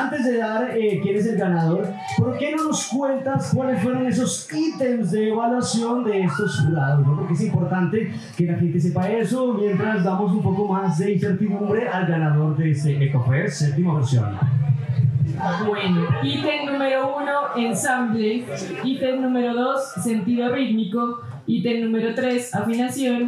Antes 0.00 0.24
de 0.24 0.38
dar 0.38 0.76
eh, 0.76 1.00
quién 1.02 1.16
es 1.16 1.26
el 1.26 1.36
ganador, 1.36 1.86
¿por 2.16 2.36
qué 2.38 2.54
no 2.56 2.64
nos 2.64 2.86
cuentas 2.88 3.52
cuáles 3.54 3.82
fueron 3.82 4.06
esos 4.06 4.48
ítems 4.52 5.10
de 5.10 5.30
evaluación 5.30 6.04
de 6.04 6.22
estos 6.22 6.60
jurados? 6.60 7.06
¿no? 7.06 7.16
Porque 7.16 7.34
es 7.34 7.42
importante 7.42 8.12
que 8.36 8.46
la 8.46 8.58
gente 8.58 8.80
sepa 8.80 9.08
eso 9.08 9.54
mientras 9.54 10.04
damos 10.04 10.32
un 10.32 10.42
poco 10.42 10.66
más 10.66 10.98
de 10.98 11.12
incertidumbre 11.12 11.88
al 11.88 12.06
ganador 12.06 12.56
de 12.56 12.70
este 12.70 13.04
EcoFest, 13.04 13.56
séptima 13.56 13.94
versión. 13.94 14.38
Bueno, 15.66 16.06
ítem 16.22 16.66
número 16.66 17.16
uno, 17.16 17.56
ensamble. 17.56 18.44
Ítem 18.84 19.22
número 19.22 19.54
dos, 19.54 19.92
sentido 20.02 20.52
rítmico. 20.52 21.20
Ítem 21.46 21.84
número 21.84 22.14
tres, 22.14 22.54
afinación. 22.54 23.26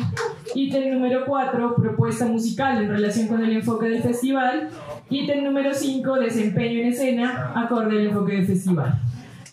Ítem 0.55 0.93
número 0.93 1.25
cuatro, 1.25 1.75
propuesta 1.75 2.27
musical 2.27 2.83
en 2.83 2.89
relación 2.89 3.29
con 3.29 3.43
el 3.45 3.53
enfoque 3.53 3.89
del 3.89 4.03
festival. 4.03 4.69
Ítem 5.09 5.45
número 5.45 5.73
cinco, 5.75 6.15
desempeño 6.15 6.81
en 6.81 6.89
escena, 6.89 7.53
acorde 7.55 7.99
al 7.99 8.07
enfoque 8.07 8.33
del 8.33 8.47
festival. 8.47 9.01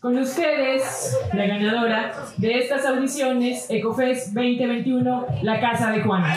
Con 0.01 0.17
ustedes, 0.17 1.17
la 1.33 1.45
ganadora 1.45 2.13
de 2.37 2.57
estas 2.59 2.85
audiciones, 2.85 3.65
EcoFest 3.69 4.33
2021, 4.33 5.25
La 5.43 5.59
Casa 5.59 5.91
de 5.91 6.01
Juana. 6.01 6.35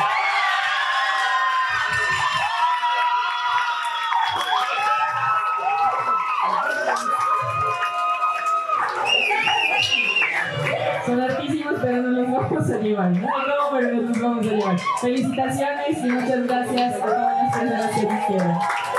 No, 12.92 13.28
pero 13.72 13.92
no 13.92 14.02
los 14.02 14.20
vamos 14.20 14.46
a 14.46 14.50
llevar. 14.50 14.76
Felicitaciones 15.00 16.04
y 16.04 16.10
muchas 16.10 16.46
gracias 16.46 16.94
a 16.94 16.98
todas 16.98 17.36
las 17.36 17.58
personas 17.58 18.26
que 18.26 18.34
nos. 18.34 18.91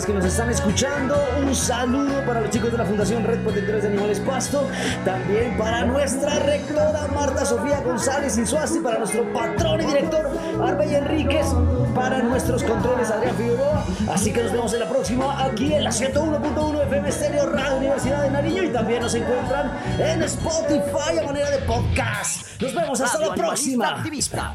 Personas 0.00 0.06
que 0.06 0.12
nos 0.12 0.24
están 0.24 0.50
escuchando. 0.50 1.16
Un 1.40 1.54
saludo 1.54 2.24
para 2.26 2.40
los 2.40 2.50
chicos 2.50 2.72
de 2.72 2.78
la 2.78 2.84
Fundación 2.84 3.24
Red 3.24 3.42
Protectores 3.42 3.82
de 3.82 3.88
Animales 3.88 4.20
Pasto. 4.20 4.68
También 5.04 5.56
para 5.58 5.84
nuestra 5.84 6.38
rectora 6.40 7.08
Marta 7.14 7.44
Sofía 7.44 7.80
González 7.80 8.36
Insuasti. 8.38 8.78
Para 8.80 8.98
nuestro 8.98 9.30
patrón 9.32 9.80
y 9.80 9.86
director 9.86 10.30
Arbey 10.62 10.94
Enríquez. 10.94 11.46
Para 11.94 12.22
nuestros 12.22 12.62
controles 12.62 13.10
Adrián 13.10 13.36
Figueroa. 13.36 13.84
Así 14.12 14.32
que 14.32 14.42
nos 14.42 14.52
vemos 14.52 14.72
en 14.74 14.80
la 14.80 14.88
próxima 14.88 15.44
aquí 15.44 15.72
en 15.74 15.84
la 15.84 15.90
101.1 15.90 16.82
FM 16.84 17.08
Estéreo 17.08 17.46
Radio 17.46 17.76
Universidad 17.76 18.22
de 18.22 18.30
Nariño. 18.30 18.62
Y 18.64 18.68
también 18.68 19.02
nos 19.02 19.14
encuentran 19.14 19.72
en 19.98 20.22
Spotify 20.22 21.18
a 21.20 21.26
manera 21.26 21.50
de 21.50 21.58
podcast. 21.58 22.60
Nos 22.60 22.74
vemos 22.74 23.00
hasta 23.00 23.18
Radio 23.18 23.30
la 23.30 23.34
próxima. 23.34 23.88
Activista. 23.88 24.54